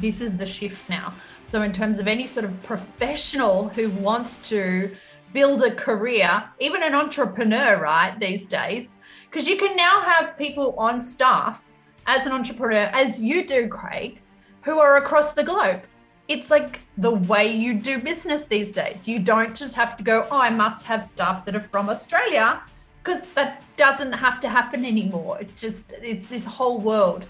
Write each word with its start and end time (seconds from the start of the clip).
this 0.00 0.20
is 0.20 0.36
the 0.36 0.46
shift 0.46 0.88
now. 0.88 1.14
So, 1.46 1.62
in 1.62 1.72
terms 1.72 1.98
of 1.98 2.06
any 2.06 2.26
sort 2.26 2.44
of 2.44 2.62
professional 2.62 3.68
who 3.68 3.90
wants 3.90 4.36
to 4.50 4.94
build 5.32 5.62
a 5.62 5.74
career, 5.74 6.44
even 6.58 6.82
an 6.82 6.94
entrepreneur, 6.94 7.80
right, 7.80 8.18
these 8.18 8.46
days, 8.46 8.96
because 9.30 9.48
you 9.48 9.56
can 9.56 9.76
now 9.76 10.00
have 10.00 10.38
people 10.38 10.74
on 10.78 11.02
staff 11.02 11.68
as 12.06 12.26
an 12.26 12.32
entrepreneur, 12.32 12.90
as 12.92 13.20
you 13.20 13.46
do, 13.46 13.68
Craig, 13.68 14.20
who 14.62 14.78
are 14.78 14.96
across 14.96 15.32
the 15.32 15.44
globe. 15.44 15.82
It's 16.28 16.50
like 16.50 16.80
the 16.98 17.14
way 17.14 17.54
you 17.54 17.74
do 17.74 17.98
business 17.98 18.44
these 18.44 18.72
days. 18.72 19.08
You 19.08 19.18
don't 19.18 19.56
just 19.56 19.74
have 19.74 19.96
to 19.96 20.04
go, 20.04 20.26
oh, 20.30 20.38
I 20.38 20.50
must 20.50 20.84
have 20.84 21.02
staff 21.02 21.44
that 21.46 21.56
are 21.56 21.60
from 21.60 21.88
Australia, 21.88 22.62
because 23.02 23.22
that 23.34 23.62
doesn't 23.76 24.12
have 24.12 24.40
to 24.40 24.48
happen 24.48 24.84
anymore. 24.84 25.40
It 25.40 25.56
just, 25.56 25.92
it's 26.02 26.28
this 26.28 26.44
whole 26.44 26.78
world. 26.78 27.24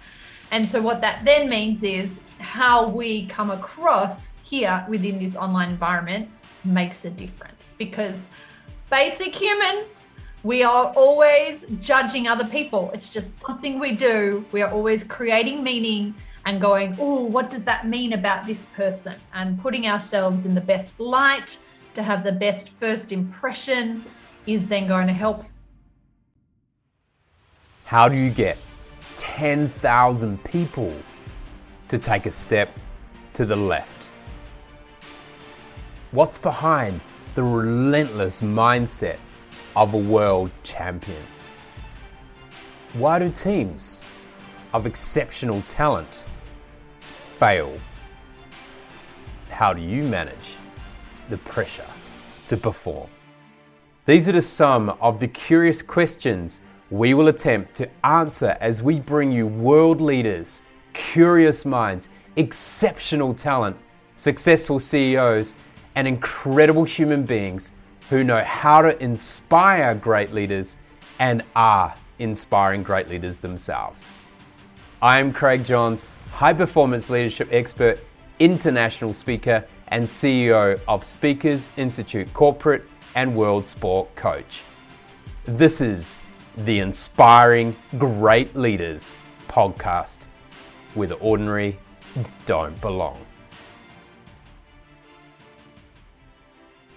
And 0.51 0.69
so, 0.69 0.81
what 0.81 1.01
that 1.03 1.25
then 1.25 1.49
means 1.49 1.83
is 1.83 2.21
how 2.39 2.89
we 2.89 3.27
come 3.27 3.51
across 3.51 4.33
here 4.43 4.85
within 4.89 5.19
this 5.19 5.37
online 5.37 5.71
environment 5.71 6.29
makes 6.65 7.05
a 7.05 7.11
difference 7.11 7.75
because 7.79 8.29
basic 8.91 9.35
humans, 9.35 9.87
we 10.43 10.63
are 10.63 10.93
always 10.97 11.65
judging 11.81 12.29
other 12.29 12.47
people. 12.47 12.91
It's 12.95 13.09
just 13.09 13.39
something 13.41 13.79
we 13.79 13.93
do. 13.93 14.45
We 14.53 14.63
are 14.63 14.71
always 14.71 15.05
creating 15.05 15.63
meaning 15.63 16.15
and 16.47 16.61
going, 16.61 16.97
oh, 16.99 17.25
what 17.25 17.51
does 17.51 17.65
that 17.65 17.87
mean 17.87 18.15
about 18.15 18.47
this 18.47 18.67
person? 18.75 19.17
And 19.35 19.61
putting 19.61 19.87
ourselves 19.87 20.45
in 20.47 20.55
the 20.55 20.61
best 20.61 20.99
light 20.99 21.59
to 21.95 22.03
have 22.03 22.25
the 22.25 22.33
best 22.33 22.71
first 22.71 23.13
impression 23.13 24.05
is 24.47 24.67
then 24.67 24.89
going 24.89 25.07
to 25.09 25.13
help. 25.13 25.45
How 27.85 28.09
do 28.09 28.17
you 28.17 28.31
get 28.31 28.57
10,000 29.17 30.43
people 30.45 30.95
to 31.89 31.99
take 31.99 32.27
a 32.27 32.31
step 32.31 32.77
to 33.33 33.45
the 33.45 33.57
left? 33.57 34.11
What's 36.11 36.39
behind 36.39 37.01
the 37.35 37.43
relentless 37.43 38.41
mindset 38.41 39.19
of 39.77 39.95
a 39.95 39.99
world 39.99 40.51
champion? 40.63 41.23
Why 42.95 43.19
do 43.19 43.31
teams 43.31 44.05
of 44.73 44.87
exceptional 44.87 45.63
talent 45.69 46.25
fail? 47.01 47.79
How 49.51 49.73
do 49.73 49.81
you 49.81 50.03
manage 50.03 50.57
the 51.31 51.39
pressure 51.39 51.87
to 52.47 52.57
perform? 52.57 53.09
These 54.07 54.27
are 54.27 54.33
just 54.33 54.55
some 54.55 54.91
of 55.01 55.21
the 55.21 55.29
curious 55.29 55.83
questions 55.83 56.63
we 56.91 57.13
will 57.13 57.29
attempt 57.29 57.75
to 57.75 57.89
answer 58.05 58.57
as 58.61 58.83
we 58.83 58.99
bring 58.99 59.31
you 59.31 59.47
world 59.47 60.01
leaders, 60.01 60.63
curious 60.99 61.65
minds, 61.65 62.09
exceptional 62.35 63.33
talent, 63.33 63.77
successful 64.17 64.81
CEOs, 64.81 65.55
and 65.95 66.09
incredible 66.09 66.83
human 66.83 67.23
beings 67.23 67.71
who 68.11 68.25
know 68.25 68.43
how 68.43 68.83
to 68.83 69.01
inspire 69.03 69.95
great 69.95 70.35
leaders 70.35 70.77
and 71.21 71.45
are 71.55 71.95
inspiring 72.19 72.83
great 72.83 73.09
leaders 73.09 73.37
themselves. 73.37 74.11
I 75.01 75.21
am 75.21 75.33
Craig 75.33 75.65
Johns, 75.65 76.05
high 76.33 76.53
performance 76.53 77.09
leadership 77.09 77.49
expert, 77.53 78.01
international 78.41 79.13
speaker, 79.13 79.65
and 79.89 80.05
CEO 80.05 80.81
of 80.89 81.05
Speakers 81.05 81.69
Institute 81.77 82.33
Corporate 82.35 82.85
and 83.15 83.37
World 83.37 83.69
Sport 83.69 84.15
Coach. 84.17 84.63
This 85.45 85.81
is 85.81 86.17
the 86.57 86.81
Inspiring 86.81 87.77
Great 87.97 88.57
Leaders 88.57 89.15
podcast, 89.49 90.28
where 90.99 91.09
the 91.09 91.15
ordinary 91.15 91.79
don't 92.45 92.79
belong. 92.81 93.25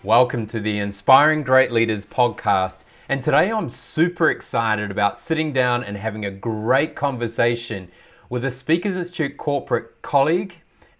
Welcome 0.02 0.48
to 0.48 0.60
the 0.60 0.80
Inspiring 0.80 1.44
Great 1.44 1.72
Leaders 1.72 2.04
podcast. 2.04 2.84
And 3.10 3.22
today 3.22 3.52
I'm 3.52 3.70
super 3.70 4.32
excited 4.32 4.90
about 4.90 5.20
sitting 5.20 5.54
down 5.54 5.84
and 5.84 5.96
having 5.96 6.26
a 6.26 6.32
great 6.32 6.96
conversation 6.96 7.92
with 8.28 8.44
a 8.44 8.50
Speakers 8.50 8.98
Institute 8.98 9.38
corporate 9.38 10.02
colleague 10.02 10.56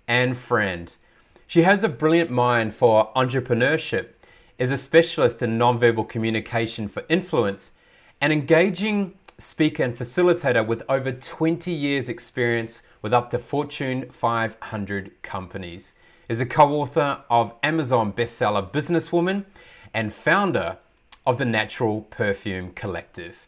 and 0.08 0.38
friend. 0.38 0.96
She 1.48 1.64
has 1.64 1.84
a 1.84 1.90
brilliant 1.90 2.30
mind 2.30 2.76
for 2.76 3.12
entrepreneurship, 3.16 4.10
is 4.60 4.70
a 4.70 4.78
specialist 4.78 5.42
in 5.42 5.58
nonverbal 5.58 6.08
communication 6.08 6.88
for 6.88 7.04
influence, 7.10 7.72
an 8.22 8.32
engaging 8.32 9.16
speaker 9.40 9.82
and 9.82 9.98
facilitator 9.98 10.66
with 10.66 10.84
over 10.88 11.12
20 11.12 11.72
years' 11.72 12.10
experience 12.10 12.84
with 13.02 13.14
up 13.14 13.30
to 13.32 13.40
Fortune 13.40 14.10
500 14.12 15.22
companies 15.22 15.96
is 16.30 16.40
a 16.40 16.46
co 16.46 16.74
author 16.74 17.22
of 17.30 17.54
Amazon 17.64 18.14
bestseller 18.14 18.72
Businesswoman 18.72 19.46
and 19.94 20.14
founder 20.14 20.78
of 21.26 21.38
the 21.38 21.46
Natural 21.46 22.02
Perfume 22.02 22.72
Collective. 22.72 23.48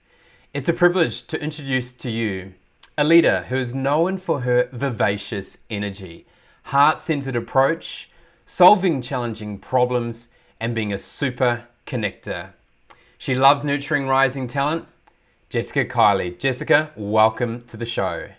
It's 0.53 0.69
a 0.69 0.73
privilege 0.73 1.25
to 1.27 1.41
introduce 1.41 1.91
to 1.93 2.09
you 2.09 2.53
a 2.97 3.03
leader 3.03 3.45
who 3.49 3.55
is 3.55 3.73
known 3.73 4.17
for 4.17 4.41
her 4.41 4.69
vivacious 4.71 5.59
energy, 5.69 6.25
heart 6.63 6.99
centered 6.99 7.35
approach, 7.35 8.09
solving 8.45 9.01
challenging 9.01 9.57
problems, 9.57 10.27
and 10.59 10.75
being 10.75 10.93
a 10.93 10.97
super 10.97 11.65
connector. 11.87 12.49
She 13.17 13.35
loves 13.35 13.63
nurturing 13.63 14.07
rising 14.07 14.47
talent. 14.47 14.85
Jessica 15.49 15.85
Kiley. 15.85 16.37
Jessica, 16.37 16.91
welcome 16.95 17.63
to 17.65 17.77
the 17.77 17.85
show. 17.85 18.29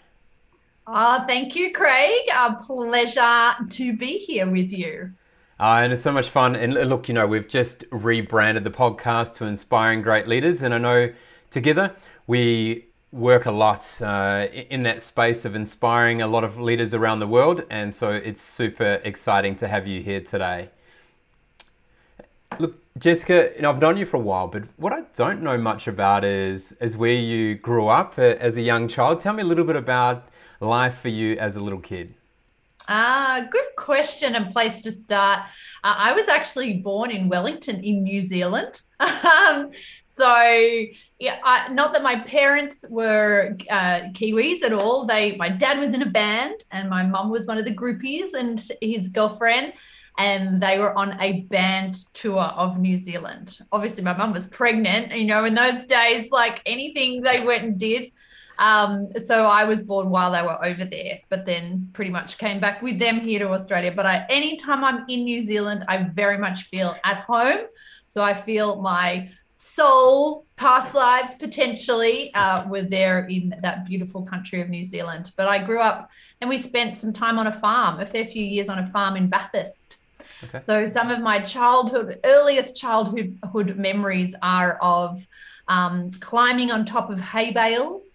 Oh, 0.86 1.24
thank 1.26 1.56
you, 1.56 1.72
Craig. 1.72 2.28
A 2.34 2.54
pleasure 2.54 3.54
to 3.70 3.96
be 3.96 4.18
here 4.18 4.50
with 4.50 4.70
you. 4.70 5.12
Uh, 5.58 5.80
and 5.82 5.92
it's 5.92 6.02
so 6.02 6.12
much 6.12 6.28
fun. 6.28 6.54
And 6.56 6.74
look, 6.74 7.08
you 7.08 7.14
know, 7.14 7.26
we've 7.26 7.48
just 7.48 7.86
rebranded 7.90 8.64
the 8.64 8.70
podcast 8.70 9.36
to 9.36 9.46
Inspiring 9.46 10.02
Great 10.02 10.28
Leaders. 10.28 10.60
And 10.60 10.74
I 10.74 10.78
know 10.78 11.12
together 11.48 11.94
we 12.26 12.84
work 13.12 13.46
a 13.46 13.50
lot 13.50 14.02
uh, 14.02 14.48
in 14.52 14.82
that 14.82 15.00
space 15.00 15.46
of 15.46 15.54
inspiring 15.54 16.20
a 16.20 16.26
lot 16.26 16.44
of 16.44 16.58
leaders 16.58 16.92
around 16.92 17.20
the 17.20 17.28
world. 17.28 17.64
And 17.70 17.94
so 17.94 18.10
it's 18.12 18.42
super 18.42 19.00
exciting 19.04 19.56
to 19.56 19.68
have 19.68 19.86
you 19.86 20.02
here 20.02 20.20
today. 20.20 20.68
Look, 22.58 22.76
Jessica, 22.98 23.52
you 23.56 23.62
know, 23.62 23.70
I've 23.70 23.80
known 23.80 23.96
you 23.96 24.04
for 24.04 24.18
a 24.18 24.20
while, 24.20 24.48
but 24.48 24.64
what 24.76 24.92
I 24.92 25.04
don't 25.16 25.40
know 25.40 25.56
much 25.56 25.88
about 25.88 26.24
is, 26.24 26.72
is 26.72 26.94
where 26.94 27.12
you 27.14 27.54
grew 27.54 27.88
up 27.88 28.18
uh, 28.18 28.22
as 28.22 28.58
a 28.58 28.62
young 28.62 28.86
child. 28.86 29.20
Tell 29.20 29.32
me 29.32 29.42
a 29.42 29.46
little 29.46 29.64
bit 29.64 29.76
about 29.76 30.28
life 30.60 30.98
for 30.98 31.08
you 31.08 31.36
as 31.36 31.56
a 31.56 31.60
little 31.60 31.80
kid? 31.80 32.14
Ah, 32.88 33.46
good 33.50 33.64
question 33.76 34.34
and 34.34 34.52
place 34.52 34.80
to 34.82 34.92
start. 34.92 35.40
Uh, 35.82 35.94
I 35.96 36.12
was 36.12 36.28
actually 36.28 36.78
born 36.78 37.10
in 37.10 37.28
Wellington, 37.28 37.82
in 37.82 38.02
New 38.02 38.20
Zealand. 38.20 38.82
um, 39.00 39.70
so, 40.10 40.36
yeah, 41.18 41.38
I, 41.42 41.72
not 41.72 41.94
that 41.94 42.02
my 42.02 42.20
parents 42.20 42.84
were 42.90 43.56
uh, 43.70 44.00
Kiwis 44.12 44.62
at 44.62 44.72
all. 44.72 45.06
They, 45.06 45.34
my 45.36 45.48
dad 45.48 45.80
was 45.80 45.94
in 45.94 46.02
a 46.02 46.10
band, 46.10 46.62
and 46.72 46.90
my 46.90 47.02
mum 47.02 47.30
was 47.30 47.46
one 47.46 47.56
of 47.56 47.64
the 47.64 47.74
groupies, 47.74 48.34
and 48.34 48.62
his 48.82 49.08
girlfriend, 49.08 49.72
and 50.18 50.62
they 50.62 50.78
were 50.78 50.96
on 50.96 51.18
a 51.20 51.40
band 51.42 52.04
tour 52.12 52.42
of 52.42 52.78
New 52.78 52.98
Zealand. 52.98 53.58
Obviously, 53.72 54.04
my 54.04 54.16
mum 54.16 54.32
was 54.32 54.46
pregnant. 54.46 55.10
You 55.12 55.24
know, 55.24 55.44
in 55.46 55.54
those 55.54 55.86
days, 55.86 56.30
like 56.30 56.60
anything 56.66 57.22
they 57.22 57.42
went 57.44 57.64
and 57.64 57.78
did 57.78 58.12
um, 58.58 59.08
so 59.24 59.46
I 59.46 59.64
was 59.64 59.82
born 59.82 60.10
while 60.10 60.30
they 60.30 60.42
were 60.42 60.64
over 60.64 60.84
there, 60.84 61.20
but 61.28 61.44
then 61.44 61.88
pretty 61.92 62.10
much 62.10 62.38
came 62.38 62.60
back 62.60 62.82
with 62.82 62.98
them 62.98 63.20
here 63.20 63.38
to 63.40 63.48
Australia. 63.50 63.92
But 63.94 64.06
I, 64.06 64.26
anytime 64.28 64.84
I'm 64.84 65.04
in 65.08 65.24
New 65.24 65.40
Zealand, 65.40 65.84
I 65.88 66.04
very 66.04 66.38
much 66.38 66.64
feel 66.64 66.96
at 67.04 67.18
home. 67.18 67.66
So 68.06 68.22
I 68.22 68.34
feel 68.34 68.80
my 68.80 69.30
soul, 69.54 70.46
past 70.56 70.94
lives 70.94 71.34
potentially 71.34 72.32
uh, 72.34 72.68
were 72.68 72.82
there 72.82 73.26
in 73.26 73.54
that 73.62 73.86
beautiful 73.86 74.22
country 74.22 74.60
of 74.60 74.68
New 74.68 74.84
Zealand. 74.84 75.32
But 75.36 75.48
I 75.48 75.64
grew 75.64 75.80
up 75.80 76.10
and 76.40 76.48
we 76.50 76.58
spent 76.58 76.98
some 76.98 77.12
time 77.12 77.38
on 77.38 77.46
a 77.46 77.52
farm, 77.52 78.00
a 78.00 78.06
fair 78.06 78.24
few 78.24 78.44
years 78.44 78.68
on 78.68 78.78
a 78.78 78.86
farm 78.86 79.16
in 79.16 79.28
Bathurst. 79.28 79.96
Okay. 80.44 80.60
So 80.60 80.86
some 80.86 81.10
of 81.10 81.20
my 81.20 81.40
childhood, 81.40 82.20
earliest 82.24 82.76
childhood 82.76 83.76
memories 83.76 84.34
are 84.42 84.76
of 84.82 85.26
um, 85.68 86.10
climbing 86.20 86.70
on 86.70 86.84
top 86.84 87.10
of 87.10 87.20
hay 87.20 87.50
bales 87.50 88.13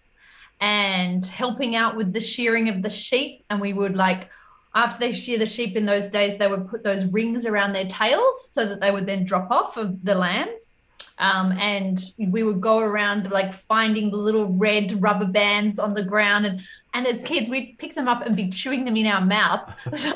and 0.62 1.26
helping 1.26 1.76
out 1.76 1.96
with 1.96 2.14
the 2.14 2.22
shearing 2.22 2.70
of 2.70 2.82
the 2.82 2.90
sheep. 2.90 3.46
And 3.50 3.62
we 3.62 3.74
would 3.74 3.96
like, 3.96 4.30
after 4.76 5.00
they 5.00 5.14
shear 5.14 5.40
the 5.40 5.46
sheep 5.46 5.76
in 5.76 5.86
those 5.86 6.10
days, 6.10 6.38
they 6.38 6.48
would 6.48 6.68
put 6.70 6.84
those 6.84 7.06
rings 7.06 7.46
around 7.46 7.74
their 7.74 7.88
tails 7.88 8.52
so 8.52 8.66
that 8.66 8.82
they 8.82 8.92
would 8.92 9.06
then 9.06 9.24
drop 9.24 9.50
off 9.52 9.78
of 9.78 10.04
the 10.04 10.16
lambs. 10.16 10.76
Um, 11.18 11.52
and 11.54 12.02
we 12.18 12.44
would 12.44 12.62
go 12.62 12.80
around 12.80 13.30
like 13.30 13.54
finding 13.54 14.10
the 14.10 14.18
little 14.18 14.46
red 14.46 15.02
rubber 15.02 15.28
bands 15.28 15.78
on 15.78 15.94
the 15.94 16.04
ground 16.04 16.46
and 16.46 16.62
and 16.94 17.06
as 17.06 17.22
kids 17.24 17.50
we'd 17.50 17.76
pick 17.78 17.94
them 17.94 18.08
up 18.08 18.26
and 18.26 18.38
be 18.38 18.50
chewing 18.50 18.86
them 18.86 18.96
in 18.96 19.06
our 19.06 19.24
mouth 19.24 19.70
so 19.94 20.14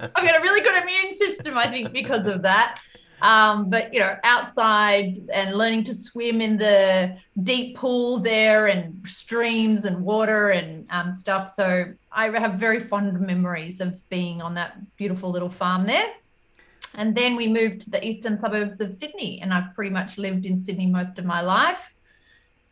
i've 0.00 0.12
got 0.12 0.36
a 0.36 0.42
really 0.42 0.60
good 0.60 0.82
immune 0.82 1.14
system 1.14 1.56
i 1.56 1.70
think 1.70 1.92
because 1.92 2.26
of 2.26 2.42
that 2.42 2.80
Um, 3.22 3.70
but 3.70 3.94
you 3.94 4.00
know, 4.00 4.16
outside 4.24 5.28
and 5.32 5.56
learning 5.56 5.84
to 5.84 5.94
swim 5.94 6.40
in 6.40 6.58
the 6.58 7.16
deep 7.42 7.76
pool 7.76 8.18
there 8.18 8.66
and 8.66 9.02
streams 9.08 9.84
and 9.86 10.04
water 10.04 10.50
and 10.50 10.86
um, 10.90 11.14
stuff. 11.14 11.52
So 11.54 11.86
I 12.12 12.28
have 12.38 12.54
very 12.54 12.80
fond 12.80 13.18
memories 13.20 13.80
of 13.80 14.06
being 14.10 14.42
on 14.42 14.54
that 14.54 14.76
beautiful 14.96 15.30
little 15.30 15.50
farm 15.50 15.86
there. 15.86 16.12
And 16.94 17.14
then 17.14 17.36
we 17.36 17.46
moved 17.48 17.80
to 17.82 17.90
the 17.90 18.06
eastern 18.06 18.38
suburbs 18.38 18.80
of 18.80 18.92
Sydney, 18.92 19.40
and 19.42 19.52
I've 19.52 19.74
pretty 19.74 19.90
much 19.90 20.18
lived 20.18 20.46
in 20.46 20.58
Sydney 20.58 20.86
most 20.86 21.18
of 21.18 21.24
my 21.24 21.40
life. 21.40 21.94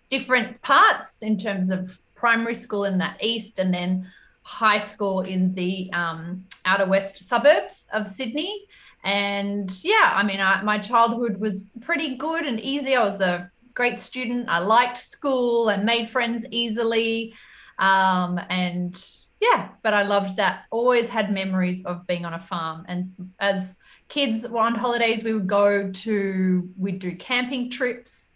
Different 0.09 0.61
parts 0.63 1.23
in 1.23 1.37
terms 1.37 1.71
of 1.71 1.99
primary 2.15 2.55
school 2.55 2.85
in 2.85 2.97
the 2.97 3.11
east, 3.21 3.59
and 3.59 3.73
then 3.73 4.11
high 4.43 4.79
school 4.79 5.23
in 5.23 5.55
the 5.55 5.91
um, 5.93 6.45
outer 6.65 6.87
west 6.87 7.29
suburbs 7.29 7.87
of 7.93 8.09
Sydney. 8.09 8.67
And 9.05 9.71
yeah, 9.85 10.13
I 10.15 10.23
mean, 10.23 10.41
I, 10.41 10.63
my 10.63 10.79
childhood 10.79 11.37
was 11.37 11.65
pretty 11.83 12.17
good 12.17 12.47
and 12.47 12.59
easy. 12.59 12.97
I 12.97 13.05
was 13.05 13.21
a 13.21 13.51
great 13.75 14.01
student. 14.01 14.49
I 14.49 14.59
liked 14.59 14.99
school 14.99 15.69
and 15.69 15.85
made 15.85 16.11
friends 16.11 16.45
easily. 16.51 17.35
Um, 17.79 18.41
and 18.49 18.97
yeah, 19.41 19.69
but 19.83 19.93
I 19.93 20.03
loved 20.05 20.39
that. 20.39 20.65
Always 20.71 21.07
had 21.07 21.33
memories 21.33 21.85
of 21.85 22.07
being 22.07 22.25
on 22.25 22.33
a 22.33 22.41
farm. 22.41 22.87
And 22.89 23.13
as 23.41 23.77
kids 24.09 24.49
were 24.49 24.61
on 24.61 24.75
holidays, 24.75 25.23
we 25.23 25.35
would 25.35 25.47
go 25.47 25.91
to, 25.91 26.71
we'd 26.79 26.99
do 26.99 27.15
camping 27.15 27.71
trips. 27.71 28.33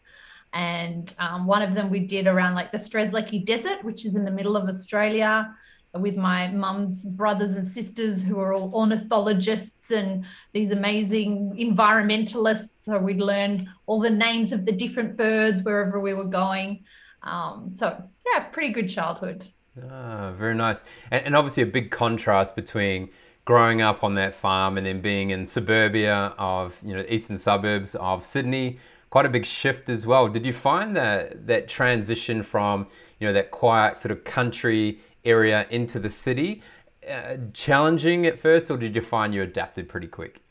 And 0.53 1.15
um, 1.19 1.47
one 1.47 1.63
of 1.63 1.75
them 1.75 1.89
we 1.89 2.01
did 2.01 2.27
around 2.27 2.55
like 2.55 2.73
the 2.73 2.79
Strzelecki 2.79 3.45
Desert, 3.45 3.83
which 3.85 4.05
is 4.05 4.17
in 4.17 4.25
the 4.25 4.31
middle 4.31 4.57
of 4.57 4.69
Australia 4.69 5.55
with 5.95 6.17
my 6.17 6.49
mum's 6.49 7.05
brothers 7.05 7.53
and 7.53 7.69
sisters 7.69 8.23
who 8.23 8.39
are 8.39 8.53
all 8.53 8.71
ornithologists 8.75 9.91
and 9.91 10.25
these 10.53 10.71
amazing 10.71 11.57
environmentalists. 11.59 12.85
So 12.85 12.99
we'd 12.99 13.21
learn 13.21 13.69
all 13.87 14.01
the 14.01 14.11
names 14.11 14.53
of 14.53 14.67
the 14.67 14.73
different 14.73 15.17
birds 15.17 15.63
wherever 15.63 15.99
we 16.01 16.15
were 16.15 16.25
going. 16.25 16.85
Um, 17.23 17.73
so 17.75 18.03
yeah, 18.33 18.41
pretty 18.45 18.73
good 18.73 18.89
childhood. 18.89 19.49
Ah, 19.91 20.33
very 20.37 20.55
nice. 20.55 20.85
And, 21.11 21.27
and 21.27 21.37
obviously 21.37 21.63
a 21.63 21.67
big 21.67 21.91
contrast 21.91 22.57
between 22.57 23.11
growing 23.45 23.81
up 23.81 24.05
on 24.05 24.15
that 24.15 24.35
farm 24.35 24.77
and 24.77 24.87
then 24.87 25.01
being 25.01 25.31
in 25.31 25.47
suburbia 25.47 26.35
of 26.39 26.79
you 26.85 26.95
know 26.95 27.05
eastern 27.09 27.37
suburbs 27.37 27.95
of 27.95 28.25
Sydney. 28.25 28.79
Quite 29.11 29.25
a 29.25 29.31
big 29.31 29.47
shift 29.47 29.89
as 29.89 30.07
well. 30.07 30.29
Did 30.29 30.45
you 30.45 30.53
find 30.53 30.95
that 30.97 31.47
that 31.47 31.67
transition 31.67 32.43
from 32.43 32.87
you 33.21 33.27
know 33.27 33.33
that 33.33 33.51
quiet 33.51 33.97
sort 33.97 34.13
of 34.13 34.23
country 34.25 35.01
area 35.29 35.67
into 35.71 35.99
the 35.99 36.11
city 36.11 36.63
uh, 37.09 37.37
challenging 37.53 38.27
at 38.27 38.39
first, 38.39 38.71
or 38.71 38.77
did 38.77 38.95
you 38.95 39.03
find 39.03 39.35
you 39.35 39.43
adapted 39.43 39.89
pretty 39.89 40.07
quick? 40.07 40.43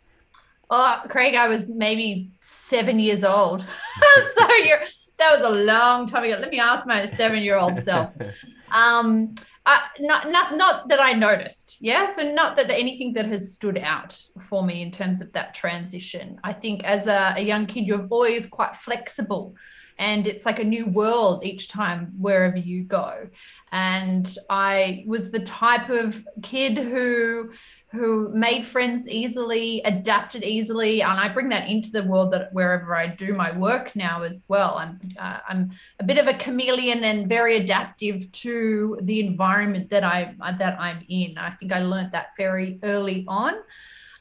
Oh, 0.69 1.01
Craig, 1.07 1.35
I 1.35 1.47
was 1.47 1.67
maybe 1.67 2.31
seven 2.41 2.99
years 2.99 3.23
old. 3.23 3.61
so 4.37 4.55
you're, 4.55 4.79
that 5.17 5.37
was 5.37 5.45
a 5.45 5.63
long 5.63 6.07
time 6.07 6.23
ago. 6.23 6.37
Let 6.39 6.51
me 6.51 6.59
ask 6.59 6.87
my 6.87 7.05
seven-year-old 7.05 7.81
self. 7.83 8.11
Um, 8.69 9.33
uh, 9.65 9.79
not, 10.01 10.29
not, 10.29 10.57
not 10.57 10.89
that 10.89 10.99
I 10.99 11.13
noticed. 11.13 11.77
Yeah. 11.79 12.11
So 12.11 12.33
not 12.33 12.57
that 12.57 12.69
anything 12.69 13.13
that 13.13 13.27
has 13.27 13.53
stood 13.53 13.77
out 13.77 14.21
for 14.41 14.61
me 14.61 14.81
in 14.81 14.91
terms 14.91 15.21
of 15.21 15.31
that 15.31 15.53
transition. 15.53 16.37
I 16.43 16.51
think 16.51 16.83
as 16.83 17.07
a, 17.07 17.35
a 17.37 17.41
young 17.41 17.65
kid, 17.65 17.85
you're 17.85 18.05
always 18.09 18.45
quite 18.45 18.75
flexible 18.75 19.55
and 19.99 20.27
it's 20.27 20.45
like 20.45 20.59
a 20.59 20.63
new 20.63 20.85
world 20.87 21.43
each 21.43 21.67
time 21.67 22.13
wherever 22.17 22.57
you 22.57 22.83
go 22.83 23.27
and 23.71 24.37
i 24.49 25.03
was 25.07 25.31
the 25.31 25.39
type 25.41 25.89
of 25.89 26.25
kid 26.41 26.77
who 26.77 27.51
who 27.89 28.29
made 28.29 28.65
friends 28.65 29.07
easily 29.07 29.81
adapted 29.83 30.43
easily 30.43 31.01
and 31.01 31.19
i 31.19 31.27
bring 31.27 31.49
that 31.49 31.67
into 31.67 31.91
the 31.91 32.03
world 32.03 32.31
that 32.31 32.51
wherever 32.53 32.95
i 32.95 33.07
do 33.07 33.33
my 33.33 33.55
work 33.57 33.95
now 33.95 34.23
as 34.23 34.43
well 34.47 34.75
i'm 34.77 34.99
uh, 35.19 35.39
i'm 35.49 35.71
a 35.99 36.03
bit 36.03 36.17
of 36.17 36.27
a 36.27 36.37
chameleon 36.37 37.03
and 37.03 37.27
very 37.27 37.57
adaptive 37.57 38.29
to 38.31 38.97
the 39.01 39.25
environment 39.25 39.89
that 39.89 40.03
i 40.03 40.33
that 40.57 40.79
i'm 40.79 41.03
in 41.09 41.37
i 41.37 41.49
think 41.51 41.71
i 41.71 41.79
learned 41.79 42.11
that 42.11 42.27
very 42.37 42.79
early 42.83 43.25
on 43.27 43.55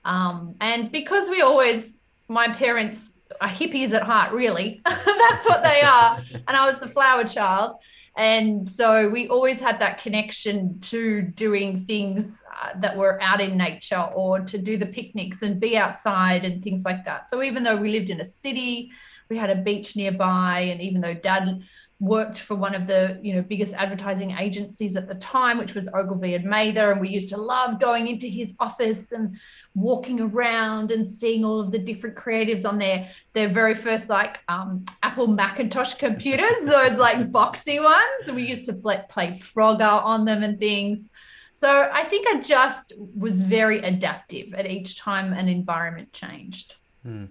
um, 0.05 0.55
and 0.61 0.93
because 0.93 1.29
we 1.29 1.43
always 1.43 1.99
my 2.29 2.49
parents 2.49 3.15
are 3.41 3.49
hippies 3.49 3.93
at 3.93 4.03
heart, 4.03 4.33
really. 4.33 4.81
That's 4.85 5.47
what 5.47 5.63
they 5.63 5.83
are. 5.83 6.21
and 6.47 6.57
I 6.57 6.69
was 6.69 6.79
the 6.79 6.89
flower 6.89 7.25
child. 7.25 7.77
And 8.17 8.69
so 8.69 9.11
we 9.11 9.29
always 9.29 9.61
had 9.61 9.79
that 9.81 10.01
connection 10.01 10.81
to 10.81 11.21
doing 11.21 11.85
things 11.85 12.43
uh, 12.63 12.71
that 12.81 12.97
were 12.97 13.21
out 13.23 13.43
in 13.43 13.59
nature 13.59 14.09
or 14.15 14.41
to 14.41 14.57
do 14.57 14.79
the 14.79 14.87
picnics 14.87 15.43
and 15.43 15.61
be 15.61 15.77
outside 15.77 16.45
and 16.45 16.63
things 16.63 16.85
like 16.85 17.05
that. 17.05 17.29
So 17.29 17.43
even 17.43 17.63
though 17.63 17.77
we 17.77 17.91
lived 17.91 18.09
in 18.09 18.23
a 18.23 18.25
city, 18.25 18.91
we 19.29 19.37
had 19.37 19.51
a 19.51 19.57
beach 19.57 19.97
nearby. 19.97 20.61
And 20.61 20.81
even 20.81 21.03
though 21.03 21.13
dad 21.13 21.63
worked 21.99 22.41
for 22.41 22.55
one 22.55 22.75
of 22.75 22.87
the 22.87 23.19
you 23.23 23.35
know 23.35 23.41
biggest 23.41 23.73
advertising 23.73 24.33
agencies 24.33 24.97
at 24.97 25.09
the 25.09 25.15
time 25.15 25.57
which 25.57 25.75
was 25.75 25.89
ogilvy 25.95 26.35
and 26.35 26.45
mather 26.45 26.93
and 26.93 27.01
we 27.01 27.09
used 27.09 27.31
to 27.31 27.39
love 27.39 27.81
going 27.81 28.07
into 28.07 28.27
his 28.27 28.53
office 28.61 29.13
and 29.13 29.35
walking 29.75 30.21
around 30.21 30.91
and 30.91 31.09
seeing 31.09 31.43
all 31.43 31.59
of 31.59 31.73
the 31.73 31.79
different 31.79 32.15
creatives 32.15 32.69
on 32.69 32.79
their 32.79 33.09
their 33.33 33.49
very 33.49 33.75
first 33.75 34.11
like 34.11 34.41
um, 34.49 34.85
apple 35.03 35.27
macintosh 35.27 35.95
computers 35.95 36.53
those 36.65 36.99
like 36.99 37.33
boxy 37.33 37.83
ones. 37.83 38.31
We 38.31 38.43
used 38.43 38.67
to 38.67 38.75
play, 38.75 39.03
play 39.09 39.31
frogger 39.31 40.05
on 40.05 40.27
them 40.27 40.43
and 40.43 40.59
things. 40.59 41.09
So 41.55 41.91
i 41.91 42.05
think 42.05 42.27
i 42.29 42.43
just 42.43 42.93
was 42.99 43.41
very 43.41 43.79
adaptive 43.79 44.53
at 44.53 44.67
each 44.67 44.99
time 44.99 45.33
an 45.33 45.49
environment 45.49 46.13
changed. 46.13 46.77
Hmm 47.03 47.27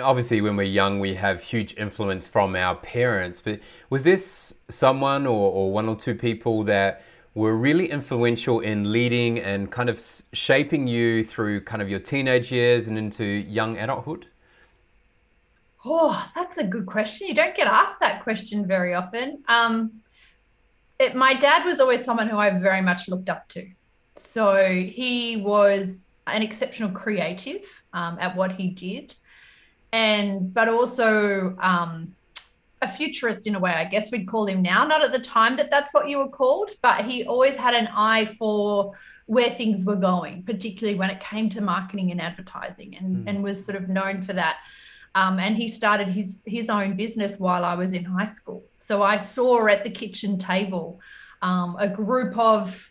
obviously 0.00 0.40
when 0.40 0.56
we're 0.56 0.62
young 0.62 1.00
we 1.00 1.14
have 1.14 1.42
huge 1.42 1.74
influence 1.76 2.26
from 2.26 2.54
our 2.54 2.76
parents 2.76 3.40
but 3.40 3.58
was 3.90 4.04
this 4.04 4.54
someone 4.68 5.26
or, 5.26 5.52
or 5.52 5.72
one 5.72 5.88
or 5.88 5.96
two 5.96 6.14
people 6.14 6.62
that 6.62 7.02
were 7.34 7.56
really 7.56 7.90
influential 7.90 8.60
in 8.60 8.92
leading 8.92 9.40
and 9.40 9.70
kind 9.70 9.88
of 9.88 10.00
shaping 10.32 10.86
you 10.86 11.24
through 11.24 11.60
kind 11.60 11.82
of 11.82 11.90
your 11.90 11.98
teenage 11.98 12.52
years 12.52 12.86
and 12.86 12.96
into 12.96 13.24
young 13.24 13.76
adulthood? 13.76 14.26
Oh 15.84 16.30
that's 16.34 16.58
a 16.58 16.64
good 16.64 16.86
question. 16.86 17.28
You 17.28 17.34
don't 17.34 17.56
get 17.56 17.66
asked 17.66 18.00
that 18.00 18.22
question 18.22 18.66
very 18.66 18.94
often. 18.94 19.42
Um, 19.48 20.00
it, 21.00 21.16
my 21.16 21.34
dad 21.34 21.64
was 21.64 21.80
always 21.80 22.04
someone 22.04 22.28
who 22.28 22.36
i 22.36 22.50
very 22.50 22.80
much 22.80 23.08
looked 23.08 23.28
up 23.28 23.48
to. 23.48 23.68
So 24.16 24.72
he 24.72 25.38
was 25.38 26.10
an 26.28 26.40
exceptional 26.40 26.90
creative 26.90 27.82
um, 27.92 28.16
at 28.20 28.34
what 28.36 28.52
he 28.52 28.68
did 28.68 29.14
and 29.94 30.52
but 30.52 30.68
also 30.68 31.56
um, 31.60 32.12
a 32.82 32.88
futurist 32.88 33.46
in 33.46 33.54
a 33.54 33.60
way, 33.60 33.72
I 33.72 33.84
guess 33.84 34.10
we'd 34.10 34.26
call 34.26 34.44
him 34.46 34.60
now. 34.60 34.84
Not 34.84 35.04
at 35.04 35.12
the 35.12 35.20
time 35.20 35.56
that 35.56 35.70
that's 35.70 35.94
what 35.94 36.08
you 36.08 36.18
were 36.18 36.28
called, 36.28 36.72
but 36.82 37.04
he 37.04 37.24
always 37.24 37.56
had 37.56 37.74
an 37.74 37.88
eye 37.94 38.24
for 38.24 38.92
where 39.26 39.50
things 39.50 39.84
were 39.84 39.94
going, 39.94 40.42
particularly 40.42 40.98
when 40.98 41.10
it 41.10 41.20
came 41.20 41.48
to 41.50 41.60
marketing 41.60 42.10
and 42.10 42.20
advertising, 42.20 42.96
and, 42.96 43.18
mm. 43.18 43.30
and 43.30 43.44
was 43.44 43.64
sort 43.64 43.76
of 43.80 43.88
known 43.88 44.20
for 44.20 44.32
that. 44.32 44.56
Um, 45.14 45.38
and 45.38 45.56
he 45.56 45.68
started 45.68 46.08
his 46.08 46.42
his 46.44 46.68
own 46.68 46.96
business 46.96 47.38
while 47.38 47.64
I 47.64 47.76
was 47.76 47.92
in 47.92 48.04
high 48.04 48.26
school. 48.26 48.64
So 48.78 49.00
I 49.00 49.16
saw 49.16 49.68
at 49.68 49.84
the 49.84 49.90
kitchen 49.90 50.38
table 50.38 51.00
um, 51.40 51.76
a 51.78 51.86
group 51.86 52.36
of 52.36 52.90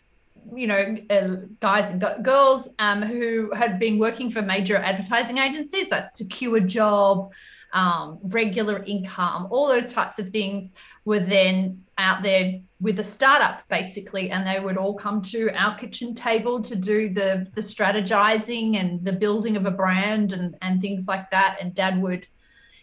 you 0.54 0.66
know, 0.66 0.96
uh, 1.10 1.36
guys 1.60 1.90
and 1.90 2.04
girls 2.24 2.68
um, 2.78 3.02
who 3.02 3.52
had 3.52 3.78
been 3.78 3.98
working 3.98 4.30
for 4.30 4.42
major 4.42 4.76
advertising 4.76 5.38
agencies, 5.38 5.88
that 5.88 6.16
secure 6.16 6.60
job, 6.60 7.32
um, 7.72 8.18
regular 8.22 8.82
income, 8.84 9.48
all 9.50 9.68
those 9.68 9.92
types 9.92 10.18
of 10.18 10.30
things 10.30 10.70
were 11.04 11.20
then 11.20 11.82
out 11.98 12.22
there 12.22 12.60
with 12.80 12.98
a 12.98 13.04
startup 13.04 13.66
basically 13.68 14.30
and 14.30 14.46
they 14.46 14.58
would 14.58 14.76
all 14.76 14.94
come 14.94 15.22
to 15.22 15.48
our 15.54 15.76
kitchen 15.78 16.12
table 16.12 16.60
to 16.60 16.74
do 16.74 17.08
the 17.08 17.46
the 17.54 17.60
strategizing 17.60 18.76
and 18.76 19.04
the 19.04 19.12
building 19.12 19.56
of 19.56 19.64
a 19.64 19.70
brand 19.70 20.32
and 20.32 20.56
and 20.62 20.80
things 20.80 21.06
like 21.06 21.30
that. 21.30 21.56
And 21.60 21.74
dad 21.74 22.00
would 22.00 22.26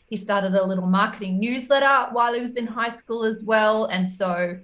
he 0.08 0.18
started 0.18 0.56
a 0.56 0.66
little 0.66 0.88
marketing 0.88 1.40
newsletter 1.40 2.10
while 2.12 2.34
he 2.34 2.42
was 2.42 2.58
in 2.58 2.68
high 2.68 2.90
school 2.90 3.24
as 3.24 3.44
well. 3.44 3.86
And 3.86 4.12
so 4.12 4.60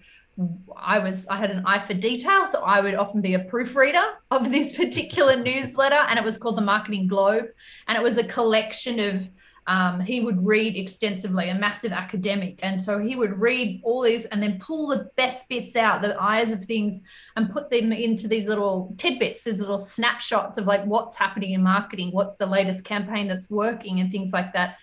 I 0.75 1.00
was 1.00 1.25
I 1.27 1.38
had 1.38 1.50
an 1.50 1.63
eye 1.65 1.79
for 1.79 1.94
detail, 1.94 2.46
so 2.46 2.62
I 2.62 2.79
would 2.79 2.96
often 2.96 3.22
be 3.22 3.34
a 3.34 3.39
proofreader 3.39 4.03
of 4.32 4.51
this 4.51 4.75
particular 4.75 5.36
newsletter, 5.44 5.96
and 5.96 6.20
it 6.20 6.25
was 6.25 6.38
called 6.38 6.58
the 6.58 6.62
Marketing 6.62 7.08
Globe, 7.08 7.48
and 7.88 7.98
it 7.98 8.03
was 8.03 8.17
a 8.17 8.24
collection 8.24 9.00
of. 9.00 9.29
Um, 9.70 10.00
he 10.00 10.22
would 10.22 10.46
read 10.46 10.77
extensively, 10.77 11.50
a 11.50 11.53
massive 11.53 11.91
academic, 11.91 12.58
and 12.63 12.82
so 12.82 13.00
he 13.00 13.17
would 13.17 13.38
read 13.38 13.82
all 13.84 14.01
these 14.01 14.24
and 14.24 14.41
then 14.41 14.60
pull 14.60 14.88
the 14.88 15.10
best 15.17 15.50
bits 15.50 15.75
out, 15.75 16.01
the 16.01 16.15
eyes 16.17 16.51
of 16.51 16.62
things, 16.63 17.01
and 17.36 17.51
put 17.51 17.70
them 17.70 17.91
into 17.91 18.29
these 18.29 18.46
little 18.46 18.96
tidbits, 18.98 19.44
these 19.44 19.60
little 19.60 19.77
snapshots 19.77 20.58
of 20.58 20.67
like 20.67 20.86
what's 20.86 21.17
happening 21.17 21.51
in 21.51 21.62
marketing, 21.62 22.12
what's 22.13 22.38
the 22.38 22.46
latest 22.46 22.86
campaign 22.86 23.27
that's 23.27 23.50
working, 23.50 24.00
and 24.00 24.10
things 24.10 24.32
like 24.32 24.53
that. 24.53 24.77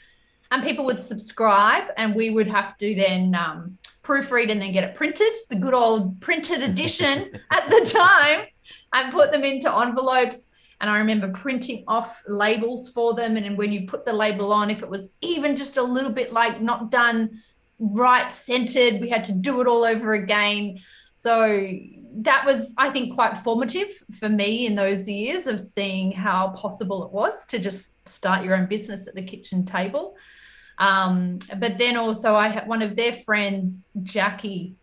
And 0.50 0.62
people 0.62 0.84
would 0.84 1.00
subscribe, 1.00 1.84
and 1.96 2.14
we 2.14 2.28
would 2.28 2.49
have 2.49 2.76
to 2.76 2.94
then. 2.94 3.34
Um, 3.34 3.78
proofread 4.04 4.50
and 4.50 4.61
then 4.61 4.73
get 4.73 4.84
it 4.84 4.94
printed, 4.94 5.32
the 5.50 5.56
good 5.56 5.75
old 5.75 6.20
printed 6.20 6.62
edition 6.62 7.40
at 7.50 7.68
the 7.68 7.80
time, 7.90 8.46
and 8.92 9.12
put 9.12 9.32
them 9.32 9.44
into 9.44 9.75
envelopes 9.75 10.50
And 10.80 10.90
I 10.90 10.99
remember 10.99 11.32
printing 11.32 11.84
off 11.88 12.23
labels 12.28 12.88
for 12.90 13.14
them. 13.14 13.37
And 13.37 13.58
when 13.58 13.73
you 13.73 13.87
put 13.87 14.04
the 14.04 14.12
label 14.12 14.52
on, 14.52 14.70
if 14.70 14.82
it 14.82 14.88
was 14.88 15.08
even 15.20 15.56
just 15.56 15.76
a 15.76 15.82
little 15.82 16.12
bit 16.12 16.32
like 16.32 16.61
not 16.61 16.90
done 16.90 17.42
right 17.78 18.32
centered, 18.32 19.00
we 19.00 19.08
had 19.08 19.25
to 19.25 19.32
do 19.32 19.61
it 19.61 19.66
all 19.66 19.84
over 19.84 20.12
again. 20.12 20.78
So 21.16 21.70
that 22.16 22.44
was, 22.44 22.75
I 22.76 22.90
think, 22.90 23.14
quite 23.14 23.38
formative 23.38 23.88
for 24.18 24.28
me 24.28 24.66
in 24.66 24.75
those 24.75 25.08
years 25.08 25.46
of 25.46 25.58
seeing 25.58 26.12
how 26.12 26.49
possible 26.49 27.04
it 27.04 27.12
was 27.12 27.44
to 27.46 27.58
just 27.58 27.92
start 28.08 28.44
your 28.44 28.54
own 28.54 28.66
business 28.66 29.06
at 29.06 29.14
the 29.14 29.23
kitchen 29.23 29.64
table. 29.64 30.16
Um, 30.78 31.38
but 31.59 31.78
then 31.78 31.97
also, 31.97 32.35
I 32.35 32.49
had 32.49 32.66
one 32.66 32.83
of 32.83 32.97
their 32.97 33.12
friends, 33.12 33.90
Jackie 34.02 34.75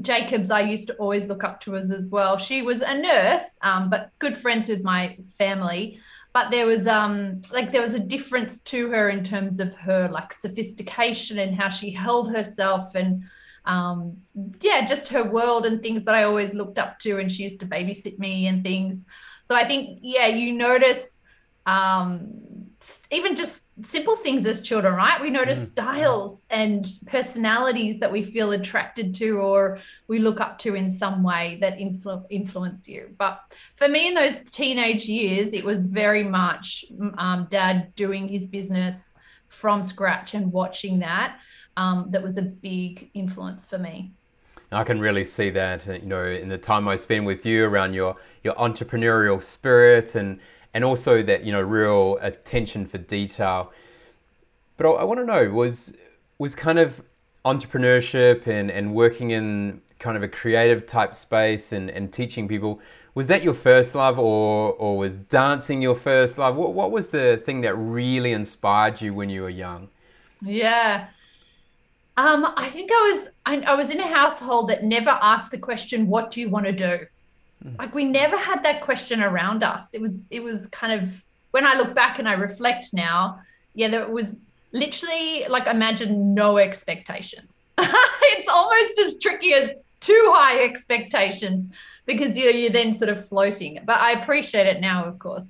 Jacobs, 0.00 0.50
I 0.50 0.60
used 0.60 0.86
to 0.88 0.94
always 0.94 1.26
look 1.26 1.42
up 1.42 1.60
to 1.60 1.76
us 1.76 1.90
as 1.90 2.10
well. 2.10 2.38
She 2.38 2.62
was 2.62 2.80
a 2.80 2.96
nurse, 2.96 3.58
um, 3.62 3.90
but 3.90 4.10
good 4.18 4.36
friends 4.36 4.68
with 4.68 4.84
my 4.84 5.18
family. 5.36 5.98
But 6.32 6.52
there 6.52 6.64
was 6.64 6.86
um 6.86 7.40
like 7.50 7.72
there 7.72 7.82
was 7.82 7.96
a 7.96 8.00
difference 8.00 8.58
to 8.58 8.88
her 8.90 9.10
in 9.10 9.24
terms 9.24 9.58
of 9.58 9.74
her 9.74 10.08
like 10.08 10.32
sophistication 10.32 11.40
and 11.40 11.56
how 11.56 11.70
she 11.70 11.90
held 11.90 12.30
herself 12.30 12.94
and 12.94 13.24
um 13.64 14.16
yeah, 14.60 14.86
just 14.86 15.08
her 15.08 15.24
world 15.24 15.66
and 15.66 15.82
things 15.82 16.04
that 16.04 16.14
I 16.14 16.22
always 16.22 16.54
looked 16.54 16.78
up 16.78 17.00
to. 17.00 17.18
And 17.18 17.30
she 17.30 17.42
used 17.42 17.58
to 17.60 17.66
babysit 17.66 18.20
me 18.20 18.46
and 18.46 18.62
things. 18.62 19.04
So 19.42 19.56
I 19.56 19.66
think 19.66 19.98
yeah, 20.02 20.26
you 20.28 20.52
notice 20.52 21.20
um 21.66 22.69
even 23.10 23.36
just 23.36 23.66
simple 23.82 24.16
things 24.16 24.46
as 24.46 24.60
children, 24.60 24.94
right? 24.94 25.20
We 25.20 25.30
notice 25.30 25.58
mm. 25.58 25.66
styles 25.66 26.46
and 26.50 26.86
personalities 27.06 27.98
that 27.98 28.10
we 28.10 28.24
feel 28.24 28.52
attracted 28.52 29.14
to 29.14 29.38
or 29.38 29.80
we 30.08 30.18
look 30.18 30.40
up 30.40 30.58
to 30.60 30.74
in 30.74 30.90
some 30.90 31.22
way 31.22 31.58
that 31.60 31.78
influ- 31.78 32.24
influence 32.30 32.88
you. 32.88 33.14
But 33.18 33.40
for 33.76 33.88
me, 33.88 34.08
in 34.08 34.14
those 34.14 34.38
teenage 34.40 35.06
years, 35.06 35.52
it 35.52 35.64
was 35.64 35.86
very 35.86 36.24
much 36.24 36.84
um, 37.18 37.46
dad 37.50 37.94
doing 37.94 38.28
his 38.28 38.46
business 38.46 39.14
from 39.48 39.82
scratch 39.82 40.34
and 40.34 40.52
watching 40.52 40.98
that. 41.00 41.38
Um, 41.76 42.08
that 42.10 42.22
was 42.22 42.36
a 42.36 42.42
big 42.42 43.10
influence 43.14 43.66
for 43.66 43.78
me. 43.78 44.12
I 44.72 44.84
can 44.84 45.00
really 45.00 45.24
see 45.24 45.50
that, 45.50 45.86
you 45.86 46.06
know, 46.06 46.24
in 46.24 46.48
the 46.48 46.58
time 46.58 46.86
I 46.86 46.94
spend 46.94 47.26
with 47.26 47.44
you 47.44 47.64
around 47.64 47.94
your 47.94 48.16
your 48.44 48.54
entrepreneurial 48.54 49.42
spirit 49.42 50.14
and 50.14 50.38
and 50.74 50.84
also 50.84 51.22
that 51.22 51.44
you 51.44 51.52
know 51.52 51.60
real 51.60 52.18
attention 52.20 52.86
for 52.86 52.98
detail. 52.98 53.72
But 54.76 54.94
I, 54.94 55.04
want 55.04 55.20
to 55.20 55.26
know 55.26 55.50
was 55.50 55.96
was 56.38 56.54
kind 56.54 56.78
of 56.78 57.02
entrepreneurship 57.44 58.46
and, 58.46 58.70
and 58.70 58.94
working 58.94 59.30
in 59.30 59.80
kind 59.98 60.16
of 60.16 60.22
a 60.22 60.28
creative 60.28 60.86
type 60.86 61.14
space 61.14 61.72
and, 61.72 61.90
and 61.90 62.12
teaching 62.12 62.48
people 62.48 62.80
was 63.14 63.26
that 63.26 63.42
your 63.42 63.54
first 63.54 63.94
love 63.94 64.18
or 64.18 64.72
or 64.74 64.96
was 64.96 65.16
dancing 65.16 65.82
your 65.82 65.94
first 65.94 66.38
love 66.38 66.56
what, 66.56 66.72
what 66.72 66.90
was 66.90 67.08
the 67.08 67.36
thing 67.44 67.60
that 67.60 67.74
really 67.74 68.32
inspired 68.32 69.00
you 69.00 69.12
when 69.12 69.28
you 69.28 69.42
were 69.42 69.50
young 69.50 69.88
yeah 70.42 71.08
um, 72.16 72.46
i 72.56 72.68
think 72.68 72.90
i 72.92 73.12
was 73.12 73.28
I, 73.46 73.60
I 73.60 73.74
was 73.74 73.90
in 73.90 74.00
a 74.00 74.06
household 74.06 74.68
that 74.70 74.84
never 74.84 75.18
asked 75.22 75.50
the 75.50 75.58
question 75.58 76.06
what 76.06 76.30
do 76.30 76.40
you 76.40 76.48
want 76.48 76.66
to 76.66 76.72
do. 76.72 77.06
Like 77.78 77.94
we 77.94 78.04
never 78.04 78.36
had 78.36 78.62
that 78.64 78.80
question 78.82 79.22
around 79.22 79.62
us. 79.62 79.92
It 79.94 80.00
was 80.00 80.26
it 80.30 80.42
was 80.42 80.66
kind 80.68 81.00
of 81.00 81.22
when 81.50 81.66
I 81.66 81.74
look 81.74 81.94
back 81.94 82.18
and 82.18 82.28
I 82.28 82.34
reflect 82.34 82.86
now, 82.92 83.40
yeah, 83.74 83.88
there 83.88 84.08
was 84.08 84.40
literally 84.72 85.44
like 85.48 85.66
imagine 85.66 86.34
no 86.34 86.58
expectations. 86.58 87.66
it's 87.78 88.48
almost 88.48 88.98
as 89.00 89.18
tricky 89.18 89.52
as 89.54 89.72
too 90.00 90.32
high 90.34 90.64
expectations 90.64 91.68
because 92.06 92.36
you 92.36 92.50
you're 92.50 92.70
then 92.70 92.94
sort 92.94 93.10
of 93.10 93.26
floating. 93.28 93.80
But 93.84 94.00
I 94.00 94.12
appreciate 94.12 94.66
it 94.66 94.80
now, 94.80 95.04
of 95.04 95.18
course. 95.18 95.48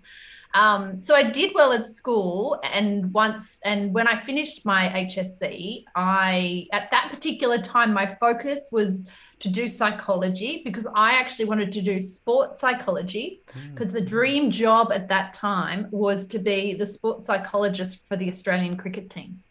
Um, 0.52 1.00
so 1.00 1.14
I 1.14 1.22
did 1.22 1.52
well 1.54 1.72
at 1.72 1.86
school, 1.86 2.58
and 2.64 3.12
once 3.12 3.58
and 3.64 3.94
when 3.94 4.08
I 4.08 4.16
finished 4.16 4.64
my 4.64 4.88
HSC, 4.88 5.84
I 5.94 6.66
at 6.72 6.90
that 6.90 7.10
particular 7.10 7.58
time 7.58 7.92
my 7.92 8.06
focus 8.06 8.68
was 8.72 9.06
to 9.40 9.48
do 9.48 9.66
psychology 9.66 10.62
because 10.64 10.86
I 10.94 11.12
actually 11.12 11.46
wanted 11.46 11.72
to 11.72 11.80
do 11.80 11.98
sports 11.98 12.60
psychology 12.60 13.42
because 13.72 13.88
mm. 13.88 13.94
the 13.94 14.00
dream 14.00 14.50
job 14.50 14.92
at 14.92 15.08
that 15.08 15.34
time 15.34 15.88
was 15.90 16.26
to 16.28 16.38
be 16.38 16.74
the 16.74 16.86
sports 16.86 17.26
psychologist 17.26 18.02
for 18.06 18.16
the 18.16 18.28
Australian 18.28 18.76
cricket 18.76 19.10
team. 19.10 19.42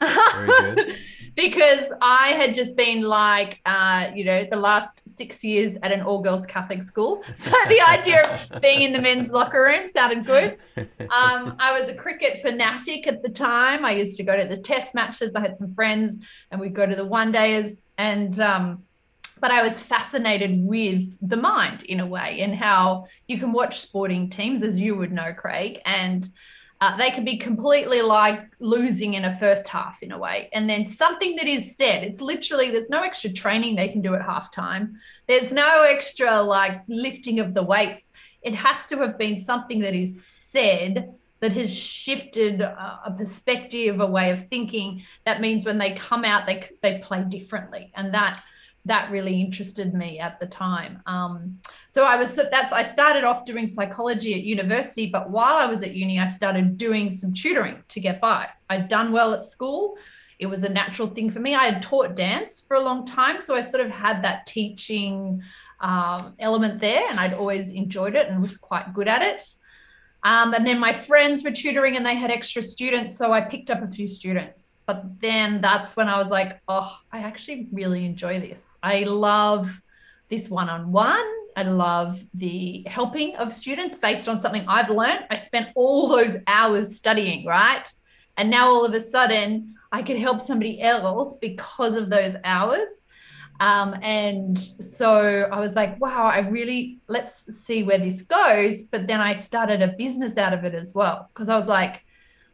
because 1.36 1.92
I 2.00 2.28
had 2.28 2.54
just 2.54 2.76
been 2.76 3.02
like, 3.02 3.60
uh, 3.66 4.10
you 4.14 4.24
know, 4.24 4.44
the 4.50 4.56
last 4.56 5.02
six 5.16 5.42
years 5.44 5.76
at 5.82 5.92
an 5.92 6.02
all 6.02 6.20
girls 6.20 6.46
Catholic 6.46 6.82
school. 6.82 7.22
So 7.36 7.56
the 7.68 7.80
idea 7.88 8.22
of 8.50 8.60
being 8.60 8.82
in 8.82 8.92
the 8.92 9.00
men's 9.00 9.30
locker 9.30 9.62
room 9.62 9.88
sounded 9.88 10.24
good. 10.24 10.58
Um, 10.76 11.56
I 11.58 11.78
was 11.78 11.88
a 11.88 11.94
cricket 11.94 12.40
fanatic 12.40 13.06
at 13.06 13.22
the 13.22 13.28
time. 13.28 13.84
I 13.84 13.92
used 13.92 14.16
to 14.16 14.24
go 14.24 14.36
to 14.36 14.46
the 14.46 14.56
test 14.56 14.94
matches. 14.94 15.34
I 15.34 15.40
had 15.40 15.56
some 15.56 15.72
friends 15.72 16.18
and 16.50 16.60
we'd 16.60 16.74
go 16.74 16.86
to 16.86 16.96
the 16.96 17.06
one 17.06 17.30
days. 17.30 17.82
And 17.98 18.38
um, 18.40 18.82
but 19.40 19.50
I 19.50 19.62
was 19.62 19.82
fascinated 19.82 20.64
with 20.64 21.16
the 21.20 21.36
mind 21.36 21.82
in 21.82 22.00
a 22.00 22.06
way 22.06 22.40
and 22.40 22.54
how 22.54 23.06
you 23.28 23.38
can 23.38 23.52
watch 23.52 23.80
sporting 23.80 24.30
teams, 24.30 24.62
as 24.62 24.80
you 24.80 24.96
would 24.96 25.12
know, 25.12 25.32
Craig, 25.32 25.80
and 25.84 26.28
uh, 26.80 26.96
they 26.96 27.10
can 27.10 27.24
be 27.24 27.38
completely 27.38 28.02
like 28.02 28.50
losing 28.60 29.14
in 29.14 29.24
a 29.24 29.36
first 29.36 29.66
half 29.66 30.02
in 30.02 30.12
a 30.12 30.18
way. 30.18 30.50
And 30.52 30.68
then 30.68 30.86
something 30.86 31.36
that 31.36 31.46
is 31.46 31.76
said, 31.76 32.04
it's 32.04 32.20
literally, 32.20 32.70
there's 32.70 32.90
no 32.90 33.02
extra 33.02 33.32
training 33.32 33.76
they 33.76 33.88
can 33.88 34.02
do 34.02 34.14
at 34.14 34.20
halftime. 34.20 34.94
There's 35.26 35.52
no 35.52 35.82
extra 35.82 36.40
like 36.42 36.82
lifting 36.88 37.40
of 37.40 37.54
the 37.54 37.62
weights. 37.62 38.10
It 38.42 38.54
has 38.54 38.84
to 38.86 38.98
have 38.98 39.16
been 39.16 39.38
something 39.38 39.80
that 39.80 39.94
is 39.94 40.26
said 40.26 41.14
that 41.40 41.52
has 41.52 41.74
shifted 41.74 42.60
a 42.60 43.14
perspective, 43.16 44.00
a 44.00 44.06
way 44.06 44.30
of 44.30 44.48
thinking. 44.48 45.02
That 45.24 45.40
means 45.40 45.64
when 45.64 45.78
they 45.78 45.94
come 45.94 46.24
out, 46.24 46.46
they, 46.46 46.68
they 46.82 46.98
play 46.98 47.24
differently. 47.24 47.92
And 47.94 48.12
that, 48.14 48.42
that 48.86 49.10
really 49.10 49.40
interested 49.40 49.94
me 49.94 50.18
at 50.18 50.38
the 50.40 50.46
time. 50.46 51.02
Um, 51.06 51.58
so 51.90 52.04
I 52.04 52.16
was 52.16 52.34
that's 52.36 52.72
I 52.72 52.82
started 52.82 53.24
off 53.24 53.44
doing 53.44 53.66
psychology 53.66 54.34
at 54.34 54.42
university, 54.42 55.10
but 55.10 55.30
while 55.30 55.56
I 55.56 55.66
was 55.66 55.82
at 55.82 55.94
uni, 55.94 56.18
I 56.18 56.28
started 56.28 56.78
doing 56.78 57.12
some 57.12 57.32
tutoring 57.32 57.82
to 57.88 58.00
get 58.00 58.20
by. 58.20 58.48
I'd 58.70 58.88
done 58.88 59.12
well 59.12 59.34
at 59.34 59.46
school. 59.46 59.96
It 60.38 60.46
was 60.46 60.64
a 60.64 60.68
natural 60.68 61.08
thing 61.08 61.30
for 61.30 61.40
me. 61.40 61.54
I 61.54 61.64
had 61.64 61.82
taught 61.82 62.14
dance 62.14 62.60
for 62.60 62.76
a 62.76 62.80
long 62.80 63.06
time, 63.06 63.40
so 63.42 63.54
I 63.54 63.60
sort 63.60 63.84
of 63.84 63.90
had 63.90 64.22
that 64.22 64.46
teaching 64.46 65.42
um, 65.80 66.34
element 66.38 66.80
there, 66.80 67.08
and 67.08 67.18
I'd 67.18 67.34
always 67.34 67.70
enjoyed 67.70 68.14
it 68.14 68.28
and 68.28 68.40
was 68.40 68.56
quite 68.56 68.92
good 68.94 69.08
at 69.08 69.22
it. 69.22 69.54
Um, 70.22 70.54
and 70.54 70.66
then 70.66 70.78
my 70.78 70.92
friends 70.92 71.42
were 71.42 71.52
tutoring 71.52 71.96
and 71.96 72.04
they 72.04 72.16
had 72.16 72.30
extra 72.30 72.62
students, 72.62 73.16
so 73.16 73.32
I 73.32 73.42
picked 73.42 73.70
up 73.70 73.82
a 73.82 73.88
few 73.88 74.08
students 74.08 74.76
but 74.86 75.20
then 75.20 75.60
that's 75.60 75.96
when 75.96 76.08
I 76.08 76.18
was 76.18 76.30
like, 76.30 76.60
oh, 76.68 76.96
I 77.12 77.18
actually 77.18 77.68
really 77.72 78.06
enjoy 78.06 78.38
this. 78.38 78.66
I 78.86 79.00
love 79.00 79.82
this 80.30 80.48
one 80.48 80.68
on 80.68 80.92
one. 80.92 81.26
I 81.56 81.64
love 81.64 82.22
the 82.34 82.84
helping 82.86 83.34
of 83.34 83.52
students 83.52 83.96
based 83.96 84.28
on 84.28 84.38
something 84.38 84.64
I've 84.68 84.90
learned. 84.90 85.26
I 85.28 85.36
spent 85.36 85.70
all 85.74 86.06
those 86.06 86.36
hours 86.46 86.94
studying, 86.94 87.44
right? 87.44 87.88
And 88.36 88.48
now 88.48 88.68
all 88.68 88.84
of 88.84 88.94
a 88.94 89.00
sudden, 89.00 89.74
I 89.90 90.02
can 90.02 90.16
help 90.16 90.40
somebody 90.40 90.80
else 90.80 91.34
because 91.40 91.94
of 91.96 92.10
those 92.10 92.36
hours. 92.44 93.04
Um, 93.58 93.96
and 94.02 94.56
so 94.56 95.48
I 95.50 95.58
was 95.58 95.74
like, 95.74 96.00
wow, 96.00 96.26
I 96.26 96.40
really, 96.40 97.00
let's 97.08 97.34
see 97.56 97.82
where 97.82 97.98
this 97.98 98.22
goes. 98.22 98.82
But 98.82 99.08
then 99.08 99.20
I 99.20 99.34
started 99.34 99.82
a 99.82 99.96
business 99.98 100.38
out 100.38 100.52
of 100.52 100.62
it 100.62 100.74
as 100.74 100.94
well 100.94 101.28
because 101.32 101.48
I 101.48 101.58
was 101.58 101.66
like, 101.66 102.04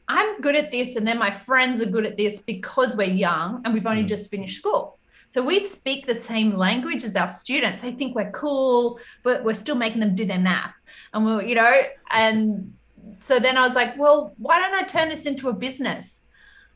I'm 0.09 0.41
good 0.41 0.57
at 0.57 0.73
this, 0.73 0.97
and 0.97 1.07
then 1.07 1.19
my 1.19 1.31
friends 1.31 1.83
are 1.83 1.87
good 1.87 2.07
at 2.07 2.17
this 2.17 2.41
because 2.41 2.97
we're 2.97 3.19
young 3.29 3.63
and 3.65 3.75
we've 3.75 3.87
only 3.87 4.05
mm. 4.05 4.09
just 4.09 4.31
finished 4.31 4.59
school. 4.59 4.99
So 5.33 5.43
we 5.43 5.61
speak 5.61 6.07
the 6.07 6.15
same 6.15 6.59
language 6.59 7.05
as 7.05 7.17
our 7.17 7.31
students. 7.31 7.81
They 7.81 7.93
think 7.93 8.15
we're 8.15 8.31
cool, 8.33 8.99
but 9.23 9.43
we're 9.43 9.55
still 9.55 9.77
making 9.77 10.01
them 10.01 10.15
do 10.15 10.27
their 10.27 10.39
math. 10.39 10.75
And 11.15 11.25
we're, 11.25 11.43
you 11.43 11.55
know, 11.55 11.85
and 12.11 12.75
so 13.21 13.39
then 13.39 13.57
I 13.57 13.67
was 13.67 13.75
like, 13.75 13.99
well, 13.99 14.35
why 14.37 14.61
don't 14.61 14.75
I 14.75 14.83
turn 14.83 15.09
this 15.09 15.25
into 15.25 15.49
a 15.49 15.55
business? 15.55 16.21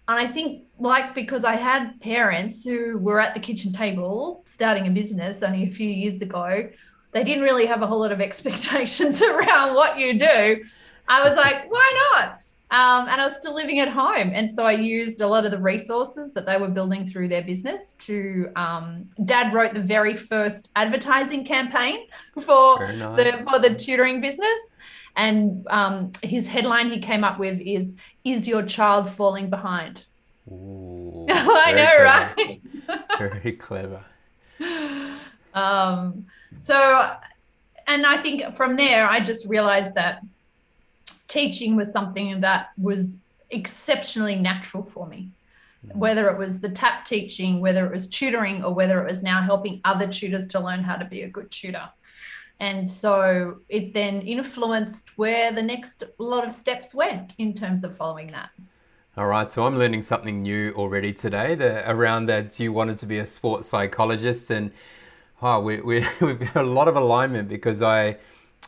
And 0.09 0.19
I 0.19 0.27
think, 0.27 0.63
like, 0.79 1.15
because 1.15 1.45
I 1.45 1.55
had 1.55 2.01
parents 2.01 2.65
who 2.65 2.97
were 2.97 3.21
at 3.21 3.35
the 3.35 3.41
kitchen 3.41 3.75
table 3.75 4.43
starting 4.47 4.87
a 4.87 4.91
business 4.91 5.43
only 5.43 5.65
a 5.65 5.71
few 5.71 5.91
years 5.91 6.23
ago, 6.23 6.71
they 7.13 7.25
didn't 7.25 7.45
really 7.45 7.67
have 7.67 7.83
a 7.83 7.87
whole 7.87 8.01
lot 8.01 8.11
of 8.11 8.21
expectations 8.29 9.21
around 9.33 9.75
what 9.75 9.99
you 9.99 10.19
do. 10.19 10.65
I 11.09 11.29
was 11.29 11.37
like, 11.37 11.71
why 11.71 12.11
not? 12.15 12.41
Um, 12.71 13.07
and 13.09 13.21
I 13.21 13.25
was 13.25 13.37
still 13.37 13.55
living 13.55 13.79
at 13.79 13.89
home. 13.89 14.33
And 14.35 14.51
so 14.51 14.65
I 14.65 14.73
used 14.73 15.21
a 15.21 15.27
lot 15.27 15.45
of 15.45 15.53
the 15.53 15.61
resources 15.61 16.33
that 16.33 16.47
they 16.47 16.59
were 16.59 16.69
building 16.69 17.07
through 17.07 17.29
their 17.29 17.43
business 17.45 17.93
to. 18.01 18.51
Um, 18.57 19.09
Dad 19.25 19.53
wrote 19.55 19.73
the 19.73 19.81
very 19.81 20.17
first 20.17 20.71
advertising 20.75 21.45
campaign 21.45 22.09
for, 22.41 22.93
nice. 22.93 23.17
the, 23.17 23.51
for 23.51 23.59
the 23.61 23.73
tutoring 23.73 24.21
business. 24.21 24.75
And 25.15 25.65
um, 25.71 26.11
his 26.23 26.49
headline 26.49 26.91
he 26.91 27.01
came 27.01 27.23
up 27.23 27.39
with 27.39 27.61
is 27.61 27.95
Is 28.25 28.49
Your 28.49 28.63
Child 28.63 29.11
Falling 29.11 29.49
Behind? 29.49 30.05
Ooh, 30.51 31.27
I 31.31 31.73
know, 31.73 31.87
clever. 31.87 32.05
right? 32.05 32.61
very 33.19 33.53
clever. 33.53 34.05
Um, 35.57 36.27
so, 36.59 37.11
and 37.87 38.05
I 38.05 38.19
think 38.19 38.55
from 38.55 38.77
there, 38.77 39.09
I 39.09 39.21
just 39.21 39.49
realized 39.49 39.95
that 39.95 40.21
teaching 41.28 41.76
was 41.76 41.90
something 41.92 42.40
that 42.40 42.68
was 42.78 43.18
exceptionally 43.50 44.37
natural 44.37 44.83
for 44.83 45.06
me. 45.06 45.30
Mm-hmm. 45.87 45.99
Whether 45.99 46.30
it 46.30 46.38
was 46.38 46.61
the 46.61 46.68
tap 46.68 47.04
teaching, 47.04 47.61
whether 47.61 47.87
it 47.87 47.92
was 47.92 48.06
tutoring, 48.06 48.64
or 48.64 48.75
whether 48.75 49.00
it 49.00 49.09
was 49.09 49.23
now 49.23 49.42
helping 49.42 49.80
other 49.85 50.06
tutors 50.06 50.47
to 50.49 50.61
learn 50.61 50.83
how 50.83 50.97
to 50.97 51.04
be 51.04 51.23
a 51.23 51.28
good 51.28 51.50
tutor. 51.50 51.88
And 52.59 52.88
so 52.88 53.59
it 53.68 53.92
then 53.92 54.23
influenced 54.23 55.18
where 55.18 55.52
the 55.52 55.62
next 55.62 56.04
lot 56.18 56.47
of 56.47 56.54
steps 56.54 56.95
went 56.95 57.35
in 57.38 57.52
terms 57.52 57.85
of 57.85 57.97
following 57.97 58.28
that. 58.28 58.50
All 59.16 59.26
right, 59.26 59.50
so 59.50 59.66
I'm 59.66 59.76
learning 59.76 60.02
something 60.02 60.42
new 60.42 60.73
already 60.73 61.12
today 61.12 61.54
the, 61.54 61.90
around 61.90 62.26
that 62.26 62.59
you 62.61 62.73
wanted 62.73 62.99
to 62.99 63.06
be 63.06 63.18
a 63.18 63.26
sports 63.26 63.68
psychologist. 63.68 64.50
And 64.50 64.71
oh, 65.42 65.61
we, 65.61 65.80
we, 65.80 66.06
we've 66.21 66.38
got 66.38 66.56
a 66.56 66.68
lot 66.68 66.88
of 66.88 66.97
alignment 66.97 67.49
because 67.49 67.83
I, 67.83 68.16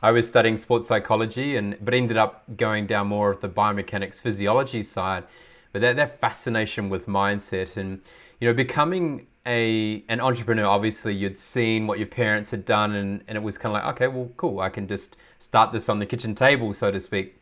I 0.02 0.12
was 0.12 0.28
studying 0.28 0.56
sports 0.56 0.86
psychology, 0.86 1.56
and 1.56 1.76
but 1.80 1.92
ended 1.92 2.16
up 2.16 2.44
going 2.56 2.86
down 2.86 3.08
more 3.08 3.30
of 3.30 3.40
the 3.40 3.48
biomechanics 3.48 4.22
physiology 4.22 4.82
side. 4.82 5.24
But 5.72 5.82
that, 5.82 5.96
that 5.96 6.20
fascination 6.20 6.88
with 6.88 7.06
mindset 7.06 7.76
and 7.76 8.00
you 8.40 8.48
know 8.48 8.54
becoming 8.54 9.26
a 9.44 10.04
an 10.08 10.20
entrepreneur, 10.20 10.66
obviously 10.66 11.14
you'd 11.14 11.38
seen 11.38 11.86
what 11.86 11.98
your 11.98 12.06
parents 12.06 12.50
had 12.50 12.64
done, 12.64 12.94
and, 12.94 13.24
and 13.26 13.36
it 13.36 13.42
was 13.42 13.58
kind 13.58 13.76
of 13.76 13.82
like, 13.82 13.94
okay, 13.94 14.08
well, 14.08 14.30
cool, 14.36 14.60
I 14.60 14.68
can 14.68 14.86
just 14.86 15.16
start 15.38 15.72
this 15.72 15.88
on 15.88 15.98
the 15.98 16.06
kitchen 16.06 16.34
table, 16.34 16.72
so 16.74 16.90
to 16.92 17.00
speak. 17.00 17.36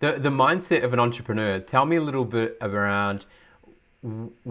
The 0.00 0.12
the 0.12 0.30
mindset 0.30 0.84
of 0.84 0.92
an 0.92 1.00
entrepreneur. 1.00 1.60
Tell 1.60 1.86
me 1.86 1.96
a 1.96 2.02
little 2.02 2.26
bit 2.26 2.58
around 2.60 3.24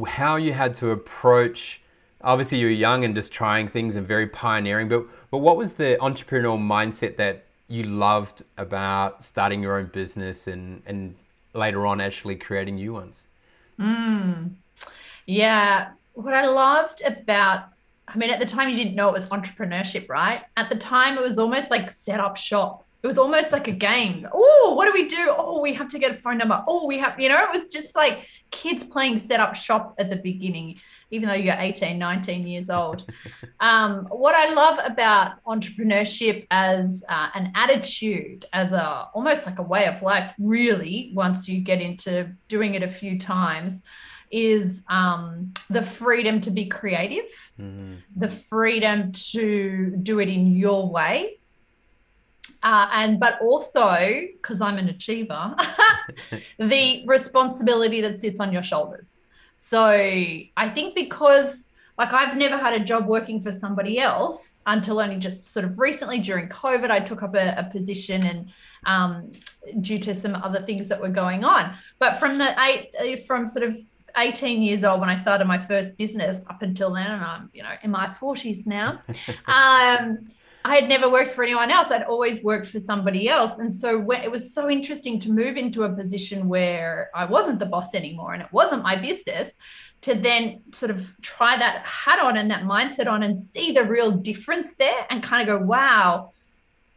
how 0.07 0.35
you 0.35 0.53
had 0.53 0.73
to 0.75 0.91
approach 0.91 1.81
obviously 2.21 2.59
you 2.59 2.67
were 2.67 2.71
young 2.71 3.03
and 3.03 3.15
just 3.15 3.31
trying 3.31 3.67
things 3.67 3.95
and 3.95 4.07
very 4.07 4.27
pioneering, 4.27 4.89
but 4.89 5.05
but 5.31 5.39
what 5.39 5.57
was 5.57 5.73
the 5.73 5.97
entrepreneurial 6.01 6.59
mindset 6.59 7.17
that 7.17 7.45
you 7.67 7.83
loved 7.83 8.43
about 8.57 9.23
starting 9.23 9.61
your 9.61 9.77
own 9.77 9.87
business 9.87 10.47
and 10.47 10.81
and 10.85 11.15
later 11.53 11.85
on 11.85 12.01
actually 12.01 12.35
creating 12.35 12.75
new 12.75 12.93
ones? 12.93 13.25
Mm. 13.79 14.51
Yeah, 15.25 15.89
what 16.13 16.33
I 16.33 16.45
loved 16.45 17.01
about 17.05 17.69
I 18.07 18.17
mean, 18.17 18.29
at 18.29 18.39
the 18.39 18.45
time 18.45 18.69
you 18.69 18.75
didn't 18.75 18.95
know 18.95 19.09
it 19.09 19.13
was 19.13 19.27
entrepreneurship, 19.27 20.07
right? 20.07 20.41
At 20.55 20.69
the 20.69 20.77
time, 20.77 21.17
it 21.17 21.21
was 21.21 21.37
almost 21.37 21.69
like 21.69 21.91
set 21.91 22.21
up 22.21 22.37
shop. 22.37 22.85
It 23.03 23.07
was 23.07 23.17
almost 23.17 23.51
like 23.51 23.67
a 23.67 23.73
game. 23.73 24.27
Oh, 24.33 24.73
what 24.75 24.85
do 24.85 24.93
we 24.93 25.07
do? 25.07 25.33
Oh, 25.37 25.61
we 25.61 25.73
have 25.73 25.89
to 25.89 25.99
get 25.99 26.11
a 26.11 26.13
phone 26.15 26.37
number. 26.37 26.63
Oh, 26.67 26.87
we 26.87 26.97
have, 26.99 27.19
you 27.19 27.29
know, 27.29 27.43
it 27.43 27.49
was 27.51 27.67
just 27.67 27.95
like 27.95 28.25
kids 28.49 28.83
playing 28.83 29.19
set 29.19 29.39
up 29.39 29.55
shop 29.55 29.95
at 29.99 30.09
the 30.09 30.15
beginning 30.15 30.79
even 31.09 31.29
though 31.29 31.35
you're 31.35 31.55
18, 31.57 31.97
19 31.97 32.47
years 32.47 32.69
old. 32.69 33.05
Um, 33.59 34.05
what 34.11 34.35
I 34.35 34.53
love 34.53 34.79
about 34.85 35.43
entrepreneurship 35.45 36.45
as 36.51 37.03
uh, 37.09 37.29
an 37.33 37.51
attitude, 37.55 38.45
as 38.53 38.71
a 38.71 39.07
almost 39.15 39.47
like 39.47 39.57
a 39.57 39.63
way 39.63 39.87
of 39.87 40.03
life, 40.03 40.31
really, 40.37 41.09
once 41.15 41.47
you 41.49 41.61
get 41.61 41.81
into 41.81 42.31
doing 42.47 42.75
it 42.75 42.83
a 42.83 42.87
few 42.87 43.17
times, 43.17 43.81
is 44.31 44.83
um, 44.89 45.53
the 45.69 45.81
freedom 45.81 46.39
to 46.41 46.51
be 46.51 46.67
creative, 46.67 47.31
mm-hmm. 47.59 47.95
the 48.15 48.29
freedom 48.29 49.11
to 49.11 49.95
do 50.03 50.19
it 50.19 50.29
in 50.29 50.55
your 50.55 50.87
way. 50.87 51.39
Uh, 52.63 52.89
and 52.91 53.19
but 53.19 53.39
also 53.41 54.21
because 54.33 54.61
I'm 54.61 54.77
an 54.77 54.89
achiever, 54.89 55.55
the 56.59 57.03
responsibility 57.07 58.01
that 58.01 58.19
sits 58.19 58.39
on 58.39 58.51
your 58.51 58.63
shoulders. 58.63 59.23
So 59.57 59.85
I 59.85 60.69
think 60.69 60.95
because 60.95 61.67
like 61.97 62.13
I've 62.13 62.37
never 62.37 62.57
had 62.57 62.79
a 62.79 62.83
job 62.83 63.07
working 63.07 63.41
for 63.41 63.51
somebody 63.51 63.99
else 63.99 64.59
until 64.67 64.99
only 64.99 65.17
just 65.17 65.51
sort 65.51 65.65
of 65.65 65.79
recently 65.79 66.19
during 66.19 66.47
COVID, 66.47 66.91
I 66.91 66.99
took 66.99 67.23
up 67.23 67.33
a, 67.33 67.55
a 67.57 67.69
position 67.71 68.23
and 68.23 68.49
um, 68.85 69.31
due 69.81 69.97
to 69.99 70.13
some 70.13 70.35
other 70.35 70.61
things 70.61 70.87
that 70.89 71.01
were 71.01 71.09
going 71.09 71.43
on. 71.43 71.75
But 71.97 72.17
from 72.17 72.37
the 72.37 72.55
eight, 72.61 73.25
from 73.25 73.47
sort 73.47 73.65
of 73.65 73.75
18 74.15 74.61
years 74.61 74.83
old 74.83 74.99
when 74.99 75.09
I 75.09 75.15
started 75.15 75.45
my 75.45 75.57
first 75.57 75.97
business 75.97 76.37
up 76.49 76.61
until 76.61 76.93
then, 76.93 77.07
and 77.07 77.23
I'm, 77.23 77.49
you 77.53 77.63
know, 77.63 77.73
in 77.81 77.91
my 77.91 78.07
40s 78.07 78.67
now, 78.67 79.01
um, 79.47 80.27
I 80.67 80.75
had 80.75 80.89
never 80.89 81.09
worked 81.09 81.29
for 81.29 81.45
anyone 81.45 81.71
else. 81.71 81.91
I'd 81.91 82.03
always 82.03 82.43
worked 82.43 82.67
for 82.67 82.79
somebody 82.81 83.29
else. 83.29 83.57
And 83.57 83.73
so 83.73 83.97
when, 83.97 84.21
it 84.21 84.29
was 84.29 84.53
so 84.53 84.69
interesting 84.69 85.17
to 85.21 85.31
move 85.31 85.55
into 85.55 85.83
a 85.83 85.89
position 85.89 86.49
where 86.49 87.09
I 87.15 87.23
wasn't 87.23 87.59
the 87.59 87.67
boss 87.67 87.95
anymore 87.95 88.33
and 88.33 88.41
it 88.41 88.51
wasn't 88.51 88.83
my 88.83 88.97
business 88.97 89.53
to 90.01 90.15
then 90.15 90.59
sort 90.73 90.91
of 90.91 91.15
try 91.21 91.57
that 91.57 91.83
hat 91.85 92.19
on 92.19 92.35
and 92.35 92.51
that 92.51 92.63
mindset 92.63 93.07
on 93.07 93.23
and 93.23 93.39
see 93.39 93.71
the 93.71 93.85
real 93.85 94.11
difference 94.11 94.75
there 94.75 95.05
and 95.09 95.23
kind 95.23 95.47
of 95.47 95.57
go, 95.57 95.65
wow, 95.65 96.31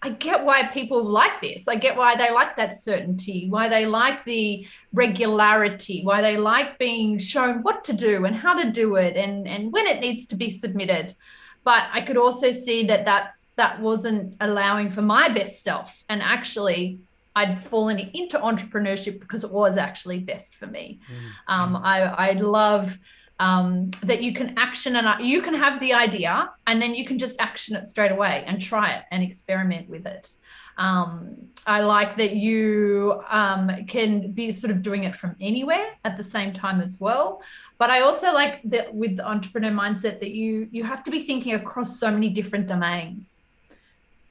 I 0.02 0.10
get 0.10 0.44
why 0.44 0.64
people 0.64 1.04
like 1.04 1.40
this. 1.40 1.68
I 1.68 1.76
get 1.76 1.96
why 1.96 2.16
they 2.16 2.32
like 2.32 2.56
that 2.56 2.76
certainty, 2.76 3.48
why 3.50 3.68
they 3.68 3.86
like 3.86 4.24
the 4.24 4.66
regularity, 4.92 6.02
why 6.02 6.22
they 6.22 6.36
like 6.36 6.76
being 6.80 7.18
shown 7.18 7.62
what 7.62 7.84
to 7.84 7.92
do 7.92 8.24
and 8.24 8.34
how 8.34 8.60
to 8.60 8.72
do 8.72 8.96
it 8.96 9.16
and, 9.16 9.46
and 9.46 9.72
when 9.72 9.86
it 9.86 10.00
needs 10.00 10.26
to 10.26 10.34
be 10.34 10.50
submitted. 10.50 11.14
But 11.62 11.84
I 11.92 12.00
could 12.00 12.16
also 12.16 12.50
see 12.50 12.86
that 12.86 13.04
that's 13.04 13.39
that 13.60 13.78
wasn't 13.78 14.34
allowing 14.40 14.90
for 14.90 15.02
my 15.02 15.28
best 15.28 15.62
self. 15.62 16.02
And 16.08 16.22
actually, 16.22 16.98
I'd 17.36 17.62
fallen 17.62 17.98
into 17.98 18.38
entrepreneurship 18.38 19.20
because 19.20 19.44
it 19.44 19.50
was 19.50 19.76
actually 19.76 20.20
best 20.20 20.54
for 20.54 20.66
me. 20.66 20.98
Mm. 21.12 21.54
Um, 21.54 21.76
I, 21.76 22.00
I 22.28 22.32
love 22.32 22.98
um, 23.38 23.90
that 24.02 24.22
you 24.22 24.32
can 24.32 24.58
action 24.58 24.96
and 24.96 25.06
you 25.22 25.42
can 25.42 25.54
have 25.54 25.78
the 25.78 25.92
idea 25.92 26.50
and 26.66 26.80
then 26.80 26.94
you 26.94 27.04
can 27.04 27.18
just 27.18 27.36
action 27.38 27.76
it 27.76 27.86
straight 27.86 28.12
away 28.12 28.44
and 28.46 28.62
try 28.62 28.92
it 28.92 29.04
and 29.10 29.22
experiment 29.22 29.90
with 29.90 30.06
it. 30.06 30.32
Um, 30.78 31.36
I 31.66 31.82
like 31.82 32.16
that 32.16 32.36
you 32.36 33.22
um, 33.28 33.70
can 33.86 34.32
be 34.32 34.52
sort 34.52 34.70
of 34.70 34.80
doing 34.80 35.04
it 35.04 35.14
from 35.14 35.36
anywhere 35.38 35.88
at 36.06 36.16
the 36.16 36.24
same 36.24 36.54
time 36.54 36.80
as 36.80 36.98
well. 36.98 37.42
But 37.76 37.90
I 37.90 38.00
also 38.00 38.32
like 38.32 38.62
that 38.64 38.94
with 38.94 39.18
the 39.18 39.28
entrepreneur 39.28 39.70
mindset 39.70 40.20
that 40.20 40.30
you 40.30 40.68
you 40.70 40.82
have 40.84 41.02
to 41.04 41.10
be 41.10 41.20
thinking 41.22 41.52
across 41.54 42.00
so 42.00 42.10
many 42.10 42.30
different 42.30 42.66
domains. 42.66 43.39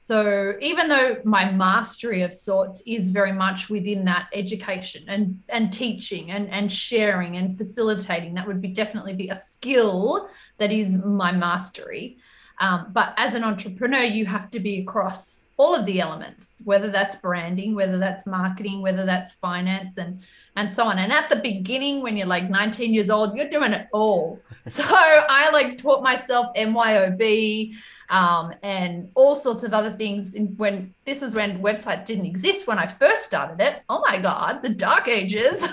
So 0.02 0.54
even 0.62 0.88
though 0.88 1.20
my 1.24 1.50
mastery 1.50 2.22
of 2.22 2.32
sorts 2.32 2.82
is 2.86 3.10
very 3.10 3.32
much 3.32 3.68
within 3.68 4.06
that 4.06 4.28
education 4.32 5.04
and 5.08 5.42
and 5.50 5.70
teaching 5.70 6.30
and 6.30 6.50
and 6.50 6.72
sharing 6.72 7.36
and 7.36 7.56
facilitating, 7.56 8.32
that 8.34 8.46
would 8.46 8.62
be 8.62 8.68
definitely 8.68 9.12
be 9.12 9.28
a 9.28 9.36
skill 9.36 10.30
that 10.56 10.72
is 10.72 11.04
my 11.04 11.32
mastery. 11.32 12.16
Um, 12.60 12.88
but 12.92 13.12
as 13.18 13.34
an 13.34 13.44
entrepreneur, 13.44 14.02
you 14.02 14.24
have 14.24 14.50
to 14.50 14.60
be 14.60 14.80
across 14.80 15.44
all 15.58 15.74
of 15.74 15.84
the 15.84 16.00
elements, 16.00 16.62
whether 16.64 16.90
that's 16.90 17.16
branding, 17.16 17.74
whether 17.74 17.98
that's 17.98 18.26
marketing, 18.26 18.80
whether 18.80 19.04
that's 19.04 19.32
finance, 19.32 19.98
and 19.98 20.22
and 20.60 20.70
so 20.72 20.84
on. 20.84 20.98
And 20.98 21.10
at 21.10 21.30
the 21.30 21.36
beginning, 21.36 22.02
when 22.02 22.16
you're 22.16 22.26
like 22.26 22.50
19 22.50 22.92
years 22.92 23.08
old, 23.08 23.34
you're 23.36 23.48
doing 23.48 23.72
it 23.72 23.88
all. 23.92 24.40
So 24.66 24.84
I 24.86 25.48
like 25.52 25.78
taught 25.78 26.02
myself 26.02 26.54
MYOB 26.54 27.74
um, 28.10 28.52
and 28.62 29.10
all 29.14 29.34
sorts 29.34 29.64
of 29.64 29.72
other 29.72 29.96
things. 29.96 30.34
In, 30.34 30.48
when 30.58 30.94
this 31.06 31.22
was 31.22 31.34
when 31.34 31.62
website 31.62 32.04
didn't 32.04 32.26
exist 32.26 32.66
when 32.66 32.78
I 32.78 32.86
first 32.86 33.24
started 33.24 33.58
it. 33.60 33.82
Oh 33.88 34.04
my 34.06 34.18
God, 34.18 34.62
the 34.62 34.68
dark 34.68 35.08
ages. 35.08 35.66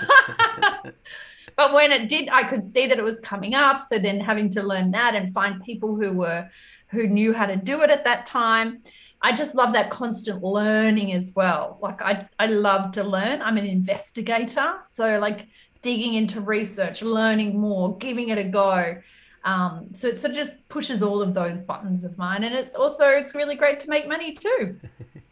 but 1.56 1.74
when 1.74 1.92
it 1.92 2.08
did, 2.08 2.30
I 2.30 2.44
could 2.44 2.62
see 2.62 2.86
that 2.86 2.98
it 2.98 3.04
was 3.04 3.20
coming 3.20 3.54
up. 3.54 3.82
So 3.82 3.98
then 3.98 4.18
having 4.18 4.48
to 4.50 4.62
learn 4.62 4.90
that 4.92 5.14
and 5.14 5.34
find 5.34 5.62
people 5.62 5.94
who 5.94 6.14
were 6.14 6.48
who 6.88 7.06
knew 7.06 7.34
how 7.34 7.44
to 7.44 7.56
do 7.56 7.82
it 7.82 7.90
at 7.90 8.04
that 8.04 8.24
time. 8.24 8.82
I 9.20 9.32
just 9.32 9.54
love 9.54 9.72
that 9.74 9.90
constant 9.90 10.42
learning 10.42 11.12
as 11.12 11.32
well. 11.34 11.78
Like 11.80 12.00
I, 12.02 12.28
I 12.38 12.46
love 12.46 12.92
to 12.92 13.02
learn. 13.02 13.42
I'm 13.42 13.56
an 13.56 13.66
investigator. 13.66 14.74
So 14.90 15.18
like 15.18 15.48
digging 15.82 16.14
into 16.14 16.40
research, 16.40 17.02
learning 17.02 17.58
more, 17.58 17.96
giving 17.98 18.28
it 18.28 18.38
a 18.38 18.44
go. 18.44 18.96
Um, 19.44 19.88
so 19.92 20.08
it 20.08 20.20
sort 20.20 20.32
of 20.32 20.36
just 20.36 20.52
pushes 20.68 21.02
all 21.02 21.20
of 21.22 21.34
those 21.34 21.60
buttons 21.60 22.04
of 22.04 22.16
mine. 22.16 22.44
And 22.44 22.54
it 22.54 22.74
also, 22.74 23.08
it's 23.08 23.34
really 23.34 23.54
great 23.54 23.80
to 23.80 23.90
make 23.90 24.06
money 24.06 24.34
too. 24.34 24.78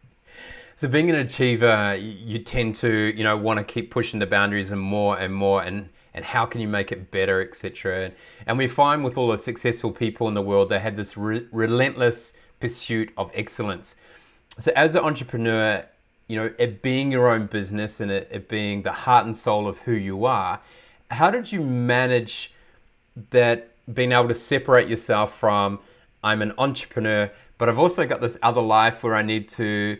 so 0.76 0.88
being 0.88 1.10
an 1.10 1.16
achiever, 1.16 1.96
you 1.96 2.38
tend 2.40 2.74
to, 2.76 3.12
you 3.16 3.22
know, 3.22 3.36
want 3.36 3.58
to 3.58 3.64
keep 3.64 3.90
pushing 3.90 4.18
the 4.18 4.26
boundaries 4.26 4.70
and 4.70 4.80
more 4.80 5.18
and 5.18 5.34
more 5.34 5.62
and 5.62 5.88
and 6.16 6.24
how 6.24 6.46
can 6.46 6.62
you 6.62 6.66
make 6.66 6.92
it 6.92 7.10
better, 7.10 7.42
etc. 7.42 8.10
And 8.46 8.56
we 8.56 8.66
find 8.66 9.04
with 9.04 9.18
all 9.18 9.28
the 9.28 9.36
successful 9.36 9.92
people 9.92 10.28
in 10.28 10.34
the 10.34 10.40
world, 10.40 10.70
they 10.70 10.78
have 10.78 10.96
this 10.96 11.14
re- 11.14 11.46
relentless 11.52 12.32
pursuit 12.60 13.12
of 13.16 13.30
excellence. 13.34 13.96
So 14.58 14.72
as 14.74 14.94
an 14.94 15.04
entrepreneur, 15.04 15.84
you 16.28 16.36
know, 16.36 16.52
it 16.58 16.82
being 16.82 17.12
your 17.12 17.28
own 17.28 17.46
business 17.46 18.00
and 18.00 18.10
it, 18.10 18.28
it 18.30 18.48
being 18.48 18.82
the 18.82 18.92
heart 18.92 19.26
and 19.26 19.36
soul 19.36 19.68
of 19.68 19.78
who 19.78 19.92
you 19.92 20.24
are, 20.24 20.60
how 21.10 21.30
did 21.30 21.52
you 21.52 21.60
manage 21.60 22.52
that 23.30 23.70
being 23.92 24.12
able 24.12 24.28
to 24.28 24.34
separate 24.34 24.88
yourself 24.88 25.38
from 25.38 25.78
I'm 26.24 26.42
an 26.42 26.52
entrepreneur, 26.58 27.30
but 27.58 27.68
I've 27.68 27.78
also 27.78 28.06
got 28.06 28.20
this 28.20 28.38
other 28.42 28.60
life 28.60 29.02
where 29.02 29.14
I 29.14 29.22
need 29.22 29.48
to 29.50 29.98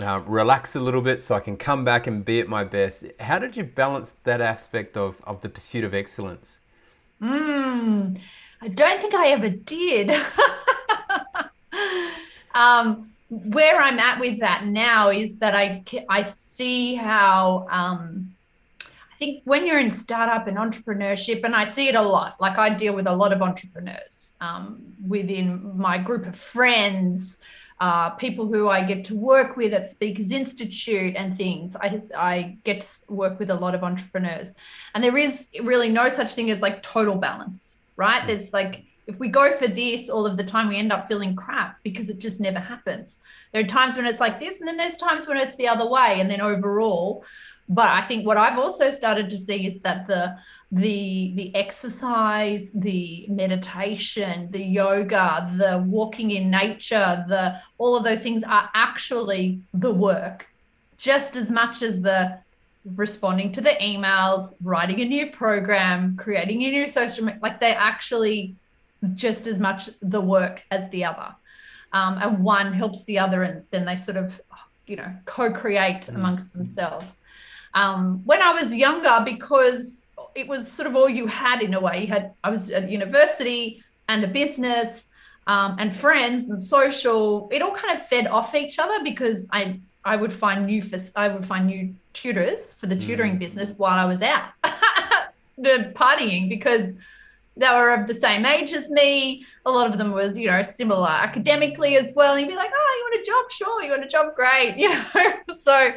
uh, 0.00 0.20
relax 0.26 0.74
a 0.74 0.80
little 0.80 1.02
bit 1.02 1.22
so 1.22 1.34
I 1.34 1.40
can 1.40 1.56
come 1.56 1.84
back 1.84 2.06
and 2.06 2.24
be 2.24 2.40
at 2.40 2.48
my 2.48 2.64
best. 2.64 3.04
How 3.20 3.38
did 3.38 3.56
you 3.56 3.64
balance 3.64 4.14
that 4.24 4.40
aspect 4.40 4.96
of, 4.96 5.20
of 5.24 5.40
the 5.42 5.48
pursuit 5.48 5.84
of 5.84 5.94
excellence? 5.94 6.60
Mm, 7.22 8.18
I 8.60 8.68
don't 8.68 9.00
think 9.00 9.14
I 9.14 9.28
ever 9.28 9.50
did. 9.50 10.10
um, 12.54 13.10
where 13.30 13.76
I'm 13.80 13.98
at 13.98 14.18
with 14.18 14.40
that 14.40 14.66
now 14.66 15.08
is 15.10 15.36
that 15.36 15.54
I 15.54 15.82
I 16.08 16.24
see 16.24 16.94
how 16.94 17.66
um, 17.70 18.34
I 18.82 19.16
think 19.18 19.42
when 19.44 19.66
you're 19.66 19.78
in 19.78 19.90
startup 19.90 20.46
and 20.46 20.56
entrepreneurship, 20.56 21.44
and 21.44 21.54
I 21.54 21.68
see 21.68 21.88
it 21.88 21.94
a 21.94 22.02
lot. 22.02 22.40
Like 22.40 22.58
I 22.58 22.70
deal 22.70 22.94
with 22.94 23.06
a 23.06 23.14
lot 23.14 23.32
of 23.32 23.40
entrepreneurs 23.40 24.32
um, 24.40 24.82
within 25.06 25.76
my 25.76 25.98
group 25.98 26.26
of 26.26 26.36
friends, 26.36 27.38
uh, 27.80 28.10
people 28.10 28.46
who 28.46 28.68
I 28.68 28.82
get 28.84 29.04
to 29.06 29.14
work 29.14 29.56
with 29.56 29.72
at 29.72 29.86
Speakers 29.86 30.32
Institute 30.32 31.14
and 31.16 31.36
things. 31.36 31.76
I 31.76 32.02
I 32.16 32.58
get 32.64 32.80
to 32.82 33.12
work 33.12 33.38
with 33.38 33.50
a 33.50 33.54
lot 33.54 33.76
of 33.76 33.84
entrepreneurs, 33.84 34.54
and 34.94 35.04
there 35.04 35.16
is 35.16 35.46
really 35.62 35.88
no 35.88 36.08
such 36.08 36.34
thing 36.34 36.50
as 36.50 36.58
like 36.58 36.82
total 36.82 37.16
balance, 37.16 37.76
right? 37.96 38.26
There's 38.26 38.52
like 38.52 38.84
if 39.10 39.18
we 39.18 39.28
go 39.28 39.52
for 39.52 39.66
this 39.66 40.08
all 40.08 40.24
of 40.24 40.36
the 40.36 40.44
time, 40.44 40.68
we 40.68 40.78
end 40.78 40.92
up 40.92 41.08
feeling 41.08 41.34
crap 41.34 41.78
because 41.82 42.08
it 42.08 42.18
just 42.18 42.40
never 42.40 42.60
happens. 42.60 43.18
There 43.52 43.62
are 43.62 43.66
times 43.66 43.96
when 43.96 44.06
it's 44.06 44.20
like 44.20 44.38
this, 44.38 44.60
and 44.60 44.68
then 44.68 44.76
there's 44.76 44.96
times 44.96 45.26
when 45.26 45.36
it's 45.36 45.56
the 45.56 45.68
other 45.68 45.88
way. 45.88 46.20
And 46.20 46.30
then 46.30 46.40
overall, 46.40 47.24
but 47.68 47.88
I 47.88 48.02
think 48.02 48.26
what 48.26 48.36
I've 48.36 48.58
also 48.58 48.88
started 48.90 49.28
to 49.30 49.38
see 49.38 49.66
is 49.66 49.80
that 49.80 50.06
the 50.06 50.36
the 50.72 51.32
the 51.34 51.54
exercise, 51.56 52.70
the 52.72 53.26
meditation, 53.28 54.48
the 54.52 54.62
yoga, 54.62 55.52
the 55.56 55.84
walking 55.86 56.30
in 56.30 56.48
nature, 56.48 57.24
the 57.28 57.60
all 57.78 57.96
of 57.96 58.04
those 58.04 58.22
things 58.22 58.44
are 58.44 58.70
actually 58.74 59.60
the 59.74 59.92
work, 59.92 60.46
just 60.98 61.34
as 61.34 61.50
much 61.50 61.82
as 61.82 62.00
the 62.00 62.38
responding 62.94 63.52
to 63.52 63.60
the 63.60 63.76
emails, 63.82 64.54
writing 64.62 65.00
a 65.00 65.04
new 65.04 65.30
program, 65.30 66.16
creating 66.16 66.62
a 66.62 66.70
new 66.70 66.86
social 66.86 67.28
like 67.42 67.60
they 67.60 67.72
actually 67.72 68.56
just 69.14 69.46
as 69.46 69.58
much 69.58 69.90
the 70.00 70.20
work 70.20 70.62
as 70.70 70.88
the 70.90 71.04
other. 71.04 71.34
Um, 71.92 72.18
and 72.20 72.44
one 72.44 72.72
helps 72.72 73.04
the 73.04 73.18
other, 73.18 73.42
and 73.42 73.64
then 73.70 73.84
they 73.84 73.96
sort 73.96 74.16
of, 74.16 74.40
you 74.86 74.96
know, 74.96 75.12
co 75.24 75.52
create 75.52 76.02
mm. 76.02 76.14
amongst 76.14 76.52
themselves. 76.52 77.18
Um, 77.74 78.22
when 78.24 78.42
I 78.42 78.52
was 78.52 78.74
younger, 78.74 79.22
because 79.24 80.04
it 80.34 80.46
was 80.46 80.70
sort 80.70 80.86
of 80.86 80.96
all 80.96 81.08
you 81.08 81.26
had 81.26 81.62
in 81.62 81.74
a 81.74 81.80
way, 81.80 82.02
you 82.02 82.06
had, 82.08 82.32
I 82.44 82.50
was 82.50 82.70
at 82.70 82.90
university 82.90 83.82
and 84.08 84.24
a 84.24 84.28
business 84.28 85.06
um, 85.46 85.76
and 85.78 85.94
friends 85.94 86.48
and 86.48 86.60
social, 86.60 87.48
it 87.52 87.62
all 87.62 87.74
kind 87.74 87.98
of 87.98 88.06
fed 88.06 88.26
off 88.26 88.54
each 88.54 88.78
other 88.78 89.02
because 89.02 89.48
I, 89.52 89.80
I 90.04 90.16
would 90.16 90.32
find 90.32 90.66
new, 90.66 90.82
I 91.16 91.28
would 91.28 91.46
find 91.46 91.66
new 91.66 91.94
tutors 92.12 92.74
for 92.74 92.86
the 92.86 92.96
tutoring 92.96 93.36
mm. 93.36 93.40
business 93.40 93.72
while 93.76 93.98
I 93.98 94.04
was 94.04 94.22
out 94.22 94.50
the 95.58 95.92
partying 95.94 96.48
because 96.48 96.92
they 97.60 97.68
were 97.68 97.90
of 97.94 98.06
the 98.06 98.14
same 98.14 98.46
age 98.46 98.72
as 98.72 98.90
me. 98.90 99.44
A 99.66 99.70
lot 99.70 99.90
of 99.90 99.98
them 99.98 100.12
were, 100.12 100.32
you 100.32 100.46
know, 100.46 100.62
similar 100.62 101.08
academically 101.08 101.96
as 101.96 102.12
well. 102.16 102.34
And 102.34 102.40
you'd 102.40 102.48
be 102.48 102.56
like, 102.56 102.70
oh, 102.74 102.94
you 102.98 103.04
want 103.04 103.20
a 103.20 103.30
job? 103.30 103.50
Sure. 103.50 103.82
You 103.82 103.90
want 103.90 104.04
a 104.04 104.08
job? 104.08 104.34
Great. 104.34 104.76
You 104.80 104.88
know, 104.88 105.32
so 105.60 105.92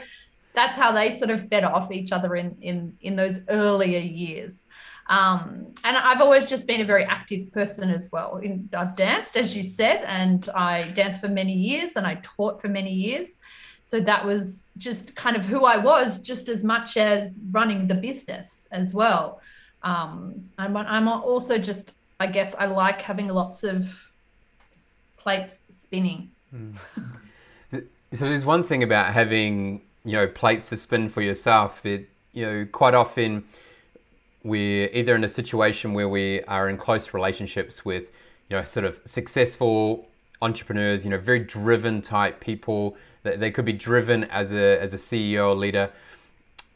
that's 0.53 0.77
how 0.77 0.91
they 0.91 1.15
sort 1.15 1.31
of 1.31 1.47
fed 1.47 1.63
off 1.63 1.91
each 1.91 2.11
other 2.11 2.35
in 2.35 2.57
in 2.61 2.97
in 3.01 3.15
those 3.15 3.39
earlier 3.47 3.99
years. 3.99 4.65
Um, 5.07 5.73
and 5.83 5.97
I've 5.97 6.21
always 6.21 6.45
just 6.45 6.67
been 6.67 6.81
a 6.81 6.85
very 6.85 7.05
active 7.05 7.51
person 7.51 7.89
as 7.89 8.09
well. 8.11 8.37
In, 8.37 8.69
I've 8.73 8.95
danced, 8.95 9.35
as 9.35 9.55
you 9.55 9.63
said, 9.63 10.03
and 10.05 10.47
I 10.55 10.91
danced 10.91 11.21
for 11.21 11.29
many 11.29 11.53
years 11.53 11.95
and 11.95 12.05
I 12.05 12.19
taught 12.23 12.61
for 12.61 12.69
many 12.69 12.93
years. 12.93 13.37
So 13.83 13.99
that 13.99 14.25
was 14.25 14.69
just 14.77 15.13
kind 15.15 15.35
of 15.35 15.45
who 15.45 15.65
I 15.65 15.77
was, 15.77 16.19
just 16.19 16.47
as 16.47 16.63
much 16.63 16.95
as 16.95 17.37
running 17.51 17.87
the 17.87 17.95
business 17.95 18.65
as 18.71 18.93
well. 18.93 19.41
Um, 19.83 20.49
I'm, 20.57 20.75
I'm 20.77 21.07
also 21.07 21.57
just, 21.57 21.95
I 22.19 22.27
guess, 22.27 22.55
I 22.57 22.65
like 22.65 23.01
having 23.01 23.27
lots 23.27 23.63
of 23.63 23.93
plates 25.17 25.63
spinning. 25.69 26.31
Mm. 26.55 26.77
so 28.13 28.29
there's 28.29 28.45
one 28.45 28.63
thing 28.63 28.83
about 28.83 29.13
having, 29.13 29.81
you 30.05 30.13
know, 30.13 30.27
plates 30.27 30.69
to 30.69 30.77
spin 30.77 31.09
for 31.09 31.21
yourself. 31.21 31.81
That 31.81 32.05
you 32.33 32.45
know, 32.45 32.67
quite 32.71 32.93
often 32.93 33.43
we're 34.43 34.89
either 34.93 35.15
in 35.15 35.23
a 35.23 35.29
situation 35.29 35.93
where 35.93 36.09
we 36.09 36.41
are 36.43 36.69
in 36.69 36.77
close 36.77 37.13
relationships 37.13 37.85
with, 37.85 38.11
you 38.49 38.57
know, 38.57 38.63
sort 38.63 38.85
of 38.85 38.99
successful 39.05 40.07
entrepreneurs, 40.41 41.05
you 41.05 41.11
know, 41.11 41.17
very 41.17 41.39
driven 41.39 42.01
type 42.01 42.39
people. 42.39 42.97
They 43.23 43.51
could 43.51 43.65
be 43.65 43.73
driven 43.73 44.25
as 44.25 44.51
a 44.51 44.79
as 44.81 44.93
a 44.93 44.97
CEO 44.97 45.49
or 45.49 45.55
leader 45.55 45.89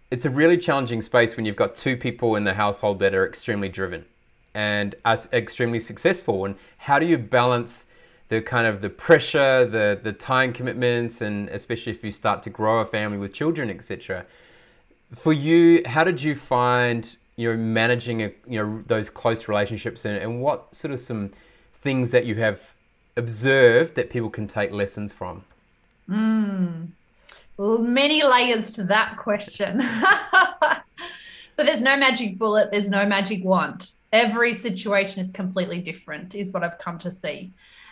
it's 0.09 0.25
a 0.25 0.29
really 0.29 0.57
challenging 0.57 1.01
space 1.01 1.35
when 1.35 1.45
you've 1.45 1.55
got 1.55 1.75
two 1.75 1.97
people 1.97 2.35
in 2.35 2.43
the 2.43 2.53
household 2.53 2.99
that 2.99 3.13
are 3.13 3.25
extremely 3.25 3.69
driven 3.69 4.05
and 4.53 4.95
are 5.03 5.17
extremely 5.33 5.79
successful. 5.79 6.45
And 6.45 6.55
how 6.77 6.99
do 6.99 7.05
you 7.05 7.17
balance 7.17 7.87
the 8.29 8.41
kind 8.41 8.67
of 8.67 8.81
the 8.81 8.89
pressure, 8.89 9.65
the 9.65 9.99
the 10.01 10.13
time 10.13 10.53
commitments, 10.53 11.21
and 11.21 11.49
especially 11.49 11.91
if 11.91 12.03
you 12.03 12.11
start 12.11 12.43
to 12.43 12.49
grow 12.49 12.79
a 12.79 12.85
family 12.85 13.17
with 13.17 13.33
children, 13.33 13.69
etc. 13.69 14.25
For 15.13 15.31
you, 15.31 15.81
how 15.85 16.03
did 16.03 16.21
you 16.21 16.35
find 16.35 17.15
you 17.37 17.51
know 17.51 17.57
managing 17.57 18.23
a, 18.23 18.31
you 18.45 18.61
know 18.61 18.83
those 18.85 19.09
close 19.09 19.47
relationships, 19.47 20.03
and, 20.03 20.17
and 20.17 20.41
what 20.41 20.75
sort 20.75 20.93
of 20.93 20.99
some 20.99 21.31
things 21.73 22.11
that 22.11 22.25
you 22.25 22.35
have 22.35 22.73
observed 23.15 23.95
that 23.95 24.09
people 24.09 24.29
can 24.29 24.45
take 24.45 24.71
lessons 24.71 25.13
from? 25.13 25.43
Mm 26.09 26.89
many 27.57 28.23
layers 28.23 28.71
to 28.71 28.83
that 28.85 29.17
question. 29.17 29.81
so 31.51 31.63
there's 31.63 31.81
no 31.81 31.97
magic 31.97 32.37
bullet, 32.37 32.69
there's 32.71 32.89
no 32.89 33.05
magic 33.05 33.43
wand. 33.43 33.91
Every 34.13 34.53
situation 34.53 35.23
is 35.23 35.31
completely 35.31 35.79
different, 35.79 36.35
is 36.35 36.51
what 36.51 36.63
I've 36.63 36.77
come 36.77 36.97
to 36.99 37.11
see. 37.11 37.51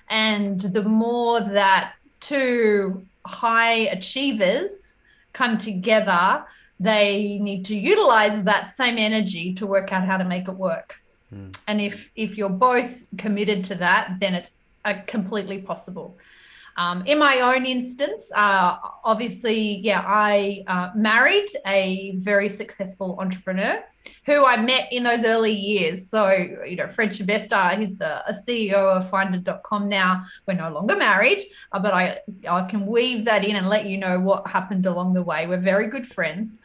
And 0.09 0.61
the 0.61 0.83
more 0.83 1.41
that 1.41 1.93
two 2.19 3.05
high 3.25 3.89
achievers 3.91 4.95
come 5.33 5.57
together, 5.57 6.45
they 6.79 7.39
need 7.39 7.65
to 7.65 7.75
utilize 7.75 8.43
that 8.43 8.69
same 8.69 8.97
energy 8.97 9.53
to 9.55 9.65
work 9.65 9.91
out 9.91 10.05
how 10.05 10.17
to 10.17 10.23
make 10.23 10.47
it 10.47 10.53
work. 10.55 10.99
Mm. 11.33 11.55
And 11.67 11.81
if 11.81 12.11
if 12.15 12.37
you're 12.37 12.49
both 12.49 13.03
committed 13.17 13.63
to 13.65 13.75
that, 13.75 14.17
then 14.19 14.35
it's 14.35 14.51
a 14.83 14.95
completely 15.01 15.59
possible. 15.59 16.17
Um, 16.77 17.05
in 17.05 17.17
my 17.17 17.39
own 17.39 17.65
instance, 17.65 18.29
uh, 18.35 18.77
obviously, 19.03 19.77
yeah, 19.77 20.03
I 20.05 20.63
uh, 20.67 20.89
married 20.95 21.47
a 21.65 22.15
very 22.17 22.49
successful 22.49 23.17
entrepreneur 23.19 23.81
who 24.25 24.43
I 24.43 24.57
met 24.57 24.91
in 24.91 25.03
those 25.03 25.23
early 25.23 25.53
years. 25.53 26.09
So, 26.09 26.29
you 26.29 26.75
know, 26.75 26.87
Fred 26.87 27.11
Schebesta, 27.11 27.79
he's 27.79 27.97
the 27.97 28.23
CEO 28.47 28.73
of 28.73 29.09
Finder.com 29.09 29.87
now. 29.87 30.25
We're 30.47 30.55
no 30.55 30.69
longer 30.71 30.95
married, 30.95 31.39
uh, 31.71 31.79
but 31.79 31.93
I, 31.93 32.19
I 32.47 32.67
can 32.67 32.85
weave 32.85 33.25
that 33.25 33.45
in 33.45 33.55
and 33.55 33.69
let 33.69 33.85
you 33.85 33.97
know 33.97 34.19
what 34.19 34.47
happened 34.47 34.85
along 34.85 35.13
the 35.13 35.23
way. 35.23 35.47
We're 35.47 35.57
very 35.57 35.87
good 35.87 36.07
friends. 36.07 36.57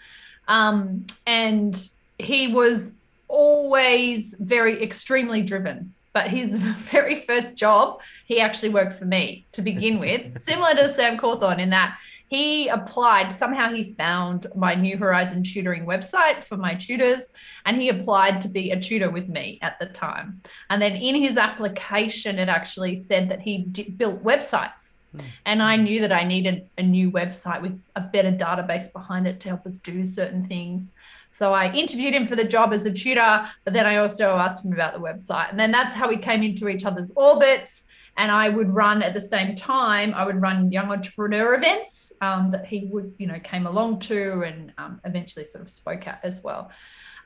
Um, 0.49 1.07
and 1.27 1.91
he 2.19 2.53
was 2.53 2.95
always 3.29 4.35
very 4.41 4.83
extremely 4.83 5.43
driven 5.43 5.95
but 6.13 6.29
his 6.29 6.59
very 6.59 7.17
first 7.17 7.55
job, 7.55 8.01
he 8.27 8.41
actually 8.41 8.71
worked 8.71 8.95
for 8.95 9.05
me 9.05 9.47
to 9.53 9.63
begin 9.63 9.99
with, 9.99 10.39
similar 10.41 10.75
to 10.75 10.93
Sam 10.93 11.17
Cawthorn 11.17 11.59
in 11.59 11.71
that 11.71 11.99
he 12.31 12.69
applied, 12.69 13.37
somehow 13.37 13.73
he 13.73 13.93
found 13.95 14.47
my 14.55 14.77
New 14.77 14.97
Horizon 14.97 15.43
tutoring 15.43 15.85
website 15.85 16.45
for 16.45 16.57
my 16.57 16.75
tutors, 16.75 17.29
and 17.67 17.77
he 17.77 17.89
applied 17.89 18.41
to 18.43 18.49
be 18.49 18.71
a 18.71 18.79
tutor 18.79 19.11
with 19.11 19.29
me 19.29 19.59
at 19.63 19.81
the 19.81 19.87
time. 19.87 20.41
And 20.71 20.81
then 20.81 20.93
in 20.93 21.17
his 21.17 21.37
application, 21.37 22.39
it 22.39 22.49
actually 22.49 23.03
said 23.03 23.29
that 23.31 23.41
he 23.41 23.65
built 23.97 24.23
websites. 24.23 24.93
Hmm. 25.13 25.21
And 25.45 25.63
I 25.63 25.75
knew 25.75 26.01
that 26.03 26.13
I 26.13 26.23
needed 26.23 26.71
a 26.79 26.85
new 26.85 27.11
website 27.11 27.63
with 27.63 27.83
a 27.97 28.01
better 28.01 28.31
database 28.31 28.93
behind 28.93 29.27
it 29.27 29.41
to 29.41 29.49
help 29.49 29.67
us 29.67 29.79
do 29.79 30.05
certain 30.05 30.45
things. 30.45 30.93
So 31.31 31.53
I 31.53 31.73
interviewed 31.73 32.13
him 32.13 32.27
for 32.27 32.37
the 32.37 32.45
job 32.45 32.73
as 32.73 32.85
a 32.87 32.93
tutor, 32.93 33.47
but 33.65 33.73
then 33.73 33.87
I 33.87 33.97
also 33.97 34.37
asked 34.37 34.65
him 34.65 34.73
about 34.73 34.93
the 34.93 35.01
website. 35.01 35.51
And 35.51 35.59
then 35.59 35.71
that's 35.71 35.95
how 35.95 36.09
we 36.09 36.17
came 36.17 36.43
into 36.43 36.69
each 36.69 36.85
other's 36.85 37.13
orbits. 37.15 37.85
And 38.17 38.31
I 38.31 38.49
would 38.49 38.69
run 38.69 39.03
at 39.03 39.15
the 39.15 39.21
same 39.21 39.55
time, 39.55 40.13
I 40.13 40.27
would 40.27 40.43
run 40.43 40.71
young 40.73 40.91
entrepreneur 40.91 41.55
events 41.55 42.13
um, 42.21 42.51
that 42.51 42.67
he 42.67 42.89
would, 42.93 43.15
you 43.19 43.27
know, 43.27 43.39
came 43.43 43.67
along 43.67 44.01
to 44.01 44.43
and 44.43 44.73
um, 44.77 45.01
eventually 45.05 45.47
sort 45.47 45.63
of 45.63 45.71
spoke 45.71 46.07
at 46.07 46.21
as 46.23 46.43
well. 46.43 46.71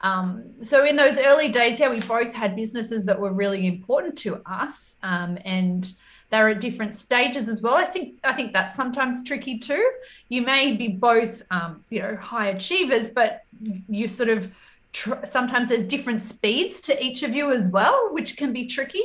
Um, 0.03 0.45
so 0.63 0.85
in 0.85 0.97
those 0.97 1.19
early 1.19 1.49
days, 1.49 1.81
yeah, 1.81 1.89
we 1.89 2.01
both 2.01 2.33
had 2.33 2.55
businesses 2.55 3.07
that 3.07 3.19
were 3.19 3.33
really 3.33 3.67
important 3.67 4.19
to 4.19 4.43
us. 4.45 4.97
Um, 5.03 5.39
and 5.45 5.91
they're 6.35 6.49
at 6.49 6.61
different 6.61 6.97
stages 6.97 7.49
as 7.49 7.63
well. 7.63 7.77
I 7.77 7.85
think 7.85 8.19
I 8.25 8.33
think 8.33 8.53
that's 8.53 8.75
sometimes 8.75 9.23
tricky 9.23 9.57
too. 9.57 9.89
You 10.31 10.43
may 10.43 10.77
be 10.77 10.89
both, 10.89 11.43
um, 11.53 11.85
you 11.91 12.01
know, 12.03 12.17
high 12.17 12.49
achievers, 12.49 13.09
but 13.09 13.45
you 13.89 14.09
sort 14.09 14.31
of 14.31 14.53
tr- 14.93 15.25
sometimes 15.25 15.69
there's 15.69 15.85
different 15.85 16.23
speeds 16.23 16.81
to 16.83 17.05
each 17.05 17.23
of 17.23 17.37
you 17.37 17.53
as 17.53 17.69
well, 17.69 18.09
which 18.11 18.37
can 18.37 18.53
be 18.53 18.67
tricky. 18.67 19.05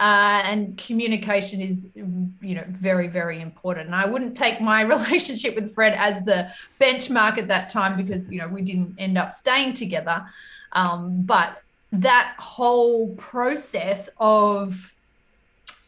Uh, 0.00 0.40
and 0.44 0.78
communication 0.78 1.60
is, 1.60 1.86
you 1.94 2.54
know, 2.54 2.64
very 2.68 3.08
very 3.08 3.42
important. 3.42 3.84
And 3.88 3.94
I 3.94 4.06
wouldn't 4.06 4.34
take 4.34 4.62
my 4.62 4.80
relationship 4.96 5.54
with 5.56 5.74
Fred 5.74 5.92
as 5.92 6.24
the 6.24 6.50
benchmark 6.80 7.36
at 7.36 7.46
that 7.48 7.68
time 7.68 7.94
because 8.02 8.30
you 8.30 8.38
know 8.38 8.48
we 8.48 8.62
didn't 8.62 8.94
end 8.96 9.18
up 9.18 9.34
staying 9.34 9.74
together. 9.74 10.24
Um, 10.72 11.24
but 11.24 11.60
that 11.92 12.36
whole 12.38 13.14
process 13.16 14.08
of 14.18 14.93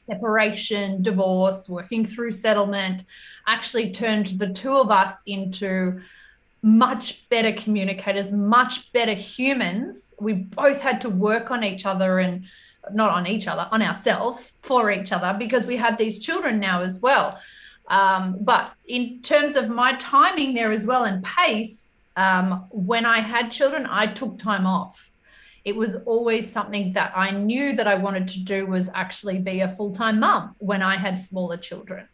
separation, 0.07 1.03
divorce, 1.03 1.69
working 1.69 2.07
through 2.07 2.33
settlement, 2.33 3.05
actually 3.47 3.91
turned 3.93 4.27
the 4.39 4.53
two 4.53 4.75
of 4.75 4.91
us 4.91 5.23
into 5.27 6.01
much 6.63 7.29
better 7.29 7.53
communicators, 7.53 8.33
much 8.33 8.93
better 8.93 9.15
humans. 9.15 10.15
We 10.21 10.33
both 10.33 10.81
had 10.81 11.01
to 11.03 11.11
work 11.11 11.51
on 11.51 11.63
each 11.63 11.87
other 11.87 12.19
and 12.19 12.45
not 12.93 13.11
on 13.11 13.27
each 13.27 13.47
other, 13.47 13.69
on 13.71 13.83
ourselves 13.83 14.55
for 14.63 14.91
each 14.91 15.13
other 15.13 15.37
because 15.39 15.67
we 15.67 15.77
had 15.77 15.99
these 15.99 16.19
children 16.19 16.59
now 16.59 16.81
as 16.83 17.01
well. 17.01 17.39
Um, 17.89 18.39
but 18.41 18.73
in 18.87 19.23
terms 19.23 19.57
of 19.57 19.69
my 19.69 19.95
timing 19.95 20.55
there 20.55 20.73
as 20.73 20.87
well 20.87 21.05
and 21.05 21.25
pace, 21.25 21.93
um, 22.17 22.67
when 22.71 23.07
I 23.07 23.21
had 23.21 23.53
children, 23.53 23.87
I 23.89 24.07
took 24.07 24.39
time 24.39 24.67
off. 24.67 25.11
It 25.67 25.75
was 25.75 25.97
always 26.07 26.51
something 26.51 26.93
that 26.93 27.13
I 27.15 27.33
knew 27.33 27.75
that 27.75 27.89
I 27.89 27.97
wanted 27.97 28.29
to 28.29 28.41
do 28.41 28.67
was 28.67 28.89
actually 28.95 29.41
be 29.41 29.61
a 29.61 29.69
full 29.69 29.93
time 29.93 30.21
mum 30.21 30.55
when 30.59 30.81
I 30.81 30.97
had 30.97 31.19
smaller 31.21 31.57
children. 31.57 32.09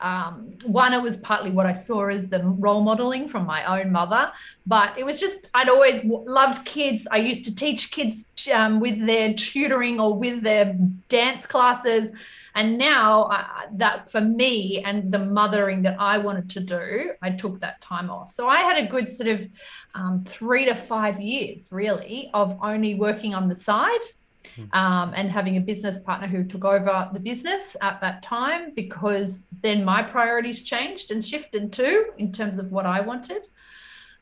Um, 0.00 0.58
one, 0.64 0.92
it 0.92 1.00
was 1.00 1.16
partly 1.16 1.50
what 1.50 1.66
I 1.66 1.72
saw 1.72 2.08
as 2.08 2.28
the 2.28 2.42
role 2.42 2.82
modeling 2.82 3.28
from 3.28 3.46
my 3.46 3.80
own 3.80 3.92
mother, 3.92 4.30
but 4.66 4.98
it 4.98 5.06
was 5.06 5.18
just, 5.18 5.48
I'd 5.54 5.70
always 5.70 6.04
loved 6.04 6.66
kids. 6.66 7.06
I 7.10 7.18
used 7.18 7.44
to 7.46 7.54
teach 7.54 7.90
kids 7.90 8.26
um, 8.52 8.80
with 8.80 9.06
their 9.06 9.32
tutoring 9.32 9.98
or 9.98 10.18
with 10.18 10.42
their 10.42 10.76
dance 11.08 11.46
classes. 11.46 12.10
And 12.56 12.78
now, 12.78 13.24
uh, 13.24 13.44
that 13.74 14.10
for 14.10 14.20
me 14.20 14.82
and 14.84 15.12
the 15.12 15.18
mothering 15.18 15.82
that 15.82 15.96
I 16.00 16.18
wanted 16.18 16.50
to 16.50 16.60
do, 16.60 17.12
I 17.22 17.30
took 17.30 17.60
that 17.60 17.80
time 17.80 18.10
off. 18.10 18.32
So 18.32 18.48
I 18.48 18.58
had 18.58 18.82
a 18.82 18.88
good 18.88 19.08
sort 19.10 19.28
of 19.28 19.46
um, 19.94 20.24
three 20.26 20.64
to 20.64 20.74
five 20.74 21.20
years, 21.20 21.68
really, 21.70 22.30
of 22.34 22.58
only 22.62 22.94
working 22.94 23.34
on 23.34 23.48
the 23.48 23.54
side 23.54 24.06
Hmm. 24.54 24.64
um, 24.72 25.12
and 25.14 25.30
having 25.30 25.56
a 25.56 25.60
business 25.60 25.98
partner 26.00 26.26
who 26.26 26.44
took 26.44 26.64
over 26.64 27.10
the 27.12 27.20
business 27.20 27.76
at 27.82 28.00
that 28.00 28.22
time 28.22 28.72
because 28.74 29.46
then 29.62 29.84
my 29.84 30.02
priorities 30.02 30.62
changed 30.62 31.10
and 31.10 31.24
shifted 31.24 31.72
too 31.72 32.06
in 32.18 32.32
terms 32.32 32.58
of 32.58 32.70
what 32.70 32.86
I 32.86 33.00
wanted. 33.00 33.46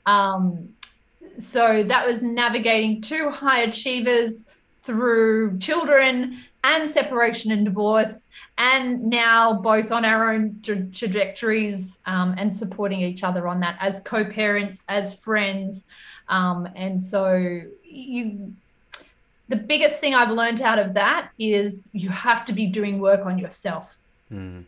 Um, 0.06 0.70
so 1.38 1.82
that 1.82 2.06
was 2.06 2.22
navigating 2.22 3.00
two 3.00 3.30
high 3.30 3.62
achievers 3.62 4.48
through 4.82 5.58
children 5.58 6.38
and 6.62 6.88
separation 6.88 7.52
and 7.52 7.64
divorce, 7.64 8.23
and 8.56 9.02
now 9.04 9.52
both 9.52 9.90
on 9.90 10.04
our 10.04 10.32
own 10.32 10.60
tra- 10.62 10.86
trajectories 10.86 11.98
um, 12.06 12.34
and 12.38 12.54
supporting 12.54 13.00
each 13.00 13.24
other 13.24 13.48
on 13.48 13.60
that 13.60 13.76
as 13.80 14.00
co 14.00 14.24
parents, 14.24 14.84
as 14.88 15.14
friends. 15.14 15.86
Um, 16.28 16.68
and 16.74 17.02
so 17.02 17.60
you 17.84 18.54
the 19.48 19.56
biggest 19.56 20.00
thing 20.00 20.14
I've 20.14 20.30
learned 20.30 20.62
out 20.62 20.78
of 20.78 20.94
that 20.94 21.30
is 21.38 21.90
you 21.92 22.08
have 22.08 22.44
to 22.46 22.52
be 22.52 22.66
doing 22.66 22.98
work 22.98 23.26
on 23.26 23.38
yourself. 23.38 23.96
Mm. 24.32 24.64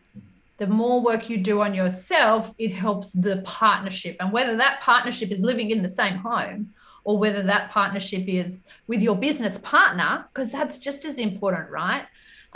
The 0.59 0.67
more 0.67 1.01
work 1.01 1.31
you 1.31 1.39
do 1.39 1.61
on 1.61 1.75
yourself, 1.75 2.55
it 2.59 2.73
helps 2.73 3.13
the 3.13 3.43
partnership. 3.45 4.17
And 4.21 4.33
whether 4.33 4.57
that 4.57 4.81
partnership 4.81 5.31
is 5.31 5.41
living 5.41 5.71
in 5.71 5.83
the 5.83 5.89
same 5.89 6.17
home 6.17 6.75
or 7.05 7.19
whether 7.19 7.43
that 7.43 7.71
partnership 7.71 8.25
is 8.27 8.65
with 8.87 9.03
your 9.03 9.17
business 9.17 9.59
partner, 9.59 10.27
because 10.33 10.51
that's 10.51 10.77
just 10.77 11.05
as 11.05 11.17
important, 11.17 11.71
right? 11.71 12.05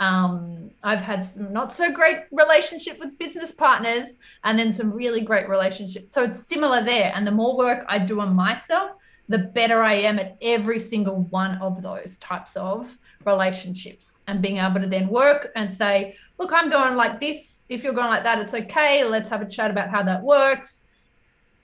Um, 0.01 0.71
I've 0.83 0.99
had 0.99 1.23
some 1.23 1.53
not 1.53 1.71
so 1.71 1.91
great 1.91 2.23
relationship 2.31 2.99
with 2.99 3.17
business 3.19 3.51
partners 3.51 4.07
and 4.43 4.57
then 4.57 4.73
some 4.73 4.91
really 4.91 5.21
great 5.21 5.47
relationships. 5.47 6.15
So 6.15 6.23
it's 6.23 6.47
similar 6.47 6.81
there. 6.81 7.11
And 7.15 7.25
the 7.25 7.31
more 7.31 7.55
work 7.55 7.85
I 7.87 7.99
do 7.99 8.19
on 8.19 8.35
myself, 8.35 8.91
the 9.29 9.37
better 9.37 9.83
I 9.83 9.93
am 9.93 10.17
at 10.17 10.37
every 10.41 10.79
single 10.79 11.21
one 11.29 11.57
of 11.61 11.83
those 11.83 12.17
types 12.17 12.57
of 12.57 12.97
relationships 13.25 14.21
and 14.27 14.41
being 14.41 14.57
able 14.57 14.81
to 14.81 14.87
then 14.87 15.07
work 15.07 15.51
and 15.55 15.71
say, 15.71 16.15
look, 16.39 16.51
I'm 16.51 16.71
going 16.71 16.95
like 16.95 17.21
this. 17.21 17.63
If 17.69 17.83
you're 17.83 17.93
going 17.93 18.07
like 18.07 18.23
that, 18.23 18.39
it's 18.39 18.55
okay. 18.55 19.05
Let's 19.05 19.29
have 19.29 19.43
a 19.43 19.47
chat 19.47 19.69
about 19.69 19.89
how 19.89 20.01
that 20.03 20.23
works 20.23 20.81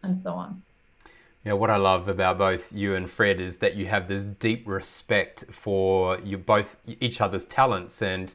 and 0.03 0.17
so 0.17 0.33
on. 0.33 0.61
Yeah, 1.47 1.53
what 1.53 1.71
I 1.71 1.77
love 1.77 2.09
about 2.09 2.37
both 2.37 2.73
you 2.73 2.95
and 2.95 3.09
Fred 3.09 3.39
is 3.39 3.59
that 3.59 3.77
you 3.77 3.85
have 3.85 4.09
this 4.09 4.25
deep 4.25 4.67
respect 4.67 5.45
for 5.49 6.19
you 6.19 6.37
both 6.37 6.75
each 6.99 7.21
other's 7.21 7.45
talents, 7.45 8.01
and 8.01 8.33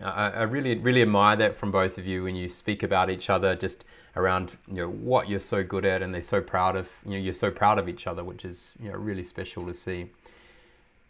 I, 0.00 0.30
I 0.30 0.42
really 0.44 0.78
really 0.78 1.02
admire 1.02 1.34
that 1.34 1.56
from 1.56 1.72
both 1.72 1.98
of 1.98 2.06
you 2.06 2.22
when 2.22 2.36
you 2.36 2.48
speak 2.48 2.84
about 2.84 3.10
each 3.10 3.28
other. 3.30 3.56
Just 3.56 3.84
around 4.14 4.58
you 4.68 4.74
know 4.74 4.88
what 4.88 5.28
you're 5.28 5.40
so 5.40 5.64
good 5.64 5.84
at 5.84 6.02
and 6.02 6.14
they're 6.14 6.22
so 6.22 6.40
proud 6.40 6.76
of 6.76 6.88
you 7.04 7.10
know 7.10 7.16
you're 7.16 7.34
so 7.34 7.50
proud 7.50 7.80
of 7.80 7.88
each 7.88 8.06
other 8.06 8.22
which 8.22 8.44
is 8.44 8.74
you 8.80 8.90
know 8.90 8.96
really 8.96 9.24
special 9.24 9.66
to 9.66 9.74
see 9.74 10.06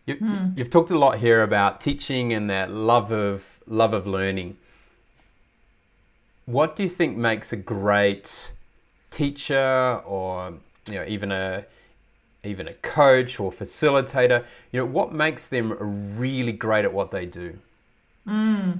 you, 0.06 0.14
mm. 0.16 0.56
you've 0.56 0.70
talked 0.70 0.90
a 0.90 0.98
lot 0.98 1.18
here 1.18 1.42
about 1.42 1.80
teaching 1.80 2.32
and 2.32 2.48
that 2.48 2.70
love 2.70 3.10
of 3.10 3.60
love 3.66 3.92
of 3.92 4.06
learning 4.06 4.56
what 6.46 6.76
do 6.76 6.84
you 6.84 6.88
think 6.88 7.16
makes 7.16 7.52
a 7.52 7.56
great 7.56 8.52
teacher 9.10 10.00
or 10.06 10.54
you 10.88 10.94
know 10.94 11.04
even 11.06 11.32
a 11.32 11.64
even 12.44 12.66
a 12.66 12.72
coach 12.74 13.38
or 13.38 13.52
facilitator 13.52 14.44
you 14.72 14.80
know 14.80 14.86
what 14.86 15.12
makes 15.12 15.48
them 15.48 16.16
really 16.18 16.52
great 16.52 16.84
at 16.84 16.92
what 16.92 17.10
they 17.10 17.26
do 17.26 17.56
mm 18.26 18.78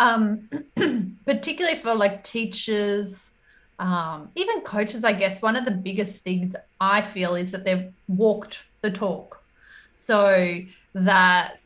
um, 0.00 0.48
particularly 1.26 1.76
for 1.76 1.94
like 1.94 2.24
teachers, 2.24 3.34
um, 3.78 4.30
even 4.34 4.62
coaches, 4.62 5.04
I 5.04 5.12
guess 5.12 5.42
one 5.42 5.56
of 5.56 5.64
the 5.64 5.70
biggest 5.70 6.22
things 6.22 6.56
I 6.80 7.02
feel 7.02 7.34
is 7.34 7.52
that 7.52 7.64
they've 7.64 7.92
walked 8.08 8.64
the 8.80 8.90
talk. 8.90 9.42
So 9.96 10.60
that 10.94 11.58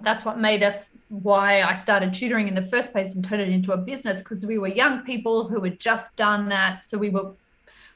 that's 0.00 0.24
what 0.24 0.38
made 0.38 0.62
us 0.62 0.90
why 1.08 1.62
I 1.62 1.74
started 1.74 2.12
tutoring 2.12 2.48
in 2.48 2.54
the 2.54 2.62
first 2.62 2.92
place 2.92 3.14
and 3.14 3.24
turned 3.24 3.42
it 3.42 3.48
into 3.48 3.72
a 3.72 3.76
business 3.76 4.18
because 4.18 4.44
we 4.44 4.58
were 4.58 4.68
young 4.68 5.02
people 5.02 5.46
who 5.46 5.62
had 5.62 5.78
just 5.78 6.16
done 6.16 6.48
that. 6.48 6.84
So 6.84 6.98
we 6.98 7.10
were 7.10 7.32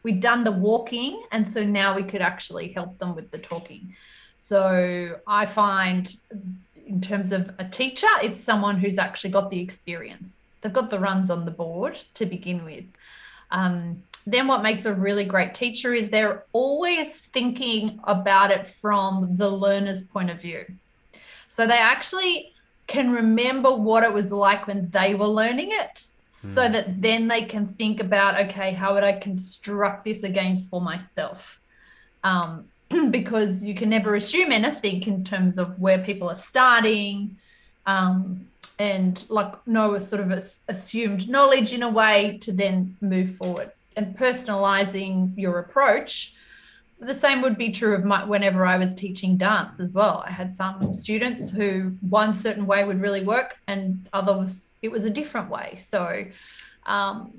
we'd 0.03 0.21
done 0.21 0.45
the 0.45 0.53
walking 0.53 1.23
and 1.33 1.49
so 1.49 1.65
now 1.65 1.95
we 1.95 2.03
could 2.03 2.23
actually 2.23 2.73
help 2.73 2.99
them 2.99 3.15
with 3.15 3.31
the 3.31 3.39
talking. 3.39 3.95
So 4.37 5.21
I 5.27 5.47
find 5.47 6.15
in 6.87 7.01
terms 7.01 7.33
of 7.33 7.51
a 7.59 7.65
teacher, 7.65 8.09
it's 8.23 8.41
someone 8.41 8.79
who's 8.79 8.99
actually 8.99 9.31
got 9.31 9.51
the 9.51 9.61
experience. 9.61 10.45
They've 10.61 10.73
got 10.73 10.91
the 10.91 10.99
runs 10.99 11.31
on 11.31 11.45
the 11.45 11.51
board 11.51 12.03
to 12.15 12.27
begin 12.27 12.65
with. 12.65 12.85
Um, 13.51 14.03
then 14.27 14.47
what 14.47 14.63
makes 14.63 14.87
a 14.87 14.95
really 14.95 15.25
great 15.25 15.55
teacher 15.55 15.95
is 15.95 16.09
they're 16.09 16.45
always 16.53 17.17
thinking 17.17 18.01
about 18.05 18.51
it 18.51 18.67
from 18.67 19.37
the 19.37 19.49
learner's 19.49 20.03
point 20.03 20.31
of 20.31 20.41
view. 20.41 20.65
So 21.49 21.67
they 21.67 21.79
actually 21.79 22.53
can 22.87 23.13
remember 23.13 23.75
what 23.75 24.03
it 24.03 24.13
was 24.13 24.33
like 24.33 24.67
when 24.67 24.91
they 24.91 25.15
were 25.15 25.27
learning 25.27 25.71
it 25.73 26.07
so 26.41 26.67
hmm. 26.67 26.73
that 26.73 27.03
then 27.03 27.29
they 27.29 27.43
can 27.43 27.67
think 27.67 28.01
about 28.01 28.41
okay 28.41 28.73
how 28.73 28.95
would 28.95 29.05
i 29.05 29.13
construct 29.13 30.05
this 30.05 30.23
again 30.23 30.67
for 30.71 30.81
myself 30.81 31.61
um, 32.23 32.67
because 33.11 33.65
you 33.65 33.75
can 33.75 33.89
never 33.89 34.15
assume 34.15 34.53
anything 34.53 35.03
in 35.05 35.25
terms 35.25 35.59
of 35.59 35.79
where 35.79 35.99
people 35.99 36.29
are 36.29 36.37
starting 36.37 37.37
um, 37.87 38.47
and 38.79 39.25
like 39.29 39.53
a 39.67 40.01
sort 40.01 40.23
of 40.23 40.31
assumed 40.69 41.29
knowledge 41.29 41.73
in 41.73 41.83
a 41.83 41.89
way 41.89 42.39
to 42.41 42.53
then 42.53 42.97
move 43.01 43.37
forward 43.37 43.71
and 43.97 44.17
personalizing 44.17 45.33
your 45.37 45.59
approach 45.59 46.35
the 47.01 47.15
same 47.15 47.41
would 47.43 47.57
be 47.57 47.71
true 47.71 47.95
of 47.95 48.05
my 48.05 48.25
whenever 48.25 48.67
i 48.67 48.77
was 48.77 48.95
teaching 48.95 49.37
dance 49.37 49.81
as 49.81 49.95
well. 49.95 50.23
I 50.27 50.31
had 50.31 50.55
some 50.55 50.93
students 50.93 51.51
who 51.51 51.97
one 52.09 52.35
certain 52.35 52.67
way 52.67 52.85
would 52.85 53.01
really 53.01 53.25
work 53.25 53.57
and 53.67 54.07
others 54.13 54.75
it 54.83 54.91
was 54.91 55.05
a 55.05 55.11
different 55.11 55.51
way. 55.51 55.77
So 55.79 56.25
um, 56.87 57.33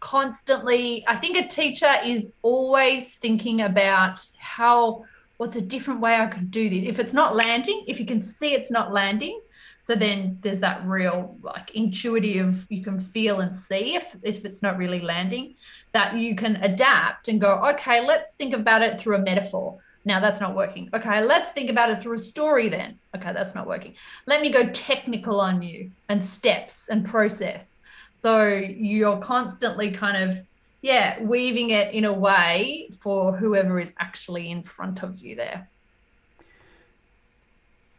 constantly 0.00 1.04
i 1.08 1.16
think 1.16 1.36
a 1.36 1.48
teacher 1.48 1.92
is 2.04 2.28
always 2.42 3.14
thinking 3.14 3.62
about 3.62 4.24
how 4.38 5.04
what's 5.38 5.56
a 5.56 5.60
different 5.60 6.00
way 6.00 6.14
i 6.14 6.26
could 6.26 6.50
do 6.52 6.68
this? 6.70 6.88
If 6.88 7.00
it's 7.00 7.12
not 7.12 7.34
landing 7.34 7.84
if 7.88 7.98
you 7.98 8.06
can 8.06 8.22
see 8.22 8.54
it's 8.54 8.70
not 8.70 8.92
landing 8.92 9.40
so 9.78 9.94
then 9.94 10.38
there's 10.42 10.60
that 10.60 10.84
real 10.86 11.36
like 11.42 11.70
intuitive 11.74 12.66
you 12.68 12.82
can 12.82 12.98
feel 12.98 13.40
and 13.40 13.54
see 13.54 13.94
if 13.94 14.16
if 14.22 14.44
it's 14.44 14.62
not 14.62 14.76
really 14.76 15.00
landing 15.00 15.54
that 15.92 16.16
you 16.16 16.34
can 16.34 16.56
adapt 16.56 17.28
and 17.28 17.40
go 17.40 17.62
okay 17.64 18.04
let's 18.04 18.34
think 18.34 18.54
about 18.54 18.82
it 18.82 19.00
through 19.00 19.16
a 19.16 19.18
metaphor. 19.18 19.78
Now 20.04 20.20
that's 20.20 20.40
not 20.40 20.54
working. 20.54 20.88
Okay 20.94 21.22
let's 21.22 21.50
think 21.52 21.70
about 21.70 21.90
it 21.90 22.02
through 22.02 22.16
a 22.16 22.18
story 22.18 22.68
then. 22.68 22.98
Okay 23.16 23.32
that's 23.32 23.54
not 23.54 23.66
working. 23.66 23.94
Let 24.26 24.40
me 24.40 24.50
go 24.50 24.68
technical 24.70 25.40
on 25.40 25.62
you 25.62 25.90
and 26.08 26.24
steps 26.24 26.88
and 26.88 27.04
process. 27.04 27.78
So 28.14 28.48
you're 28.48 29.18
constantly 29.18 29.92
kind 29.92 30.30
of, 30.30 30.44
yeah, 30.82 31.22
weaving 31.22 31.70
it 31.70 31.94
in 31.94 32.04
a 32.04 32.12
way 32.12 32.90
for 33.00 33.36
whoever 33.36 33.78
is 33.78 33.94
actually 34.00 34.50
in 34.50 34.64
front 34.64 35.04
of 35.04 35.18
you 35.20 35.36
there. 35.36 35.68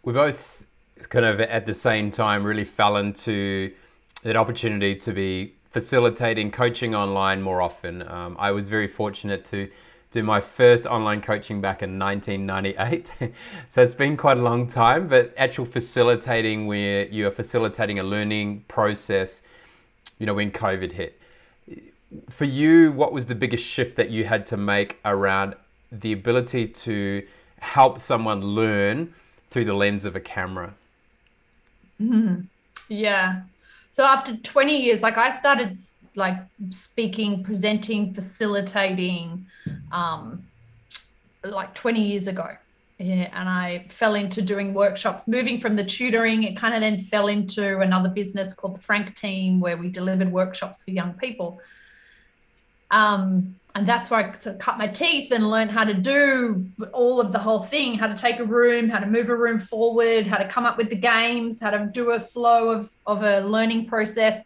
We 0.04 0.12
both 0.14 0.66
kind 1.08 1.26
of 1.26 1.40
at 1.40 1.66
the 1.66 1.74
same 1.74 2.12
time 2.12 2.44
really 2.44 2.66
fell 2.66 2.98
into 2.98 3.72
that 4.24 4.36
opportunity 4.36 4.96
to 4.96 5.14
be 5.14 5.54
facilitating 5.70 6.52
coaching 6.52 6.96
online 6.96 7.42
more 7.42 7.62
often. 7.62 8.08
Um, 8.08 8.36
I 8.40 8.52
was 8.52 8.70
very 8.70 8.88
fortunate 8.88 9.46
to 9.46 9.70
do 10.12 10.24
my 10.24 10.42
first 10.42 10.88
online 10.88 11.22
coaching 11.22 11.62
back 11.62 11.84
in 11.84 12.00
1998. 12.00 13.34
so 13.70 13.82
it's 13.82 13.94
been 13.94 14.18
quite 14.18 14.38
a 14.38 14.42
long 14.42 14.66
time, 14.66 15.08
but 15.08 15.34
actual 15.38 15.66
facilitating 15.66 16.66
where 16.66 17.08
you 17.08 17.28
are 17.28 17.32
facilitating 17.32 18.00
a 18.00 18.04
learning 18.04 18.66
process, 18.68 19.44
you 20.18 20.26
know, 20.26 20.34
when 20.34 20.52
COVID 20.52 20.92
hit. 20.94 21.22
For 22.30 22.46
you, 22.46 22.92
what 22.92 23.14
was 23.14 23.28
the 23.28 23.36
biggest 23.36 23.64
shift 23.64 23.96
that 23.98 24.10
you 24.10 24.24
had 24.24 24.48
to 24.48 24.58
make 24.58 24.98
around 25.06 25.56
the 25.92 26.12
ability 26.12 26.68
to 26.68 27.26
help 27.60 28.00
someone 28.00 28.42
learn 28.42 29.14
through 29.52 29.66
the 29.66 29.76
lens 29.76 30.06
of 30.06 30.16
a 30.16 30.20
camera? 30.20 30.74
Mm-hmm. 32.02 32.42
Yeah. 32.90 33.42
So 33.92 34.04
after 34.04 34.36
20 34.38 34.78
years, 34.78 35.02
like 35.02 35.18
I 35.18 35.30
started 35.30 35.78
like 36.16 36.38
speaking, 36.70 37.44
presenting, 37.44 38.14
facilitating, 38.14 39.46
um, 39.92 40.46
like 41.44 41.74
20 41.76 42.02
years 42.02 42.28
ago. 42.28 42.50
Yeah, 43.02 43.30
and 43.32 43.48
I 43.48 43.86
fell 43.90 44.16
into 44.16 44.42
doing 44.42 44.74
workshops, 44.74 45.26
moving 45.26 45.58
from 45.62 45.78
the 45.78 45.86
tutoring. 45.86 46.44
It 46.44 46.58
kind 46.58 46.74
of 46.74 46.82
then 46.82 47.00
fell 47.00 47.30
into 47.30 47.80
another 47.80 48.10
business 48.10 48.54
called 48.54 48.76
the 48.76 48.82
Frank 48.82 49.16
Team, 49.16 49.62
where 49.62 49.78
we 49.78 49.88
delivered 49.88 50.30
workshops 50.30 50.84
for 50.84 50.92
young 50.92 51.14
people. 51.14 51.62
Um, 52.92 53.56
and 53.80 53.88
that's 53.88 54.12
where 54.12 54.20
I 54.20 54.38
sort 54.38 54.56
of 54.56 54.60
cut 54.60 54.78
my 54.78 54.88
teeth 54.88 55.32
and 55.32 55.50
learned 55.50 55.72
how 55.72 55.86
to 55.86 55.94
do 55.94 56.68
all 56.92 57.22
of 57.22 57.32
the 57.32 57.40
whole 57.40 57.64
thing 57.64 57.98
how 57.98 58.08
to 58.08 58.14
take 58.14 58.40
a 58.40 58.44
room, 58.44 58.90
how 58.90 59.00
to 59.00 59.08
move 59.08 59.30
a 59.30 59.36
room 59.36 59.58
forward, 59.58 60.28
how 60.28 60.36
to 60.36 60.46
come 60.46 60.66
up 60.66 60.78
with 60.78 60.90
the 60.90 60.98
games, 60.98 61.62
how 61.62 61.70
to 61.70 61.90
do 61.94 62.12
a 62.12 62.20
flow 62.20 62.72
of, 62.72 62.92
of 63.08 63.24
a 63.24 63.40
learning 63.40 63.88
process. 63.88 64.44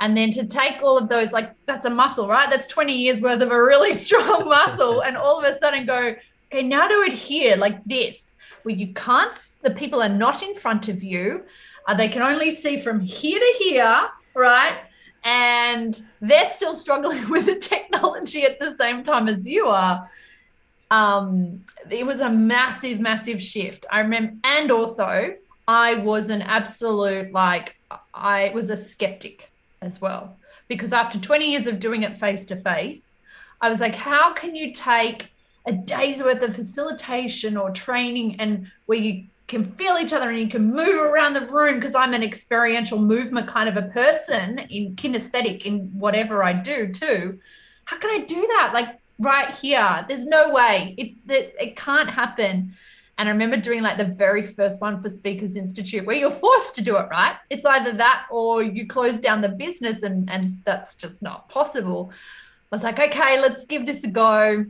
And 0.00 0.16
then 0.16 0.30
to 0.32 0.46
take 0.46 0.82
all 0.82 0.96
of 0.96 1.10
those, 1.10 1.30
like 1.30 1.52
that's 1.66 1.84
a 1.84 1.90
muscle, 1.90 2.26
right? 2.26 2.48
That's 2.48 2.66
20 2.66 2.94
years 2.94 3.20
worth 3.20 3.42
of 3.42 3.52
a 3.52 3.62
really 3.62 3.92
strong 4.06 4.48
muscle. 4.48 5.02
And 5.02 5.18
all 5.18 5.38
of 5.38 5.44
a 5.44 5.58
sudden 5.58 5.84
go, 5.84 6.14
okay, 6.50 6.62
now 6.62 6.88
do 6.88 7.02
it 7.02 7.12
here 7.12 7.56
like 7.56 7.84
this, 7.84 8.34
where 8.62 8.74
you 8.74 8.94
can't, 8.94 9.36
the 9.60 9.72
people 9.72 10.02
are 10.02 10.08
not 10.08 10.42
in 10.42 10.54
front 10.54 10.88
of 10.88 11.02
you. 11.02 11.44
Uh, 11.86 11.94
they 11.94 12.08
can 12.08 12.22
only 12.22 12.50
see 12.50 12.78
from 12.78 12.98
here 12.98 13.38
to 13.38 13.54
here, 13.58 14.08
right? 14.34 14.78
And 15.24 16.00
they're 16.20 16.48
still 16.48 16.74
struggling 16.74 17.28
with 17.30 17.46
the 17.46 17.58
technology 17.58 18.44
at 18.44 18.60
the 18.60 18.76
same 18.76 19.04
time 19.04 19.28
as 19.28 19.46
you 19.46 19.66
are. 19.66 20.08
Um, 20.90 21.64
it 21.90 22.06
was 22.06 22.20
a 22.20 22.30
massive, 22.30 23.00
massive 23.00 23.42
shift. 23.42 23.86
I 23.90 24.00
remember, 24.00 24.34
and 24.44 24.70
also 24.70 25.34
I 25.66 25.94
was 25.94 26.28
an 26.28 26.42
absolute 26.42 27.32
like 27.32 27.74
I 28.12 28.50
was 28.54 28.70
a 28.70 28.76
skeptic 28.76 29.50
as 29.82 30.00
well. 30.00 30.36
Because 30.68 30.92
after 30.92 31.18
20 31.18 31.50
years 31.50 31.66
of 31.66 31.80
doing 31.80 32.02
it 32.02 32.18
face 32.18 32.44
to 32.46 32.56
face, 32.56 33.18
I 33.60 33.68
was 33.68 33.80
like, 33.80 33.94
how 33.94 34.32
can 34.32 34.54
you 34.54 34.72
take 34.72 35.30
a 35.66 35.72
day's 35.72 36.22
worth 36.22 36.42
of 36.42 36.54
facilitation 36.54 37.56
or 37.56 37.70
training 37.70 38.36
and 38.40 38.70
where 38.86 38.98
you 38.98 39.24
can 39.46 39.64
feel 39.64 39.98
each 39.98 40.12
other 40.12 40.30
and 40.30 40.38
you 40.38 40.48
can 40.48 40.72
move 40.72 40.96
around 40.96 41.34
the 41.34 41.46
room 41.46 41.74
because 41.74 41.94
I'm 41.94 42.14
an 42.14 42.22
experiential 42.22 42.98
movement 42.98 43.46
kind 43.46 43.68
of 43.68 43.76
a 43.76 43.88
person 43.88 44.58
in 44.70 44.96
kinesthetic 44.96 45.62
in 45.62 45.90
whatever 45.98 46.42
I 46.42 46.54
do 46.54 46.92
too. 46.92 47.38
How 47.84 47.98
can 47.98 48.10
I 48.10 48.24
do 48.24 48.40
that? 48.40 48.70
Like 48.72 48.98
right 49.18 49.50
here, 49.50 50.04
there's 50.08 50.24
no 50.24 50.50
way 50.50 50.94
it, 50.96 51.14
it, 51.30 51.54
it 51.60 51.76
can't 51.76 52.08
happen. 52.08 52.74
And 53.18 53.28
I 53.28 53.32
remember 53.32 53.56
doing 53.58 53.82
like 53.82 53.98
the 53.98 54.06
very 54.06 54.44
first 54.44 54.80
one 54.80 55.00
for 55.00 55.08
Speakers 55.08 55.56
Institute 55.56 56.06
where 56.06 56.16
you're 56.16 56.30
forced 56.30 56.74
to 56.76 56.82
do 56.82 56.96
it, 56.96 57.06
right? 57.10 57.36
It's 57.50 57.66
either 57.66 57.92
that 57.92 58.26
or 58.30 58.62
you 58.62 58.86
close 58.86 59.18
down 59.18 59.40
the 59.40 59.50
business 59.50 60.02
and, 60.02 60.28
and 60.30 60.60
that's 60.64 60.94
just 60.94 61.22
not 61.22 61.48
possible. 61.48 62.10
I 62.72 62.76
was 62.76 62.82
like, 62.82 62.98
okay, 62.98 63.40
let's 63.40 63.66
give 63.66 63.86
this 63.86 64.02
a 64.04 64.08
go. 64.08 64.66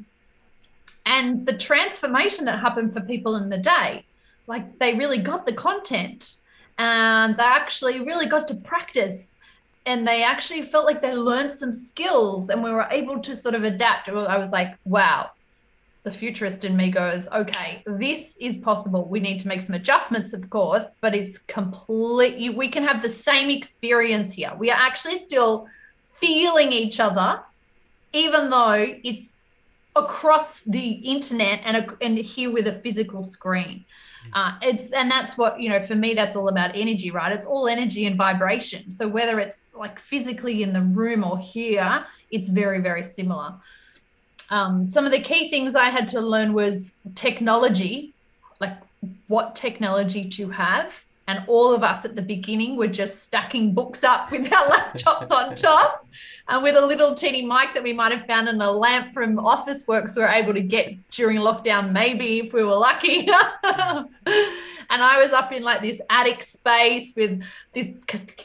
And 1.07 1.47
the 1.47 1.57
transformation 1.57 2.45
that 2.47 2.59
happened 2.59 2.93
for 2.93 3.01
people 3.01 3.37
in 3.37 3.49
the 3.49 3.59
day, 3.59 4.05
like 4.47 4.79
they 4.79 4.95
really 4.95 5.19
got 5.19 5.47
the 5.47 5.53
content 5.53 6.37
and 6.79 7.37
they 7.37 7.45
actually 7.45 8.01
really 8.01 8.27
got 8.27 8.49
to 8.49 8.55
practice 8.57 9.37
and 9.87 10.07
they 10.07 10.23
actually 10.23 10.63
felt 10.63 10.87
like 10.87 11.03
they 11.03 11.15
learned 11.15 11.55
some 11.55 11.73
skills 11.73 12.49
and 12.49 12.63
we 12.63 12.71
were 12.71 12.87
able 12.91 13.21
to 13.21 13.37
sort 13.37 13.55
of 13.55 13.65
adapt. 13.65 14.09
I 14.09 14.39
was 14.39 14.51
like, 14.51 14.77
wow, 14.85 15.31
the 16.05 16.11
futurist 16.11 16.65
in 16.65 16.77
me 16.77 16.91
goes, 16.91 17.29
okay, 17.29 17.83
this 17.87 18.37
is 18.41 18.57
possible. 18.57 19.07
We 19.07 19.21
need 19.21 19.41
to 19.41 19.49
make 19.49 19.63
some 19.63 19.75
adjustments, 19.75 20.33
of 20.33 20.49
course, 20.49 20.85
but 21.01 21.15
it's 21.15 21.39
completely, 21.49 22.51
we 22.51 22.69
can 22.69 22.85
have 22.85 23.03
the 23.03 23.11
same 23.11 23.51
experience 23.51 24.33
here. 24.33 24.53
We 24.59 24.71
are 24.71 24.79
actually 24.79 25.19
still 25.19 25.67
feeling 26.21 26.73
each 26.73 26.99
other, 26.99 27.43
even 28.13 28.49
though 28.49 28.87
it's 29.03 29.35
across 29.97 30.61
the 30.61 30.89
internet 30.89 31.61
and, 31.65 31.91
and 32.01 32.19
here 32.19 32.51
with 32.51 32.69
a 32.69 32.73
physical 32.73 33.23
screen. 33.23 33.85
Uh, 34.33 34.53
it's 34.63 34.91
and 34.91 35.11
that's 35.11 35.37
what 35.37 35.61
you 35.61 35.69
know 35.69 35.81
for 35.83 35.95
me 35.95 36.15
that's 36.15 36.35
all 36.35 36.49
about 36.49 36.73
energy 36.75 37.11
right? 37.11 37.33
It's 37.33 37.47
all 37.47 37.69
energy 37.69 38.07
and 38.07 38.17
vibration. 38.17 38.91
So 38.91 39.07
whether 39.07 39.39
it's 39.39 39.65
like 39.75 39.99
physically 39.99 40.63
in 40.63 40.73
the 40.73 40.81
room 40.81 41.25
or 41.25 41.39
here 41.39 42.05
it's 42.31 42.49
very 42.49 42.81
very 42.81 43.03
similar. 43.03 43.55
Um, 44.51 44.89
some 44.89 45.07
of 45.07 45.13
the 45.13 45.21
key 45.21 45.51
things 45.51 45.75
I 45.75 45.87
had 45.87 46.09
to 46.09 46.21
learn 46.21 46.53
was 46.53 46.97
technology, 47.15 48.13
like 48.61 48.77
what 49.29 49.55
technology 49.55 50.29
to 50.31 50.51
have. 50.51 51.05
And 51.27 51.43
all 51.47 51.75
of 51.75 51.83
us 51.83 52.05
at 52.05 52.17
the 52.17 52.23
beginning 52.23 52.77
were 52.77 52.87
just 52.87 53.23
stacking 53.23 53.73
books 53.73 54.05
up 54.05 54.31
with 54.31 54.53
our 54.53 54.67
laptops 54.67 55.31
on 55.31 55.55
top 55.55 56.07
and 56.49 56.63
with 56.63 56.77
a 56.77 56.87
little 56.87 57.15
teeny 57.15 57.45
mic 57.45 57.73
that 57.75 57.83
we 57.83 57.93
might 57.93 58.13
have 58.13 58.27
found 58.27 58.49
in 58.49 58.61
a 58.61 58.71
lamp 58.71 59.13
from 59.13 59.37
Officeworks 59.37 60.15
we 60.15 60.23
were 60.23 60.29
able 60.29 60.53
to 60.53 60.61
get 60.61 60.95
during 61.11 61.39
lockdown, 61.39 61.93
maybe 61.93 62.41
if 62.41 62.53
we 62.53 62.63
were 62.63 62.75
lucky. 62.75 63.29
and 64.91 65.03
I 65.03 65.19
was 65.21 65.33
up 65.33 65.53
in 65.53 65.63
like 65.63 65.81
this 65.81 66.01
attic 66.11 66.43
space 66.43 67.15
with 67.17 67.43
this 67.73 67.89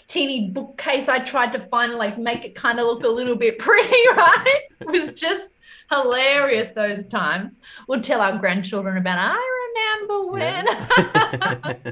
teeny 0.07 0.49
bookcase 0.49 1.09
I 1.09 1.19
tried 1.19 1.51
to 1.53 1.59
find, 1.59 1.93
like 1.93 2.17
make 2.17 2.45
it 2.45 2.55
kind 2.55 2.79
of 2.79 2.85
look 2.85 3.03
a 3.03 3.09
little 3.09 3.35
bit 3.35 3.59
pretty, 3.59 4.07
right? 4.15 4.61
It 4.79 4.87
was 4.87 5.19
just 5.19 5.51
hilarious 5.91 6.69
those 6.69 7.07
times. 7.07 7.55
We'll 7.87 8.01
tell 8.01 8.21
our 8.21 8.37
grandchildren 8.37 8.97
about, 8.97 9.17
I 9.19 9.99
remember 10.07 10.31
when. 10.31 10.65
Yeah. 10.65 11.91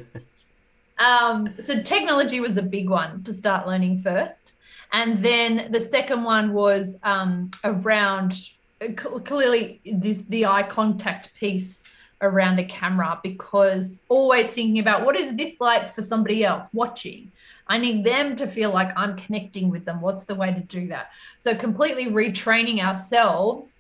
Um, 1.00 1.54
so 1.60 1.82
technology 1.82 2.40
was 2.40 2.58
a 2.58 2.64
big 2.64 2.90
one 2.90 3.24
to 3.24 3.34
start 3.34 3.68
learning 3.68 4.00
first. 4.00 4.54
And 4.94 5.24
then 5.24 5.72
the 5.72 5.82
second 5.82 6.24
one 6.24 6.54
was 6.54 6.98
um, 7.04 7.52
around 7.64 8.50
clearly 8.96 9.82
this 9.86 10.22
the 10.24 10.46
eye 10.46 10.64
contact 10.64 11.32
piece 11.40 11.84
around 12.22 12.60
a 12.60 12.66
camera 12.66 13.20
because 13.22 14.02
always 14.08 14.52
thinking 14.52 14.80
about 14.80 15.06
what 15.06 15.16
is 15.16 15.36
this 15.36 15.56
like 15.60 15.94
for 15.94 16.02
somebody 16.02 16.46
else 16.46 16.70
watching 16.74 17.32
I 17.70 17.78
need 17.78 18.04
them 18.04 18.36
to 18.38 18.48
feel 18.48 18.72
like 18.72 18.94
I'm 18.96 19.18
connecting 19.18 19.70
with 19.70 19.84
them. 19.84 20.00
What's 20.00 20.24
the 20.24 20.36
way 20.36 20.54
to 20.54 20.62
do 20.62 20.88
that? 20.88 21.10
So, 21.38 21.54
completely 21.54 22.06
retraining 22.06 22.80
ourselves 22.80 23.80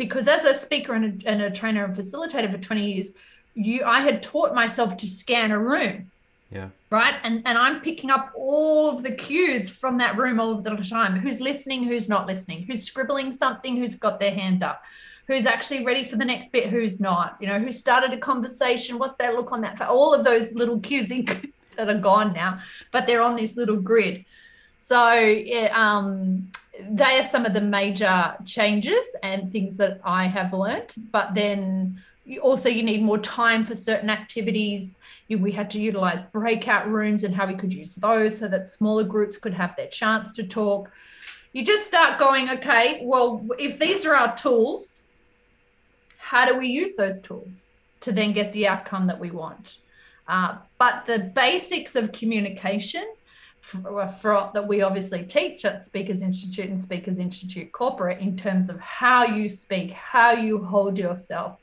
because 0.00 0.28
as 0.28 0.44
a 0.44 0.54
speaker 0.54 0.94
and 0.94 1.22
a, 1.22 1.28
and 1.28 1.42
a 1.42 1.50
trainer 1.50 1.84
and 1.84 1.94
facilitator 1.94 2.50
for 2.50 2.58
20 2.58 2.92
years 2.92 3.12
you 3.54 3.84
i 3.84 4.00
had 4.00 4.22
taught 4.22 4.54
myself 4.54 4.96
to 4.96 5.06
scan 5.06 5.50
a 5.50 5.58
room 5.58 6.09
yeah. 6.50 6.68
Right? 6.90 7.14
And 7.22 7.42
and 7.46 7.56
i'm 7.56 7.80
picking 7.80 8.10
up 8.10 8.32
all 8.34 8.90
of 8.90 9.02
the 9.02 9.12
cues 9.12 9.70
from 9.70 9.98
that 9.98 10.16
room 10.16 10.40
all 10.40 10.60
the 10.60 10.70
time. 10.76 11.18
Who's 11.18 11.40
listening 11.40 11.84
who's 11.84 12.08
not 12.08 12.26
listening? 12.26 12.64
Who's 12.64 12.84
scribbling 12.84 13.32
something 13.32 13.76
who's 13.76 13.94
got 13.94 14.18
their 14.18 14.32
hand 14.32 14.62
up? 14.62 14.82
Who's 15.28 15.46
actually 15.46 15.84
ready 15.84 16.04
for 16.04 16.16
the 16.16 16.24
next 16.24 16.50
bit 16.50 16.68
who's 16.68 16.98
not? 16.98 17.36
You 17.40 17.46
know 17.46 17.58
who 17.58 17.70
started 17.70 18.12
a 18.12 18.18
conversation? 18.18 18.98
What's 18.98 19.16
their 19.16 19.32
look 19.32 19.52
on 19.52 19.60
that 19.60 19.78
for 19.78 19.84
all 19.84 20.12
of 20.12 20.24
those 20.24 20.52
little 20.52 20.80
cues 20.80 21.08
that 21.76 21.88
are 21.88 21.94
gone 21.94 22.32
now 22.32 22.60
but 22.90 23.06
they're 23.06 23.22
on 23.22 23.36
this 23.36 23.56
little 23.56 23.76
grid. 23.76 24.24
So 24.78 25.12
yeah, 25.14 25.70
um, 25.74 26.50
they 26.90 27.20
are 27.20 27.26
some 27.26 27.44
of 27.44 27.54
the 27.54 27.60
major 27.60 28.34
changes 28.44 29.06
and 29.22 29.52
things 29.52 29.76
that 29.76 30.00
I 30.04 30.26
have 30.26 30.52
learnt. 30.52 30.94
But 31.12 31.34
then 31.34 32.02
also 32.42 32.68
you 32.68 32.82
need 32.82 33.02
more 33.02 33.18
time 33.18 33.64
for 33.64 33.76
certain 33.76 34.10
activities. 34.10 34.96
We 35.36 35.52
had 35.52 35.70
to 35.70 35.80
utilize 35.80 36.22
breakout 36.22 36.88
rooms 36.88 37.24
and 37.24 37.34
how 37.34 37.46
we 37.46 37.54
could 37.54 37.72
use 37.72 37.94
those 37.94 38.38
so 38.38 38.48
that 38.48 38.66
smaller 38.66 39.04
groups 39.04 39.36
could 39.36 39.54
have 39.54 39.76
their 39.76 39.86
chance 39.88 40.32
to 40.34 40.42
talk. 40.42 40.90
You 41.52 41.64
just 41.64 41.86
start 41.86 42.18
going, 42.18 42.48
okay, 42.50 43.00
well, 43.04 43.46
if 43.58 43.78
these 43.78 44.04
are 44.04 44.14
our 44.14 44.36
tools, 44.36 45.04
how 46.18 46.46
do 46.46 46.56
we 46.56 46.68
use 46.68 46.94
those 46.94 47.20
tools 47.20 47.76
to 48.00 48.12
then 48.12 48.32
get 48.32 48.52
the 48.52 48.68
outcome 48.68 49.06
that 49.08 49.18
we 49.18 49.30
want? 49.30 49.78
Uh, 50.28 50.58
but 50.78 51.06
the 51.06 51.32
basics 51.34 51.96
of 51.96 52.12
communication 52.12 53.04
for, 53.60 54.08
for, 54.08 54.50
that 54.54 54.66
we 54.66 54.82
obviously 54.82 55.24
teach 55.24 55.64
at 55.64 55.84
Speakers 55.84 56.22
Institute 56.22 56.70
and 56.70 56.80
Speakers 56.80 57.18
Institute 57.18 57.72
Corporate 57.72 58.20
in 58.20 58.36
terms 58.36 58.68
of 58.68 58.78
how 58.80 59.24
you 59.24 59.50
speak, 59.50 59.90
how 59.90 60.32
you 60.32 60.62
hold 60.64 60.98
yourself, 60.98 61.58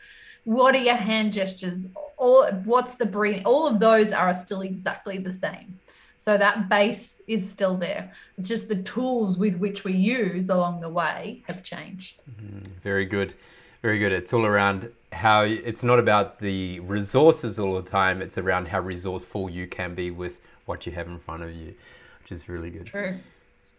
what 0.48 0.74
are 0.74 0.80
your 0.80 0.96
hand 0.96 1.34
gestures, 1.34 1.88
all 2.16 2.50
what's 2.64 2.94
the 2.96 3.06
breathing, 3.06 3.44
all 3.44 3.68
of 3.68 3.82
those 3.82 4.14
are 4.14 4.34
still 4.34 4.62
exactly 4.62 5.18
the 5.18 5.34
same. 5.34 5.78
So 6.18 6.38
that 6.38 6.70
base 6.70 7.22
is 7.28 7.48
still 7.48 7.76
there. 7.76 8.14
It's 8.38 8.48
just 8.48 8.70
the 8.70 8.82
tools 8.84 9.38
with 9.38 9.58
which 9.58 9.84
we 9.84 9.92
use 9.92 10.48
along 10.48 10.80
the 10.80 10.88
way 10.88 11.44
have 11.50 11.64
changed. 11.64 12.22
Mm, 12.42 12.66
very 12.82 13.04
good. 13.06 13.34
Very 13.82 14.00
good. 14.00 14.14
It's 14.14 14.32
all 14.32 14.46
around 14.46 14.90
how 15.12 15.42
it's 15.42 15.84
not 15.84 16.00
about 16.00 16.40
the 16.40 16.80
resources 16.80 17.60
all 17.60 17.76
the 17.76 17.90
time. 17.90 18.22
It's 18.22 18.38
around 18.38 18.70
how 18.70 18.80
resourceful 18.80 19.50
you 19.50 19.68
can 19.68 19.96
be 19.96 20.12
with 20.12 20.40
what 20.66 20.86
you 20.86 20.94
have 20.94 21.08
in 21.08 21.20
front 21.20 21.44
of 21.44 21.54
you, 21.54 21.76
which 22.22 22.32
is 22.32 22.48
really 22.48 22.70
good. 22.70 22.86
True. 22.86 23.16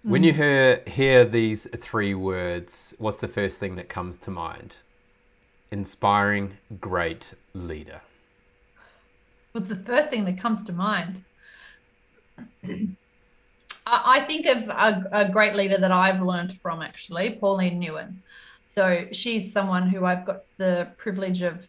When 0.03 0.23
you 0.23 0.35
hear 0.35 0.83
hear 0.87 1.25
these 1.25 1.67
three 1.79 2.15
words, 2.15 2.95
what's 2.99 3.21
the 3.21 3.29
first 3.29 3.59
thing 3.59 3.77
that 3.77 3.89
comes 3.89 4.19
to 4.19 4.31
mind? 4.31 4.77
Inspiring, 5.71 6.57
great 6.81 7.35
leader. 7.53 8.01
What's 9.53 9.69
the 9.69 9.77
first 9.77 10.09
thing 10.09 10.25
that 10.25 10.39
comes 10.39 10.65
to 10.65 10.73
mind? 10.73 11.25
I 13.87 14.21
think 14.21 14.47
of 14.47 14.69
a, 14.69 15.09
a, 15.13 15.29
great 15.31 15.55
leader 15.55 15.79
that 15.79 15.91
I've 15.91 16.21
learned 16.21 16.53
from 16.53 16.83
actually, 16.83 17.39
Pauline 17.41 17.81
Nguyen. 17.81 18.17
So 18.67 19.07
she's 19.13 19.51
someone 19.51 19.89
who 19.89 20.05
I've 20.05 20.27
got 20.27 20.43
the 20.59 20.89
privilege 20.99 21.41
of 21.41 21.67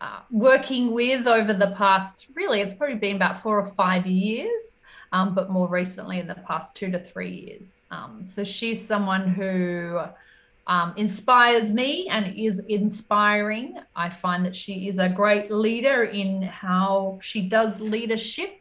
uh, 0.00 0.20
working 0.30 0.92
with 0.92 1.26
over 1.28 1.54
the 1.54 1.70
past, 1.78 2.26
really, 2.34 2.60
it's 2.60 2.74
probably 2.74 2.96
been 2.96 3.16
about 3.16 3.38
four 3.38 3.58
or 3.58 3.66
five 3.66 4.04
years, 4.04 4.80
um, 5.12 5.34
but 5.34 5.48
more 5.48 5.68
recently 5.68 6.18
in 6.18 6.26
the 6.26 6.34
past 6.34 6.74
two 6.74 6.90
to 6.90 6.98
three 6.98 7.30
years. 7.30 7.82
Um, 7.90 8.26
so 8.26 8.42
she's 8.42 8.84
someone 8.84 9.28
who 9.28 10.00
um, 10.66 10.94
inspires 10.96 11.70
me 11.70 12.08
and 12.08 12.34
is 12.36 12.60
inspiring. 12.68 13.78
I 13.94 14.10
find 14.10 14.44
that 14.46 14.56
she 14.56 14.88
is 14.88 14.98
a 14.98 15.08
great 15.08 15.50
leader 15.50 16.04
in 16.04 16.42
how 16.42 17.18
she 17.20 17.42
does 17.42 17.80
leadership 17.80 18.60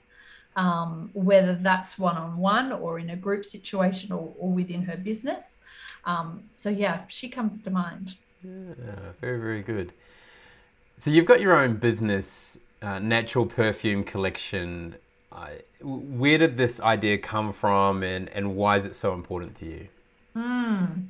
um, 0.56 1.10
whether 1.14 1.56
that's 1.56 1.98
one 1.98 2.18
on 2.18 2.38
one 2.38 2.72
or 2.72 3.00
in 3.00 3.10
a 3.10 3.16
group 3.16 3.46
situation 3.46 4.12
or, 4.12 4.34
or 4.38 4.52
within 4.52 4.84
her 4.84 4.98
business. 4.98 5.60
Um, 6.06 6.44
so, 6.52 6.70
yeah, 6.70 7.02
she 7.08 7.30
comes 7.30 7.62
to 7.64 7.72
mind. 7.72 8.16
Yeah, 8.44 9.14
very, 9.22 9.40
very 9.40 9.62
good. 9.62 9.94
So, 10.98 11.10
you've 11.10 11.26
got 11.26 11.42
your 11.42 11.60
own 11.60 11.76
business, 11.78 12.60
uh, 12.82 13.00
Natural 13.00 13.46
Perfume 13.46 14.04
Collection. 14.04 14.96
Uh, 15.32 15.50
where 15.82 16.38
did 16.38 16.58
this 16.58 16.80
idea 16.82 17.18
come 17.18 17.52
from 17.52 18.04
and, 18.04 18.30
and 18.30 18.56
why 18.56 18.76
is 18.76 18.86
it 18.86 18.96
so 18.96 19.14
important 19.14 19.56
to 19.56 19.66
you? 19.66 19.88
Mm. 20.36 21.08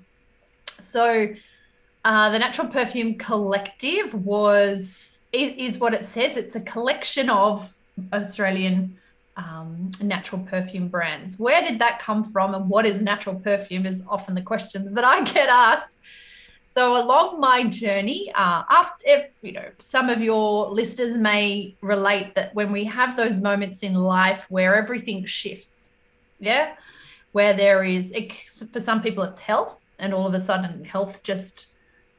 So, 0.94 1.28
uh, 2.06 2.30
the 2.30 2.38
Natural 2.38 2.68
Perfume 2.68 3.18
Collective 3.18 4.14
was 4.14 5.20
is 5.32 5.80
what 5.80 5.96
it 5.96 6.06
says. 6.06 6.38
It's 6.38 6.56
a 6.56 6.62
collection 6.62 7.28
of 7.32 7.76
Australian 8.14 9.00
um, 9.36 9.90
natural 10.00 10.42
perfume 10.44 10.90
brands. 10.90 11.40
Where 11.40 11.64
did 11.64 11.80
that 11.80 12.00
come 12.00 12.24
from, 12.24 12.54
and 12.54 12.70
what 12.70 12.86
is 12.86 13.02
natural 13.02 13.38
perfume? 13.38 13.88
Is 13.88 14.04
often 14.08 14.36
the 14.36 14.44
questions 14.44 14.94
that 14.94 15.04
I 15.04 15.24
get 15.24 15.50
asked. 15.50 15.98
So 16.68 17.04
along 17.04 17.40
my 17.40 17.64
journey, 17.64 18.32
uh, 18.36 18.62
after 18.70 19.30
you 19.42 19.54
know, 19.54 19.70
some 19.80 20.10
of 20.10 20.22
your 20.22 20.70
listeners 20.70 21.18
may 21.18 21.76
relate 21.82 22.36
that 22.36 22.54
when 22.54 22.72
we 22.72 22.84
have 22.84 23.18
those 23.18 23.40
moments 23.40 23.82
in 23.82 23.96
life 23.96 24.46
where 24.50 24.76
everything 24.76 25.26
shifts, 25.26 25.90
yeah, 26.40 26.76
where 27.32 27.54
there 27.54 27.84
is 27.84 28.14
for 28.72 28.80
some 28.80 29.02
people 29.02 29.24
it's 29.24 29.40
health, 29.40 29.80
and 30.00 30.14
all 30.14 30.28
of 30.28 30.34
a 30.34 30.42
sudden 30.42 30.84
health 30.84 31.24
just 31.24 31.68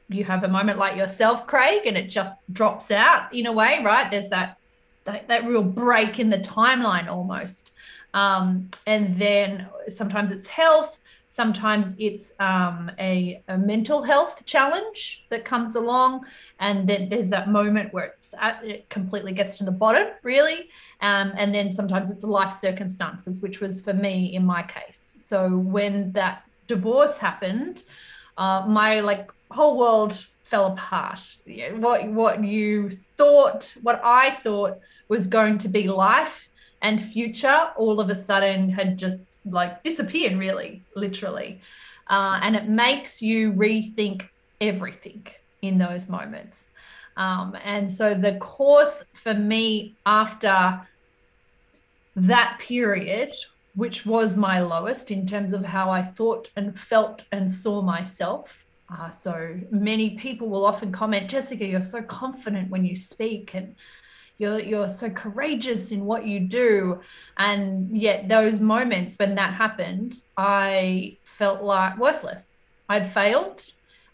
you 0.09 0.25
have 0.25 0.45
a 0.45 0.49
moment 0.49 0.79
like 0.79 0.97
yourself, 0.97 1.47
Craig, 1.47 1.87
and 1.87 1.97
it 1.97 2.09
just 2.09 2.37
drops 2.53 2.91
out 2.91 3.35
in 3.35 3.47
a 3.47 3.53
way, 3.53 3.81
right? 3.83 4.11
There's 4.11 4.29
that 4.31 4.59
that, 5.05 5.29
that 5.29 5.47
real 5.47 5.62
break 5.62 6.18
in 6.18 6.31
the 6.31 6.39
timeline 6.39 7.09
almost. 7.09 7.72
Um, 8.14 8.70
and 8.87 9.18
then 9.18 9.66
sometimes 9.89 10.31
it's 10.31 10.49
health, 10.49 10.99
sometimes 11.27 11.97
it's 11.99 12.33
um, 12.39 12.91
a, 12.99 13.43
a, 13.49 13.59
mental 13.59 14.03
health 14.03 14.45
challenge 14.47 15.27
that 15.31 15.45
comes 15.45 15.75
along, 15.75 16.25
and 16.61 16.89
then 16.89 17.09
there's 17.09 17.29
that 17.31 17.51
moment 17.51 17.93
where 17.93 18.14
at, 18.39 18.64
it 18.64 18.89
completely 18.89 19.33
gets 19.33 19.59
to 19.59 19.64
the 19.64 19.72
bottom, 19.72 20.09
really. 20.22 20.70
Um, 21.01 21.33
and 21.37 21.53
then 21.53 21.72
sometimes 21.72 22.11
it's 22.11 22.25
life 22.25 22.53
circumstances, 22.53 23.43
which 23.43 23.61
was 23.61 23.81
for 23.81 23.93
me 23.93 24.35
in 24.35 24.47
my 24.47 24.62
case. 24.62 25.16
So 25.20 25.59
when 25.59 26.12
that 26.12 26.45
divorce 26.66 27.18
happened, 27.18 27.82
uh, 28.36 28.66
my 28.68 29.00
like 29.00 29.30
whole 29.50 29.78
world 29.78 30.24
fell 30.42 30.66
apart. 30.72 31.20
What 31.76 32.08
what 32.08 32.44
you 32.44 32.90
thought, 32.90 33.74
what 33.82 34.00
I 34.04 34.30
thought 34.30 34.78
was 35.08 35.26
going 35.26 35.58
to 35.58 35.68
be 35.68 35.88
life 35.88 36.48
and 36.84 37.02
future 37.02 37.70
all 37.76 37.98
of 37.98 38.10
a 38.10 38.14
sudden 38.14 38.68
had 38.68 38.98
just 38.98 39.40
like 39.46 39.82
disappeared 39.82 40.36
really 40.36 40.84
literally 40.94 41.60
uh, 42.08 42.38
and 42.42 42.54
it 42.54 42.68
makes 42.68 43.22
you 43.22 43.52
rethink 43.52 44.28
everything 44.60 45.26
in 45.62 45.78
those 45.78 46.08
moments 46.08 46.70
um, 47.16 47.56
and 47.64 47.92
so 47.92 48.14
the 48.14 48.36
course 48.36 49.04
for 49.14 49.34
me 49.34 49.96
after 50.04 50.86
that 52.16 52.58
period 52.60 53.32
which 53.75 54.07
was 54.07 54.37
my 54.37 54.61
lowest 54.61 55.11
in 55.11 55.27
terms 55.27 55.53
of 55.53 55.64
how 55.64 55.91
i 55.91 56.03
thought 56.03 56.51
and 56.57 56.79
felt 56.79 57.25
and 57.33 57.51
saw 57.51 57.83
myself. 57.83 58.66
Uh, 58.93 59.11
so 59.11 59.59
many 59.70 60.16
people 60.16 60.49
will 60.49 60.64
often 60.64 60.93
comment 60.93 61.29
jessica 61.29 61.64
you're 61.64 61.81
so 61.81 62.03
confident 62.03 62.70
when 62.70 62.85
you 62.85 62.95
speak 62.95 63.55
and 63.55 63.75
you're 64.39 64.59
you're 64.59 64.89
so 64.89 65.09
courageous 65.11 65.93
in 65.93 66.05
what 66.05 66.27
you 66.27 66.41
do. 66.41 67.01
And 67.37 67.97
yet 67.97 68.29
those 68.29 68.61
moments 68.61 69.16
when 69.18 69.35
that 69.37 69.55
happened 69.55 70.14
i 70.37 71.16
felt 71.25 71.62
like 71.62 71.99
worthless. 71.99 72.66
I'd 72.89 73.11
failed. 73.11 73.62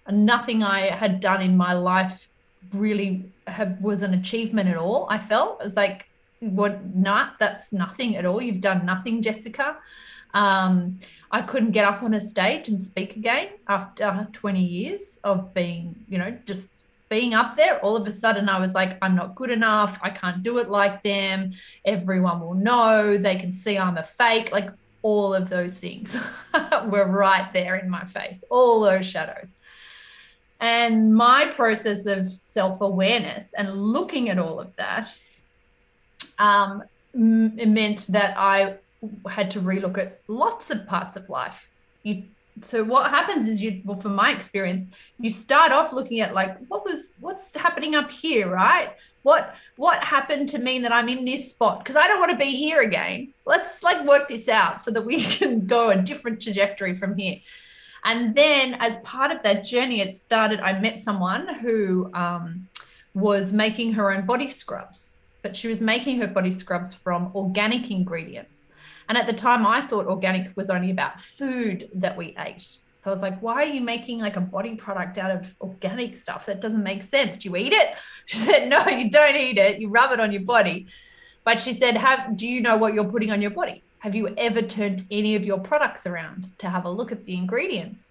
And 0.07 0.27
nothing 0.27 0.63
i 0.63 0.81
had 0.91 1.21
done 1.21 1.43
in 1.43 1.57
my 1.57 1.73
life 1.73 2.29
really 2.73 3.33
was 3.81 4.03
an 4.03 4.15
achievement 4.15 4.69
at 4.69 4.77
all 4.77 5.07
i 5.11 5.19
felt. 5.19 5.61
It 5.61 5.65
was 5.65 5.77
like 5.77 6.10
what 6.41 6.95
not 6.95 7.39
that's 7.39 7.73
nothing 7.73 8.17
at 8.17 8.25
all 8.25 8.41
you've 8.41 8.61
done 8.61 8.85
nothing 8.87 9.21
jessica 9.21 9.77
um, 10.35 10.99
I 11.31 11.43
couldn't 11.43 11.73
get 11.73 11.85
up 11.85 12.03
on 12.03 12.15
a 12.15 12.21
stage 12.21 12.69
and 12.69 12.83
speak 12.83 13.17
again 13.17 13.49
after 13.69 14.29
20 14.33 14.63
years 14.63 15.19
of 15.23 15.55
being, 15.55 15.95
you 16.09 16.19
know, 16.19 16.37
just 16.45 16.67
being 17.09 17.35
up 17.35 17.57
there, 17.57 17.79
all 17.81 17.97
of 17.97 18.07
a 18.07 18.13
sudden 18.13 18.49
I 18.49 18.59
was 18.61 18.73
like, 18.73 18.99
I'm 19.03 19.17
not 19.17 19.35
good 19.35 19.51
enough. 19.51 19.99
I 20.03 20.11
can't 20.11 20.43
do 20.43 20.59
it 20.59 20.71
like 20.71 21.03
them. 21.03 21.53
Everyone 21.85 22.41
will 22.41 22.55
know. 22.55 23.17
They 23.17 23.37
can 23.37 23.53
see 23.53 23.79
I'm 23.79 23.97
a 23.97 24.05
fake. 24.05 24.53
Like 24.53 24.71
all 25.03 25.35
of 25.35 25.49
those 25.49 25.79
things 25.79 26.17
were 26.87 27.07
right 27.07 27.51
there 27.53 27.77
in 27.77 27.89
my 27.91 28.05
face, 28.05 28.43
all 28.51 28.81
those 28.81 29.07
shadows. 29.07 29.49
And 30.61 31.15
my 31.15 31.47
process 31.47 32.07
of 32.07 32.31
self 32.31 32.81
awareness 32.81 33.55
and 33.55 33.75
looking 33.75 34.29
at 34.29 34.39
all 34.39 34.61
of 34.61 34.77
that 34.77 35.17
um, 36.41 36.83
it 37.15 37.69
meant 37.69 38.07
that 38.09 38.35
I 38.37 38.77
had 39.29 39.51
to 39.53 39.61
relook 39.61 39.99
at 39.99 40.21
lots 40.27 40.71
of 40.71 40.87
parts 40.87 41.17
of 41.17 41.29
life. 41.29 41.71
You 42.03 42.25
so 42.63 42.83
what 42.85 43.11
happens 43.11 43.49
is 43.49 43.63
you 43.63 43.81
well 43.85 43.99
from 43.99 44.15
my 44.15 44.33
experience 44.33 44.85
you 45.19 45.31
start 45.31 45.73
off 45.73 45.93
looking 45.93 46.21
at 46.21 46.35
like 46.35 46.59
what 46.67 46.85
was 46.85 47.13
what's 47.21 47.55
happening 47.55 47.95
up 47.95 48.11
here 48.11 48.49
right? 48.49 48.91
What 49.23 49.55
what 49.77 50.03
happened 50.03 50.49
to 50.51 50.59
mean 50.59 50.83
that 50.83 50.93
i'm 50.93 51.09
in 51.09 51.25
this 51.25 51.51
spot? 51.51 51.79
Because 51.79 51.97
i 51.97 52.07
don't 52.07 52.21
want 52.21 52.33
to 52.33 52.39
be 52.39 52.57
here 52.57 52.81
again. 52.81 53.33
Let's 53.47 53.83
like 53.83 54.05
work 54.07 54.29
this 54.29 54.49
out 54.49 54.81
so 54.83 54.91
that 54.91 55.05
we 55.05 55.23
can 55.37 55.67
go 55.67 55.91
a 55.91 55.97
different 55.97 56.41
trajectory 56.41 56.97
from 56.97 57.17
here. 57.17 57.37
And 58.05 58.35
then 58.35 58.75
as 58.81 58.97
part 58.99 59.31
of 59.31 59.43
that 59.43 59.65
journey 59.65 60.01
it 60.01 60.15
started 60.15 60.61
i 60.61 60.79
met 60.79 61.01
someone 61.01 61.55
who 61.61 62.11
um, 62.15 62.67
was 63.15 63.53
making 63.53 63.93
her 63.93 64.11
own 64.13 64.25
body 64.27 64.51
scrubs 64.51 65.10
but 65.43 65.57
she 65.57 65.69
was 65.69 65.81
making 65.81 66.19
her 66.21 66.27
body 66.27 66.53
scrubs 66.53 66.93
from 66.93 67.31
organic 67.35 67.91
ingredients 67.91 68.69
and 69.11 69.19
at 69.19 69.27
the 69.27 69.33
time, 69.33 69.67
I 69.67 69.89
thought 69.89 70.07
organic 70.07 70.57
was 70.57 70.71
only 70.71 70.93
about 70.93 71.21
food 71.21 71.91
that 71.95 72.17
we 72.17 72.33
ate. 72.39 72.79
So 72.97 73.11
I 73.11 73.13
was 73.13 73.23
like, 73.23 73.43
why 73.43 73.65
are 73.65 73.73
you 73.75 73.81
making 73.81 74.21
like 74.21 74.37
a 74.37 74.41
body 74.41 74.77
product 74.77 75.19
out 75.19 75.33
of 75.33 75.53
organic 75.61 76.17
stuff? 76.17 76.47
That 76.47 76.61
doesn't 76.61 76.85
make 76.85 77.03
sense. 77.03 77.37
Do 77.37 77.49
you 77.49 77.57
eat 77.57 77.73
it? 77.73 77.89
She 78.27 78.37
said, 78.37 78.69
no, 78.69 78.87
you 78.87 79.11
don't 79.11 79.35
eat 79.35 79.59
it. 79.59 79.81
You 79.81 79.89
rub 79.89 80.13
it 80.13 80.21
on 80.21 80.31
your 80.31 80.43
body. 80.43 80.87
But 81.43 81.59
she 81.59 81.73
said, 81.73 81.97
have 81.97 82.37
do 82.37 82.47
you 82.47 82.61
know 82.61 82.77
what 82.77 82.95
you're 82.95 83.11
putting 83.11 83.33
on 83.33 83.43
your 83.43 83.51
body? 83.51 83.83
Have 83.99 84.15
you 84.15 84.29
ever 84.39 84.63
turned 84.63 85.05
any 85.11 85.35
of 85.35 85.45
your 85.45 85.59
products 85.59 86.07
around 86.07 86.49
to 86.59 86.71
have 86.71 86.85
a 86.85 86.91
look 86.91 87.11
at 87.11 87.25
the 87.25 87.35
ingredients? 87.35 88.11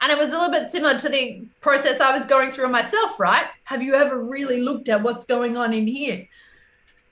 And 0.00 0.12
it 0.12 0.18
was 0.18 0.30
a 0.30 0.38
little 0.38 0.52
bit 0.52 0.70
similar 0.70 0.96
to 1.00 1.08
the 1.08 1.42
process 1.60 1.98
I 1.98 2.12
was 2.16 2.24
going 2.24 2.52
through 2.52 2.68
myself, 2.68 3.18
right? 3.18 3.46
Have 3.64 3.82
you 3.82 3.94
ever 3.94 4.22
really 4.22 4.60
looked 4.60 4.88
at 4.88 5.02
what's 5.02 5.24
going 5.24 5.56
on 5.56 5.74
in 5.74 5.88
here? 5.88 6.28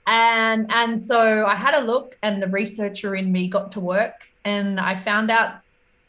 And 0.06 0.66
and 0.70 1.02
so 1.02 1.44
i 1.46 1.54
had 1.54 1.74
a 1.74 1.84
look 1.84 2.16
and 2.22 2.42
the 2.42 2.48
researcher 2.48 3.16
in 3.16 3.30
me 3.30 3.48
got 3.48 3.72
to 3.72 3.80
work 3.80 4.14
and 4.44 4.78
i 4.78 4.94
found 4.94 5.30
out 5.30 5.56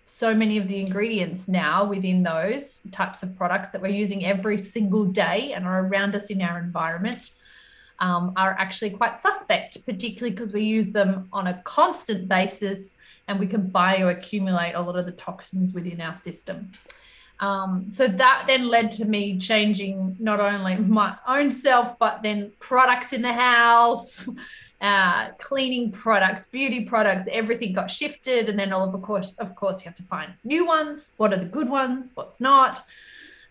so 0.06 0.34
many 0.34 0.58
of 0.58 0.68
the 0.68 0.80
ingredients 0.80 1.48
now 1.48 1.84
within 1.86 2.24
those 2.24 2.82
types 2.92 3.24
of 3.24 3.36
products 3.36 3.72
that 3.72 3.82
we're 3.82 3.88
using 3.88 4.24
every 4.24 4.58
single 4.58 5.04
day 5.04 5.52
and 5.54 5.66
are 5.66 5.86
around 5.86 6.16
us 6.16 6.30
in 6.30 6.42
our 6.42 6.60
environment 6.60 7.32
um, 8.00 8.32
are 8.38 8.56
actually 8.60 8.92
quite 8.92 9.20
suspect 9.20 9.84
particularly 9.86 10.32
because 10.32 10.54
we 10.54 10.64
use 10.64 10.92
them 10.92 11.28
on 11.34 11.48
a 11.48 11.62
constant 11.64 12.30
basis 12.30 12.96
and 13.28 13.40
we 13.40 13.48
can 13.48 13.70
bioaccumulate 13.70 14.76
a 14.76 14.82
lot 14.82 14.96
of 14.96 15.06
the 15.06 15.12
toxins 15.14 15.74
within 15.74 16.00
our 16.00 16.16
system 16.16 16.72
Um, 17.40 17.92
so 17.92 18.08
that 18.08 18.46
then 18.48 18.68
led 18.68 18.92
to 18.94 19.06
me 19.06 19.38
changing 19.38 20.16
not 20.20 20.40
only 20.40 20.76
my 20.78 21.16
own 21.28 21.52
self, 21.52 21.98
but 22.00 22.24
then 22.24 22.52
products 22.60 23.14
in 23.14 23.22
the 23.22 23.34
house, 23.34 24.28
uh, 24.82 25.30
cleaning 25.40 25.92
products, 25.92 26.46
beauty 26.46 26.86
products, 26.86 27.28
everything 27.32 27.74
got 27.74 27.92
shifted. 27.92 28.50
And 28.50 28.58
then 28.58 28.74
all 28.74 28.94
of 28.94 29.02
course, 29.02 29.34
of 29.34 29.56
course, 29.56 29.82
you 29.82 29.86
have 29.86 29.96
to 29.98 30.04
find 30.04 30.34
new 30.44 30.66
ones. 30.66 31.14
What 31.18 31.32
are 31.34 31.38
the 31.38 31.46
good 31.46 31.70
ones? 31.70 32.12
What's 32.16 32.42
not? 32.42 32.84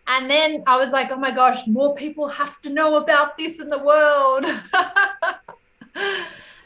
And 0.08 0.30
then 0.30 0.62
I 0.66 0.76
was 0.76 0.90
like, 0.90 1.10
oh 1.10 1.16
my 1.16 1.32
gosh, 1.32 1.66
more 1.66 1.94
people 1.94 2.28
have 2.28 2.60
to 2.62 2.70
know 2.70 2.96
about 2.96 3.36
this 3.36 3.60
in 3.60 3.68
the 3.68 3.78
world. 3.78 4.46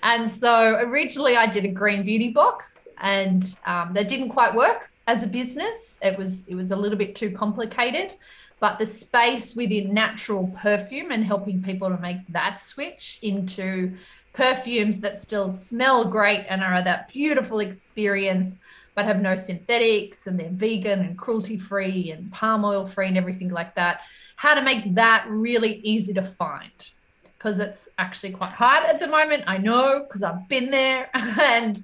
and 0.03 0.31
so 0.31 0.77
originally 0.77 1.37
I 1.37 1.47
did 1.47 1.64
a 1.64 1.68
green 1.68 2.05
beauty 2.05 2.33
box 2.33 2.87
and 2.99 3.57
um, 3.64 3.95
that 3.95 4.09
didn't 4.09 4.29
quite 4.29 4.55
work 4.55 4.89
as 5.11 5.25
a 5.25 5.27
business. 5.27 5.99
It 6.01 6.17
was 6.17 6.47
it 6.47 6.55
was 6.55 6.71
a 6.71 6.77
little 6.77 6.97
bit 6.97 7.17
too 7.17 7.31
complicated, 7.33 8.15
but 8.61 8.79
the 8.79 8.87
space 8.87 9.57
within 9.57 9.93
natural 9.93 10.47
perfume 10.57 11.11
and 11.11 11.25
helping 11.25 11.63
people 11.63 11.89
to 11.89 11.99
make 11.99 12.21
that 12.29 12.63
switch 12.63 13.19
into 13.23 13.97
perfumes 14.33 15.01
that 15.01 15.19
still 15.19 15.51
smell 15.51 16.05
great 16.05 16.47
and 16.49 16.63
are 16.63 16.85
that 16.85 17.09
beautiful 17.09 17.59
experience 17.59 18.55
but 18.95 19.05
have 19.05 19.21
no 19.21 19.35
synthetics 19.35 20.29
and 20.29 20.39
they're 20.39 20.51
vegan 20.51 21.01
and 21.01 21.19
cruelty 21.19 21.59
free 21.59 22.13
and 22.13 22.31
palm 22.31 22.65
oil 22.65 22.87
free 22.87 23.09
and 23.09 23.17
everything 23.17 23.49
like 23.49 23.75
that. 23.75 24.03
How 24.37 24.55
to 24.55 24.63
make 24.63 24.95
that 24.95 25.27
really 25.29 25.81
easy 25.93 26.13
to 26.13 26.23
find 26.23 26.91
because 27.37 27.59
it's 27.59 27.89
actually 27.99 28.33
quite 28.33 28.53
hard 28.53 28.85
at 28.85 29.01
the 29.01 29.09
moment. 29.09 29.43
I 29.47 29.59
know 29.59 30.05
because 30.07 30.23
I've 30.23 30.47
been 30.49 30.71
there 30.71 31.09
and 31.15 31.83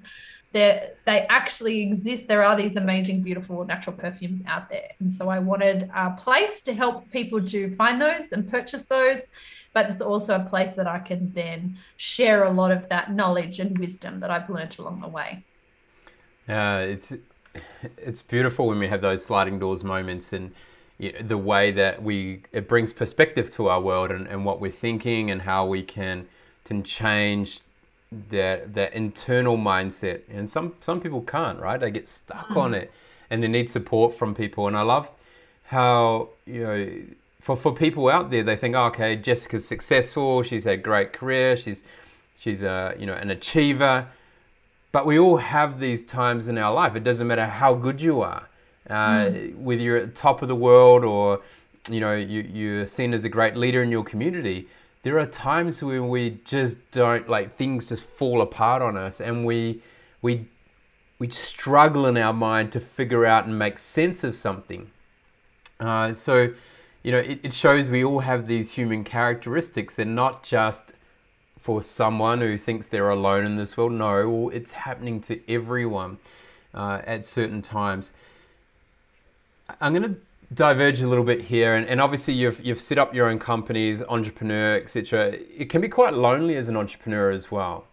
they 0.51 0.91
they 1.05 1.25
actually 1.29 1.81
exist. 1.81 2.27
There 2.27 2.43
are 2.43 2.55
these 2.55 2.75
amazing, 2.75 3.21
beautiful 3.21 3.65
natural 3.65 3.95
perfumes 3.95 4.41
out 4.47 4.69
there. 4.69 4.89
And 4.99 5.11
so 5.11 5.29
I 5.29 5.39
wanted 5.39 5.89
a 5.93 6.11
place 6.11 6.61
to 6.61 6.73
help 6.73 7.09
people 7.11 7.43
to 7.45 7.73
find 7.75 8.01
those 8.01 8.31
and 8.31 8.49
purchase 8.49 8.85
those. 8.85 9.23
But 9.73 9.89
it's 9.89 10.01
also 10.01 10.35
a 10.35 10.43
place 10.43 10.75
that 10.75 10.87
I 10.87 10.99
can 10.99 11.31
then 11.33 11.77
share 11.97 12.45
a 12.45 12.49
lot 12.49 12.71
of 12.71 12.89
that 12.89 13.13
knowledge 13.13 13.59
and 13.59 13.77
wisdom 13.77 14.19
that 14.21 14.31
I've 14.31 14.49
learned 14.49 14.79
along 14.79 15.01
the 15.01 15.07
way. 15.07 15.43
Yeah, 16.47 16.79
it's 16.79 17.13
it's 17.97 18.21
beautiful 18.21 18.67
when 18.67 18.79
we 18.79 18.87
have 18.87 19.01
those 19.01 19.23
sliding 19.23 19.59
doors 19.59 19.83
moments 19.83 20.33
and 20.33 20.53
the 21.21 21.37
way 21.37 21.71
that 21.71 22.01
we 22.01 22.41
it 22.51 22.67
brings 22.67 22.93
perspective 22.93 23.49
to 23.51 23.67
our 23.67 23.81
world 23.81 24.11
and, 24.11 24.27
and 24.27 24.45
what 24.45 24.59
we're 24.59 24.71
thinking 24.71 25.29
and 25.29 25.41
how 25.41 25.65
we 25.65 25.83
can 25.83 26.27
can 26.63 26.83
change 26.83 27.61
that 28.29 28.73
that 28.73 28.93
internal 28.93 29.57
mindset. 29.57 30.21
And 30.29 30.49
some 30.49 30.75
some 30.79 30.99
people 31.01 31.21
can't, 31.21 31.59
right? 31.59 31.79
They 31.79 31.91
get 31.91 32.07
stuck 32.07 32.47
mm. 32.47 32.57
on 32.57 32.73
it 32.73 32.91
and 33.29 33.43
they 33.43 33.47
need 33.47 33.69
support 33.69 34.13
from 34.13 34.33
people. 34.33 34.67
And 34.67 34.77
I 34.77 34.81
love 34.81 35.13
how 35.65 36.29
you 36.45 36.63
know 36.63 37.01
for, 37.41 37.55
for 37.55 37.73
people 37.73 38.09
out 38.09 38.31
there, 38.31 38.43
they 38.43 38.55
think, 38.55 38.75
oh, 38.75 38.85
okay, 38.87 39.15
Jessica's 39.15 39.67
successful. 39.67 40.43
She's 40.43 40.65
had 40.65 40.73
a 40.73 40.77
great 40.77 41.13
career. 41.13 41.55
She's 41.57 41.83
she's 42.37 42.63
a 42.63 42.95
you 42.99 43.05
know 43.05 43.15
an 43.15 43.31
achiever 43.31 44.07
but 44.91 45.05
we 45.05 45.19
all 45.19 45.37
have 45.37 45.79
these 45.79 46.01
times 46.01 46.47
in 46.47 46.57
our 46.57 46.73
life. 46.73 46.95
It 46.95 47.03
doesn't 47.03 47.27
matter 47.27 47.45
how 47.45 47.75
good 47.75 48.01
you 48.01 48.21
are, 48.21 48.47
uh, 48.89 49.25
mm. 49.25 49.55
whether 49.57 49.81
you're 49.81 49.97
at 49.97 50.05
the 50.07 50.21
top 50.21 50.41
of 50.41 50.47
the 50.47 50.55
world 50.55 51.03
or 51.03 51.41
you 51.89 51.99
know 51.99 52.13
you, 52.13 52.41
you're 52.41 52.87
seen 52.87 53.13
as 53.13 53.23
a 53.25 53.29
great 53.29 53.55
leader 53.55 53.83
in 53.83 53.91
your 53.91 54.03
community. 54.03 54.67
There 55.07 55.19
are 55.19 55.25
times 55.25 55.81
when 55.81 56.09
we 56.09 56.41
just 56.43 56.91
don't 56.91 57.29
like 57.29 57.55
things 57.55 57.87
just 57.87 58.05
fall 58.05 58.41
apart 58.41 58.81
on 58.81 58.97
us, 58.97 59.21
and 59.21 59.45
we 59.45 59.81
we 60.21 60.49
we 61.17 61.29
struggle 61.29 62.07
in 62.07 62.17
our 62.17 62.33
mind 62.33 62.73
to 62.73 62.81
figure 62.81 63.25
out 63.25 63.45
and 63.45 63.57
make 63.57 63.77
sense 63.77 64.25
of 64.25 64.35
something. 64.35 64.91
Uh, 65.79 66.11
so, 66.11 66.53
you 67.03 67.13
know, 67.13 67.19
it, 67.19 67.39
it 67.41 67.53
shows 67.53 67.89
we 67.89 68.03
all 68.03 68.19
have 68.19 68.47
these 68.47 68.73
human 68.73 69.05
characteristics. 69.05 69.95
They're 69.95 70.05
not 70.05 70.43
just 70.43 70.91
for 71.57 71.81
someone 71.81 72.41
who 72.41 72.57
thinks 72.57 72.89
they're 72.89 73.09
alone 73.09 73.45
in 73.45 73.55
this 73.55 73.77
world. 73.77 73.93
No, 73.93 74.49
it's 74.49 74.73
happening 74.73 75.21
to 75.21 75.39
everyone 75.49 76.17
uh, 76.73 76.99
at 77.05 77.23
certain 77.23 77.61
times. 77.61 78.11
I'm 79.79 79.93
going 79.93 80.15
to 80.15 80.19
diverge 80.53 81.01
a 81.01 81.07
little 81.07 81.23
bit 81.23 81.41
here, 81.41 81.75
and, 81.75 81.85
and 81.87 81.99
obviously 81.99 82.33
you've 82.33 82.63
you've 82.63 82.79
set 82.79 82.97
up 82.97 83.13
your 83.13 83.29
own 83.29 83.39
companies, 83.39 84.03
entrepreneur, 84.03 84.75
etc. 84.75 85.37
It 85.55 85.69
can 85.69 85.81
be 85.81 85.89
quite 85.89 86.13
lonely 86.13 86.55
as 86.55 86.67
an 86.67 86.77
entrepreneur 86.77 87.29
as 87.31 87.51
well, 87.51 87.85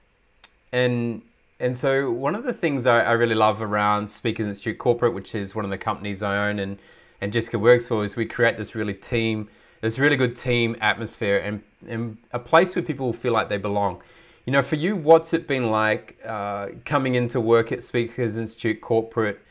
and 0.72 1.22
and 1.61 1.76
so 1.76 2.11
one 2.11 2.34
of 2.34 2.44
the 2.44 2.52
things 2.52 2.86
I, 2.86 3.02
I 3.02 3.12
really 3.12 3.34
love 3.34 3.62
around 3.62 4.09
Speakers 4.09 4.46
Institute 4.46 4.78
Corporate, 4.78 5.14
which 5.14 5.34
is 5.34 5.55
one 5.55 5.64
of 5.64 5.70
the 5.70 5.78
companies 5.78 6.22
I 6.22 6.48
own 6.48 6.59
and 6.59 6.78
and 7.20 7.32
Jessica 7.32 7.59
works 7.59 7.88
for, 7.88 8.05
is 8.05 8.16
we 8.16 8.26
create 8.26 8.57
this 8.57 8.74
really 8.74 8.94
team 8.94 9.48
there's 9.84 10.00
really 10.00 10.16
good 10.16 10.34
team 10.34 10.76
atmosphere 10.80 11.36
and, 11.36 11.62
and 11.86 12.16
a 12.32 12.38
place 12.38 12.74
where 12.74 12.82
people 12.82 13.12
feel 13.12 13.34
like 13.34 13.50
they 13.50 13.59
belong. 13.59 14.00
You 14.46 14.52
know, 14.55 14.62
for 14.62 14.76
you, 14.76 14.96
what's 14.96 15.34
it 15.34 15.46
been 15.46 15.70
like 15.70 16.18
uh, 16.24 16.68
coming 16.86 17.16
into 17.16 17.38
work 17.38 17.70
at 17.70 17.82
Speakers 17.82 18.38
Institute 18.38 18.80
Corporate, 18.80 19.42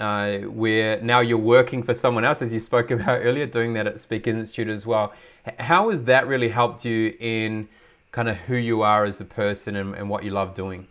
uh, 0.00 0.38
where 0.38 1.00
now 1.00 1.20
you're 1.20 1.38
working 1.38 1.82
for 1.82 1.94
someone 1.94 2.24
else, 2.24 2.42
as 2.42 2.52
you 2.52 2.60
spoke 2.60 2.90
about 2.90 3.20
earlier, 3.22 3.46
doing 3.46 3.72
that 3.74 3.86
at 3.86 4.00
Speakers 4.00 4.34
Institute 4.34 4.68
as 4.68 4.86
well? 4.86 5.12
How 5.58 5.90
has 5.90 6.04
that 6.04 6.26
really 6.26 6.48
helped 6.48 6.84
you 6.84 7.14
in 7.20 7.68
kind 8.12 8.28
of 8.28 8.36
who 8.36 8.56
you 8.56 8.82
are 8.82 9.04
as 9.04 9.20
a 9.20 9.24
person 9.24 9.76
and, 9.76 9.94
and 9.94 10.08
what 10.08 10.24
you 10.24 10.30
love 10.30 10.54
doing? 10.54 10.86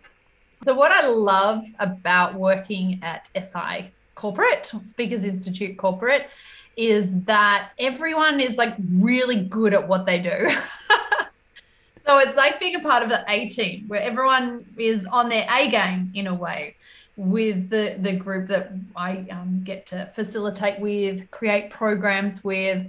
So, 0.62 0.74
what 0.74 0.90
I 0.90 1.06
love 1.06 1.64
about 1.78 2.34
working 2.34 3.00
at 3.02 3.26
SI 3.34 3.90
Corporate, 4.14 4.72
Speakers 4.82 5.24
Institute 5.24 5.76
Corporate, 5.76 6.30
is 6.76 7.22
that 7.22 7.70
everyone 7.78 8.40
is 8.40 8.56
like 8.56 8.74
really 8.98 9.42
good 9.44 9.74
at 9.74 9.86
what 9.86 10.06
they 10.06 10.20
do. 10.20 10.50
so 12.06 12.18
it's 12.18 12.36
like 12.36 12.58
being 12.58 12.76
a 12.76 12.80
part 12.80 13.02
of 13.02 13.08
the 13.08 13.24
A 13.28 13.48
team 13.48 13.84
where 13.88 14.00
everyone 14.00 14.64
is 14.76 15.06
on 15.06 15.28
their 15.28 15.46
A 15.50 15.68
game 15.68 16.10
in 16.14 16.26
a 16.26 16.34
way 16.34 16.76
with 17.16 17.70
the, 17.70 17.96
the 18.00 18.12
group 18.12 18.46
that 18.48 18.72
I 18.94 19.26
um, 19.30 19.62
get 19.64 19.86
to 19.86 20.10
facilitate 20.14 20.78
with, 20.80 21.30
create 21.30 21.70
programs 21.70 22.44
with. 22.44 22.86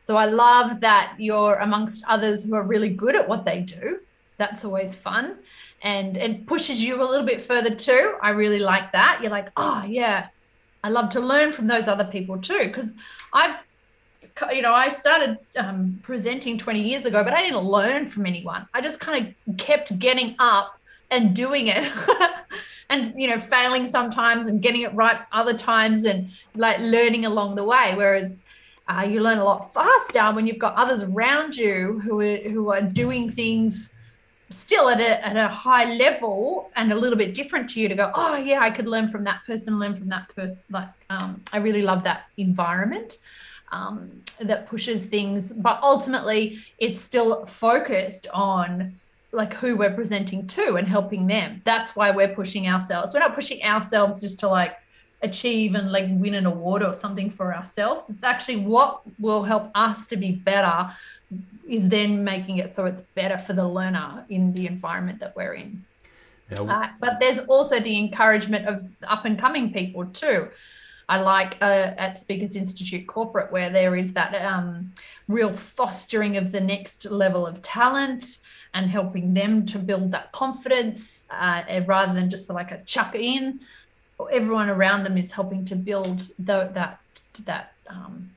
So 0.00 0.16
I 0.16 0.24
love 0.24 0.80
that 0.80 1.14
you're 1.18 1.56
amongst 1.56 2.04
others 2.08 2.44
who 2.44 2.54
are 2.54 2.62
really 2.62 2.88
good 2.88 3.14
at 3.14 3.28
what 3.28 3.44
they 3.44 3.60
do. 3.60 4.00
That's 4.36 4.64
always 4.64 4.96
fun. 4.96 5.38
And 5.82 6.16
it 6.16 6.46
pushes 6.46 6.82
you 6.82 7.02
a 7.02 7.04
little 7.04 7.26
bit 7.26 7.40
further 7.40 7.74
too. 7.74 8.16
I 8.20 8.30
really 8.30 8.58
like 8.58 8.92
that. 8.92 9.20
You're 9.22 9.30
like, 9.30 9.48
oh, 9.56 9.84
yeah, 9.86 10.28
I 10.82 10.88
love 10.88 11.10
to 11.10 11.20
learn 11.20 11.52
from 11.52 11.66
those 11.66 11.86
other 11.86 12.04
people 12.04 12.38
too. 12.38 12.64
Because 12.66 12.94
I've 13.32 13.56
you 14.52 14.62
know, 14.62 14.72
I 14.72 14.88
started 14.88 15.36
um, 15.56 15.98
presenting 16.02 16.58
20 16.58 16.80
years 16.80 17.04
ago, 17.04 17.24
but 17.24 17.32
I 17.32 17.42
didn't 17.42 17.64
learn 17.64 18.06
from 18.06 18.24
anyone. 18.24 18.68
I 18.72 18.80
just 18.80 19.00
kind 19.00 19.34
of 19.48 19.56
kept 19.56 19.98
getting 19.98 20.36
up 20.38 20.78
and 21.10 21.34
doing 21.34 21.66
it. 21.66 21.92
and 22.90 23.12
you 23.16 23.28
know 23.28 23.38
failing 23.38 23.86
sometimes 23.86 24.46
and 24.48 24.62
getting 24.62 24.82
it 24.82 24.94
right 24.94 25.18
other 25.32 25.56
times 25.56 26.04
and 26.04 26.30
like 26.54 26.78
learning 26.80 27.26
along 27.26 27.54
the 27.56 27.64
way. 27.64 27.94
Whereas 27.96 28.42
uh, 28.88 29.06
you 29.08 29.20
learn 29.20 29.38
a 29.38 29.44
lot 29.44 29.72
faster 29.72 30.32
when 30.34 30.46
you've 30.46 30.58
got 30.58 30.74
others 30.76 31.02
around 31.02 31.56
you 31.56 32.00
who 32.00 32.20
are 32.20 32.36
who 32.36 32.70
are 32.70 32.82
doing 32.82 33.30
things 33.30 33.92
still 34.50 34.88
at 34.88 34.98
a, 34.98 35.26
at 35.26 35.36
a 35.36 35.46
high 35.46 35.92
level 35.92 36.70
and 36.76 36.90
a 36.90 36.94
little 36.94 37.18
bit 37.18 37.34
different 37.34 37.68
to 37.68 37.80
you 37.80 37.86
to 37.86 37.94
go 37.94 38.10
oh 38.14 38.34
yeah 38.34 38.60
i 38.60 38.70
could 38.70 38.86
learn 38.88 39.06
from 39.06 39.22
that 39.22 39.44
person 39.44 39.78
learn 39.78 39.94
from 39.94 40.08
that 40.08 40.26
person 40.34 40.58
like 40.70 40.88
um, 41.10 41.38
i 41.52 41.58
really 41.58 41.82
love 41.82 42.02
that 42.02 42.22
environment 42.38 43.18
um, 43.72 44.22
that 44.40 44.66
pushes 44.68 45.04
things. 45.04 45.52
But 45.52 45.80
ultimately 45.82 46.58
it's 46.78 47.00
still 47.00 47.46
focused 47.46 48.26
on 48.32 48.98
like 49.32 49.52
who 49.54 49.76
we're 49.76 49.92
presenting 49.94 50.46
to 50.46 50.76
and 50.76 50.88
helping 50.88 51.26
them 51.26 51.60
that's 51.64 51.94
why 51.94 52.10
we're 52.10 52.34
pushing 52.34 52.66
ourselves 52.66 53.12
we're 53.12 53.20
not 53.20 53.34
pushing 53.34 53.62
ourselves 53.62 54.20
just 54.20 54.38
to 54.40 54.48
like 54.48 54.76
achieve 55.22 55.74
and 55.74 55.90
like 55.90 56.06
win 56.10 56.34
an 56.34 56.46
award 56.46 56.82
or 56.82 56.94
something 56.94 57.28
for 57.28 57.54
ourselves 57.54 58.08
it's 58.08 58.24
actually 58.24 58.56
what 58.56 59.02
will 59.18 59.42
help 59.42 59.70
us 59.74 60.06
to 60.06 60.16
be 60.16 60.32
better 60.32 60.88
is 61.68 61.88
then 61.88 62.24
making 62.24 62.58
it 62.58 62.72
so 62.72 62.86
it's 62.86 63.02
better 63.14 63.38
for 63.38 63.52
the 63.52 63.66
learner 63.66 64.24
in 64.28 64.52
the 64.52 64.66
environment 64.66 65.20
that 65.20 65.36
we're 65.36 65.54
in. 65.54 65.84
Yeah. 66.50 66.62
Uh, 66.62 66.88
but 66.98 67.20
there's 67.20 67.38
also 67.40 67.78
the 67.78 67.98
encouragement 67.98 68.66
of 68.66 68.84
up 69.06 69.26
and 69.26 69.38
coming 69.38 69.72
people 69.72 70.06
too. 70.06 70.48
I 71.10 71.20
like 71.20 71.56
uh, 71.60 71.92
at 71.96 72.18
Speakers 72.18 72.56
Institute 72.56 73.06
Corporate 73.06 73.52
where 73.52 73.70
there 73.70 73.96
is 73.96 74.12
that 74.14 74.34
um, 74.42 74.92
real 75.26 75.54
fostering 75.54 76.36
of 76.36 76.52
the 76.52 76.60
next 76.60 77.04
level 77.06 77.46
of 77.46 77.60
talent 77.60 78.38
and 78.74 78.90
helping 78.90 79.34
them 79.34 79.66
to 79.66 79.78
build 79.78 80.12
that 80.12 80.32
confidence 80.32 81.24
uh, 81.30 81.62
rather 81.86 82.14
than 82.14 82.30
just 82.30 82.50
like 82.50 82.70
a 82.70 82.82
chuck 82.84 83.14
in. 83.14 83.60
Everyone 84.32 84.68
around 84.68 85.04
them 85.04 85.16
is 85.16 85.32
helping 85.32 85.64
to 85.66 85.76
build 85.76 86.28
the, 86.38 86.70
that 86.74 87.00
that 87.44 87.72
um, 87.86 88.30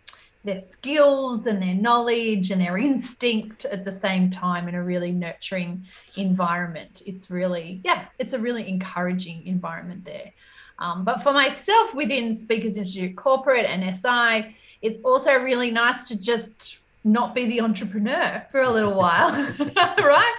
their 0.43 0.59
skills 0.59 1.45
and 1.45 1.61
their 1.61 1.75
knowledge 1.75 2.51
and 2.51 2.61
their 2.61 2.77
instinct 2.77 3.65
at 3.65 3.86
the 3.86 3.91
same 3.91 4.29
time 4.29 4.67
in 4.67 4.75
a 4.75 4.84
really 4.84 5.11
nurturing 5.11 5.86
environment. 6.17 7.03
It's 7.05 7.29
really, 7.29 7.82
yeah, 7.84 8.05
it's 8.17 8.34
a 8.34 8.39
really 8.39 8.67
encouraging 8.67 9.45
environment 9.45 10.03
there. 10.03 10.32
Um, 10.79 11.03
but 11.03 11.21
for 11.21 11.32
myself 11.32 11.93
within 11.93 12.34
Speakers 12.34 12.75
Institute 12.75 13.15
Corporate 13.15 13.65
and 13.65 13.95
SI, 13.95 14.55
it's 14.82 14.97
also 15.03 15.36
really 15.36 15.69
nice 15.69 16.07
to 16.07 16.19
just 16.19 16.77
not 17.04 17.34
be 17.34 17.45
the 17.45 17.62
entrepreneur 17.62 18.45
for 18.52 18.62
a 18.62 18.70
little 18.70 18.95
while, 18.95 19.32
right? 19.60 20.36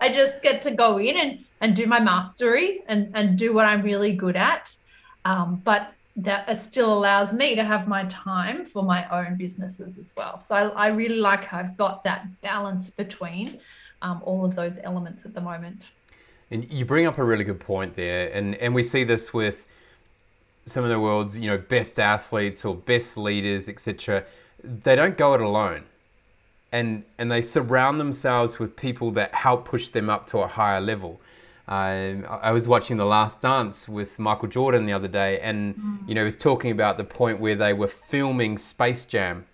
I 0.00 0.12
just 0.12 0.42
get 0.42 0.62
to 0.62 0.70
go 0.70 0.98
in 0.98 1.16
and, 1.16 1.44
and 1.60 1.74
do 1.74 1.86
my 1.86 2.00
mastery 2.00 2.82
and, 2.88 3.10
and 3.14 3.38
do 3.38 3.52
what 3.52 3.66
I'm 3.66 3.82
really 3.82 4.14
good 4.14 4.36
at. 4.36 4.74
Um, 5.24 5.60
but 5.64 5.92
that 6.16 6.58
still 6.58 6.92
allows 6.92 7.32
me 7.32 7.54
to 7.54 7.64
have 7.64 7.86
my 7.86 8.04
time 8.04 8.64
for 8.64 8.82
my 8.82 9.06
own 9.10 9.36
businesses 9.36 9.98
as 9.98 10.14
well. 10.16 10.40
So 10.40 10.54
I, 10.54 10.68
I 10.68 10.88
really 10.88 11.16
like 11.16 11.44
how 11.44 11.58
I've 11.58 11.76
got 11.76 12.04
that 12.04 12.26
balance 12.40 12.90
between 12.90 13.60
um, 14.02 14.22
all 14.24 14.44
of 14.44 14.54
those 14.54 14.78
elements 14.82 15.26
at 15.26 15.34
the 15.34 15.40
moment. 15.40 15.90
And 16.50 16.70
you 16.72 16.84
bring 16.84 17.06
up 17.06 17.18
a 17.18 17.24
really 17.24 17.44
good 17.44 17.60
point 17.60 17.96
there, 17.96 18.30
and 18.32 18.54
and 18.56 18.72
we 18.72 18.82
see 18.82 19.02
this 19.02 19.34
with 19.34 19.66
some 20.64 20.84
of 20.84 20.90
the 20.90 21.00
world's 21.00 21.38
you 21.38 21.48
know 21.48 21.58
best 21.58 21.98
athletes 21.98 22.64
or 22.64 22.74
best 22.74 23.18
leaders, 23.18 23.68
etc. 23.68 24.24
They 24.62 24.94
don't 24.94 25.18
go 25.18 25.34
it 25.34 25.40
alone, 25.40 25.84
and 26.76 27.04
and 27.16 27.32
they 27.32 27.40
surround 27.40 27.98
themselves 27.98 28.58
with 28.58 28.76
people 28.76 29.10
that 29.12 29.34
help 29.34 29.64
push 29.64 29.88
them 29.88 30.10
up 30.10 30.26
to 30.26 30.38
a 30.40 30.46
higher 30.46 30.80
level. 30.80 31.20
Um, 31.68 32.26
I 32.28 32.52
was 32.52 32.68
watching 32.68 32.96
The 32.96 33.06
Last 33.06 33.40
Dance 33.40 33.88
with 33.88 34.18
Michael 34.18 34.46
Jordan 34.48 34.84
the 34.84 34.92
other 34.92 35.08
day, 35.08 35.40
and 35.40 35.74
mm. 35.74 36.08
you 36.08 36.14
know 36.14 36.20
he 36.20 36.26
was 36.26 36.36
talking 36.36 36.70
about 36.70 36.98
the 36.98 37.04
point 37.04 37.40
where 37.40 37.54
they 37.54 37.72
were 37.72 37.88
filming 37.88 38.58
Space 38.58 39.06
Jam 39.06 39.46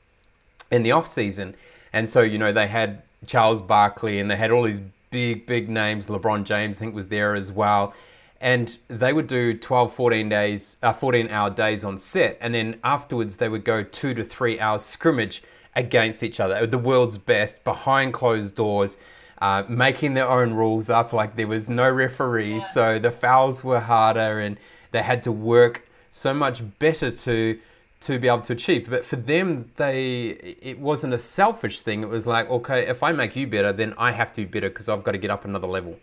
in 0.73 0.83
the 0.83 0.91
off 0.91 1.07
season, 1.07 1.55
and 1.93 2.11
so 2.11 2.23
you 2.23 2.39
know 2.39 2.53
they 2.53 2.67
had 2.67 3.03
Charles 3.27 3.63
Barkley 3.63 4.19
and 4.19 4.29
they 4.29 4.37
had 4.37 4.51
all 4.51 4.65
these 4.65 4.83
big 5.11 5.47
big 5.47 5.69
names. 5.69 6.09
LeBron 6.09 6.43
James 6.43 6.79
I 6.79 6.87
think 6.87 6.95
was 6.95 7.07
there 7.07 7.37
as 7.37 7.53
well, 7.53 7.95
and 8.41 8.77
they 8.89 9.13
would 9.13 9.29
do 9.29 9.57
12, 9.57 9.95
14 9.95 10.29
days, 10.29 10.77
uh, 10.83 10.93
14 10.93 11.29
hour 11.29 11.51
days 11.51 11.85
on 11.85 11.97
set, 11.97 12.37
and 12.41 12.53
then 12.53 12.81
afterwards 12.83 13.37
they 13.37 13.49
would 13.49 13.65
go 13.65 13.85
two 13.85 14.13
to 14.13 14.25
three 14.25 14.59
hours 14.59 14.83
scrimmage 14.83 15.43
against 15.75 16.23
each 16.23 16.41
other, 16.41 16.67
the 16.67 16.79
world's 16.79 17.19
best 17.19 17.65
behind 17.65 18.13
closed 18.13 18.55
doors 18.55 18.97
uh, 19.43 19.65
making 19.69 20.15
their 20.15 20.31
own 20.31 20.55
rules 20.55 20.89
up. 20.89 21.13
Like 21.13 21.35
there 21.35 21.49
was 21.49 21.69
no 21.69 21.91
referees, 21.91 22.63
yeah. 22.63 22.69
so 22.69 22.99
the 23.01 23.11
fouls 23.11 23.65
were 23.65 23.81
harder, 23.81 24.39
and 24.39 24.57
they 24.93 25.03
had 25.03 25.23
to 25.25 25.33
work 25.33 25.89
so 26.13 26.33
much 26.33 26.63
better 26.79 27.11
to 27.11 27.59
to 28.03 28.19
be 28.19 28.29
able 28.29 28.43
to 28.43 28.53
achieve. 28.53 28.89
But 28.89 29.05
for 29.05 29.17
them, 29.17 29.69
they 29.77 30.27
it 30.63 30.79
wasn't 30.79 31.15
a 31.15 31.19
selfish 31.19 31.81
thing. 31.81 32.03
It 32.05 32.09
was 32.09 32.25
like, 32.25 32.49
okay, 32.51 32.87
if 32.87 33.03
I 33.03 33.11
make 33.11 33.35
you 33.35 33.49
better, 33.49 33.73
then 33.73 33.95
I 33.99 34.13
have 34.13 34.33
to 34.35 34.43
be 34.43 34.47
better 34.47 34.69
because 34.69 34.89
I've 34.89 35.03
got 35.03 35.13
to 35.13 35.19
get 35.19 35.31
up 35.31 35.45
another 35.45 35.67
level. 35.67 35.99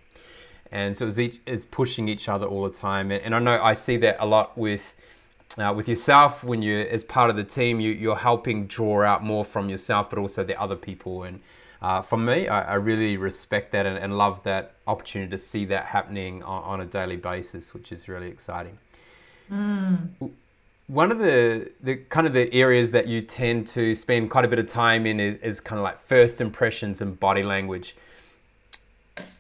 And 0.72 0.96
so 0.96 1.06
it 1.06 1.08
was 1.08 1.20
each 1.20 1.40
is 1.46 1.66
pushing 1.66 2.10
each 2.10 2.28
other 2.28 2.46
all 2.46 2.64
the 2.64 2.78
time. 2.78 3.10
And, 3.10 3.24
and 3.24 3.34
I 3.34 3.40
know 3.40 3.62
I 3.64 3.74
see 3.74 3.96
that 3.98 4.18
a 4.20 4.26
lot 4.26 4.58
with. 4.58 4.96
Uh, 5.58 5.74
with 5.76 5.90
yourself, 5.90 6.44
when 6.44 6.62
you're 6.62 6.88
as 6.88 7.04
part 7.04 7.30
of 7.30 7.36
the 7.36 7.44
team, 7.44 7.80
you, 7.80 7.92
you're 7.92 8.16
helping 8.16 8.68
draw 8.68 9.04
out 9.04 9.24
more 9.24 9.44
from 9.44 9.68
yourself, 9.68 10.10
but 10.10 10.20
also 10.20 10.44
the 10.44 10.60
other 10.60 10.76
people, 10.76 11.24
and 11.24 11.40
uh, 11.82 12.02
for 12.02 12.18
me, 12.18 12.48
I, 12.48 12.74
I, 12.74 12.74
really 12.76 13.16
respect 13.16 13.72
that 13.72 13.86
and, 13.86 13.98
and, 13.98 14.18
love 14.18 14.44
that 14.44 14.74
opportunity 14.86 15.32
to 15.32 15.38
see 15.38 15.64
that 15.66 15.86
happening 15.86 16.44
on, 16.44 16.64
on 16.64 16.82
a 16.82 16.86
daily 16.86 17.16
basis, 17.16 17.74
which 17.74 17.94
is 17.94 18.10
really 18.10 18.28
exciting. 18.28 18.78
Mm. 19.50 20.10
One 20.88 21.10
of 21.10 21.20
the, 21.20 21.72
the 21.82 21.96
kind 21.96 22.28
of 22.28 22.34
the 22.34 22.54
areas 22.54 22.92
that 22.92 23.08
you 23.08 23.22
tend 23.22 23.66
to 23.68 23.96
spend 23.96 24.30
quite 24.30 24.44
a 24.44 24.48
bit 24.50 24.60
of 24.60 24.68
time 24.68 25.06
in 25.06 25.22
is, 25.22 25.38
is 25.38 25.62
kind 25.62 25.80
of 25.80 25.84
like 25.84 26.00
first 26.00 26.42
impressions 26.42 27.02
and 27.02 27.18
body 27.18 27.44
language. 27.44 27.96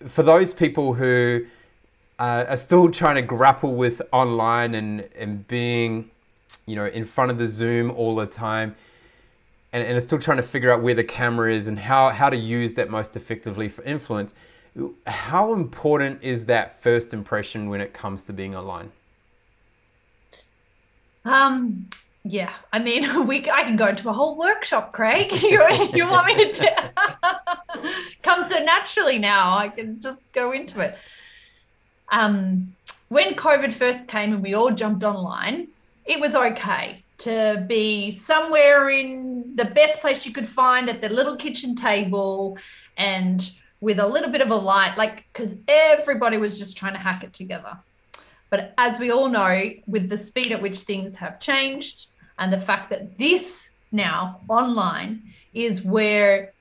For 0.05 0.23
those 0.23 0.53
people 0.53 0.93
who 0.93 1.45
uh, 2.19 2.45
are 2.49 2.57
still 2.57 2.91
trying 2.91 3.15
to 3.15 3.21
grapple 3.21 3.75
with 3.75 4.01
online 4.11 4.75
and, 4.75 5.07
and 5.15 5.47
being, 5.47 6.11
you 6.65 6.75
know, 6.75 6.85
in 6.85 7.05
front 7.05 7.31
of 7.31 7.37
the 7.37 7.47
Zoom 7.47 7.91
all 7.91 8.13
the 8.15 8.27
time, 8.27 8.75
and, 9.71 9.83
and 9.83 9.97
are 9.97 10.01
still 10.01 10.19
trying 10.19 10.37
to 10.37 10.43
figure 10.43 10.71
out 10.71 10.81
where 10.81 10.93
the 10.93 11.03
camera 11.03 11.51
is 11.51 11.67
and 11.67 11.79
how, 11.79 12.09
how 12.09 12.29
to 12.29 12.37
use 12.37 12.73
that 12.73 12.89
most 12.89 13.15
effectively 13.15 13.69
for 13.69 13.83
influence. 13.83 14.35
How 15.07 15.53
important 15.53 16.21
is 16.21 16.45
that 16.47 16.79
first 16.79 17.13
impression 17.13 17.69
when 17.69 17.81
it 17.81 17.93
comes 17.93 18.23
to 18.25 18.33
being 18.33 18.55
online? 18.55 18.91
Um, 21.25 21.87
yeah, 22.23 22.51
I 22.73 22.79
mean, 22.79 23.27
we 23.27 23.49
I 23.49 23.63
can 23.63 23.75
go 23.75 23.87
into 23.87 24.09
a 24.09 24.13
whole 24.13 24.37
workshop, 24.37 24.91
Craig. 24.91 25.31
you, 25.41 25.65
you 25.93 26.07
want 26.07 26.27
me 26.27 26.51
to 26.51 26.91
come 28.23 28.49
so 28.49 28.59
naturally 28.63 29.19
now? 29.19 29.57
I 29.57 29.69
can 29.69 30.01
just 30.01 30.19
go 30.33 30.51
into 30.51 30.79
it. 30.81 30.97
Um, 32.11 32.75
when 33.09 33.33
COVID 33.33 33.73
first 33.73 34.07
came 34.07 34.33
and 34.33 34.43
we 34.43 34.53
all 34.53 34.71
jumped 34.71 35.03
online, 35.03 35.67
it 36.05 36.19
was 36.19 36.35
okay 36.35 37.03
to 37.19 37.65
be 37.67 38.11
somewhere 38.11 38.89
in 38.89 39.55
the 39.55 39.65
best 39.65 39.99
place 39.99 40.25
you 40.25 40.31
could 40.31 40.47
find 40.47 40.89
at 40.89 41.01
the 41.01 41.09
little 41.09 41.35
kitchen 41.35 41.75
table 41.75 42.57
and 42.97 43.51
with 43.81 43.99
a 43.99 44.07
little 44.07 44.29
bit 44.29 44.41
of 44.41 44.51
a 44.51 44.55
light, 44.55 44.97
like, 44.97 45.25
because 45.31 45.55
everybody 45.67 46.37
was 46.37 46.57
just 46.57 46.77
trying 46.77 46.93
to 46.93 46.99
hack 46.99 47.23
it 47.23 47.33
together. 47.33 47.77
But 48.49 48.73
as 48.77 48.99
we 48.99 49.11
all 49.11 49.29
know, 49.29 49.71
with 49.87 50.09
the 50.09 50.17
speed 50.17 50.51
at 50.51 50.61
which 50.61 50.79
things 50.79 51.15
have 51.15 51.39
changed 51.39 52.11
and 52.37 52.51
the 52.51 52.59
fact 52.59 52.89
that 52.89 53.17
this 53.17 53.71
now 53.91 54.41
online 54.47 55.21
is 55.53 55.83
where 55.83 56.53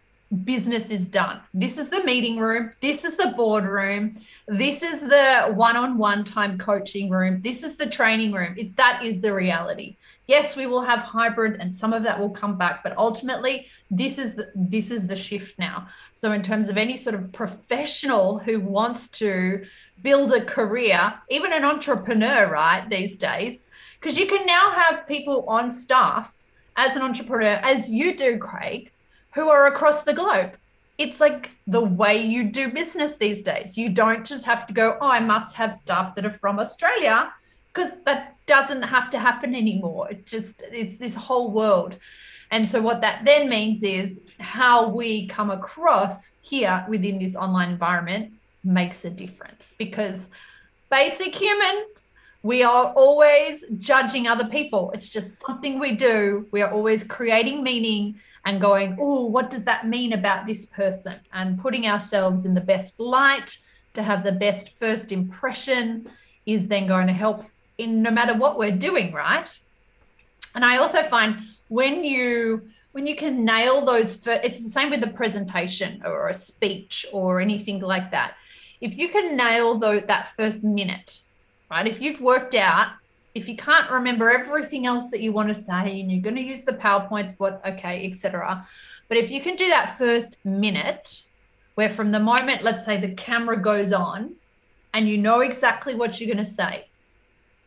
business 0.45 0.91
is 0.91 1.07
done. 1.07 1.41
This 1.55 1.79
is 1.79 1.89
the 1.89 2.05
meeting 2.05 2.39
room. 2.39 2.71
This 2.83 3.05
is 3.05 3.17
the 3.17 3.33
boardroom. 3.37 4.21
This 4.47 4.83
is 4.83 5.01
the 5.01 5.53
one 5.55 5.77
on 5.77 5.97
one 5.97 6.23
time 6.23 6.59
coaching 6.59 7.09
room. 7.09 7.41
This 7.41 7.63
is 7.63 7.77
the 7.77 7.89
training 7.89 8.33
room. 8.33 8.55
It, 8.59 8.77
that 8.77 9.03
is 9.03 9.23
the 9.23 9.33
reality. 9.33 9.97
Yes, 10.27 10.55
we 10.55 10.67
will 10.67 10.83
have 10.83 11.01
hybrid 11.01 11.59
and 11.61 11.75
some 11.75 11.95
of 11.95 12.03
that 12.03 12.19
will 12.21 12.29
come 12.29 12.59
back, 12.59 12.83
but 12.83 12.97
ultimately 12.99 13.69
this 13.91 14.19
is 14.19 14.35
the, 14.35 14.53
this 14.55 14.91
is 14.91 15.07
the 15.07 15.17
shift 15.17 15.59
now. 15.59 15.89
So 16.15 16.33
in 16.33 16.43
terms 16.43 16.69
of 16.69 16.77
any 16.77 16.99
sort 16.99 17.15
of 17.15 17.33
professional 17.33 18.39
who 18.39 18.61
wants 18.61 19.09
to 19.09 19.65
build 20.03 20.33
a 20.33 20.45
career, 20.45 21.15
even 21.31 21.55
an 21.55 21.65
entrepreneur, 21.65 22.51
right, 22.53 22.87
these 22.91 23.17
days, 23.17 23.67
because 23.99 24.19
you 24.19 24.27
can 24.27 24.45
now 24.45 24.73
have 24.73 25.09
people 25.09 25.47
on 25.49 25.73
staff 25.73 26.37
as 26.77 26.97
an 26.97 27.03
entrepreneur 27.03 27.59
as 27.63 27.91
you 27.91 28.15
do, 28.15 28.37
Craig 28.37 28.93
who 29.39 29.49
are 29.49 29.69
across 29.69 30.03
the 30.03 30.13
globe. 30.13 30.51
It's 30.99 31.21
like 31.21 31.53
the 31.69 31.85
way 31.85 32.17
you 32.21 32.51
do 32.51 32.73
business 32.73 33.15
these 33.15 33.41
days. 33.43 33.79
You 33.79 33.89
don't 33.89 34.27
just 34.27 34.45
have 34.45 34.67
to 34.67 34.73
go, 34.75 34.99
oh, 35.01 35.09
I 35.09 35.21
must 35.21 35.55
have 35.55 35.73
staff 35.73 36.17
that 36.17 36.27
are 36.27 36.39
from 36.43 36.59
Australia, 36.59 37.33
because 37.73 37.93
that 38.05 38.35
doesn't 38.47 38.83
have 38.83 39.11
to 39.11 39.19
happen 39.21 39.55
anymore. 39.55 40.11
It 40.11 40.27
just, 40.27 40.61
it's 40.73 40.99
this 40.99 41.15
whole 41.15 41.53
world. 41.53 41.95
And 42.51 42.69
so, 42.69 42.83
what 42.83 43.01
that 43.03 43.25
then 43.25 43.49
means 43.49 43.85
is 43.85 44.21
how 44.41 44.89
we 44.89 45.29
come 45.29 45.51
across 45.51 46.35
here 46.41 46.85
within 46.89 47.21
this 47.21 47.37
online 47.37 47.71
environment 47.71 48.33
makes 48.65 49.05
a 49.05 49.11
difference 49.11 49.73
because 49.79 50.29
basic 50.91 51.33
humans, 51.33 52.09
we 52.43 52.65
are 52.65 52.93
always 52.95 53.63
judging 53.79 54.27
other 54.27 54.49
people. 54.49 54.91
It's 54.95 55.09
just 55.09 55.39
something 55.47 55.79
we 55.79 55.93
do. 55.93 56.49
We 56.51 56.63
are 56.63 56.73
always 56.73 57.05
creating 57.05 57.63
meaning 57.63 58.19
and 58.45 58.61
going, 58.61 58.97
oh, 59.01 59.27
what 59.27 59.51
does 59.51 59.65
that 59.65 59.87
mean 59.87 60.13
about 60.13 60.47
this 60.47 60.67
person? 60.67 61.17
And 61.33 61.59
putting 61.61 61.87
ourselves 61.87 62.45
in 62.45 62.55
the 62.55 62.61
best 62.61 62.99
light 62.99 63.59
to 63.95 64.03
have 64.03 64.25
the 64.25 64.33
best 64.33 64.79
first 64.79 65.13
impression 65.13 66.09
is 66.47 66.69
then 66.69 66.87
going 66.87 67.07
to 67.07 67.13
help 67.13 67.45
in 67.77 68.03
no 68.03 68.11
matter 68.11 68.35
what 68.35 68.59
we're 68.59 68.73
doing, 68.73 69.13
right? 69.13 69.59
And 70.55 70.65
I 70.65 70.79
also 70.79 71.03
find 71.05 71.39
when 71.69 72.05
you 72.05 72.69
when 72.93 73.07
you 73.07 73.15
can 73.15 73.45
nail 73.45 73.85
those 73.85 74.17
for 74.17 74.33
it's 74.33 74.63
the 74.63 74.71
same 74.71 74.91
with 74.91 75.01
the 75.01 75.13
presentation 75.13 76.03
or 76.05 76.29
a 76.29 76.35
speech 76.35 77.07
or 77.13 77.41
anything 77.41 77.81
like 77.81 78.11
that. 78.11 78.35
If 78.81 78.97
you 78.97 79.09
can 79.09 79.37
nail 79.37 79.79
though 79.79 80.01
that 80.01 80.29
first 80.29 80.65
minute, 80.65 81.21
right? 81.71 81.87
If 81.87 82.01
you've 82.01 82.21
worked 82.21 82.55
out 82.55 82.93
if 83.39 83.49
you 83.49 83.57
can't 83.57 83.89
remember 83.89 84.29
everything 84.31 84.85
else 84.87 85.11
that 85.11 85.21
you 85.21 85.33
want 85.33 85.47
to 85.47 85.55
say 85.55 86.01
and 86.01 86.11
you're 86.11 86.21
going 86.21 86.35
to 86.35 86.43
use 86.43 86.65
the 86.65 86.73
PowerPoints, 86.73 87.35
what, 87.39 87.63
okay, 87.65 88.11
etc. 88.11 88.67
But 89.07 89.17
if 89.17 89.31
you 89.31 89.41
can 89.41 89.55
do 89.55 89.69
that 89.69 89.97
first 89.97 90.45
minute, 90.45 91.23
where 91.77 91.89
from 91.89 92.11
the 92.11 92.19
moment, 92.19 92.65
let's 92.65 92.85
say 92.85 93.01
the 93.01 93.15
camera 93.15 93.57
goes 93.57 93.93
on 93.93 94.35
and 94.93 95.09
you 95.09 95.19
know 95.19 95.41
exactly 95.41 95.95
what 95.95 96.21
you're 96.21 96.35
going 96.35 96.45
to 96.45 96.51
say 96.51 96.89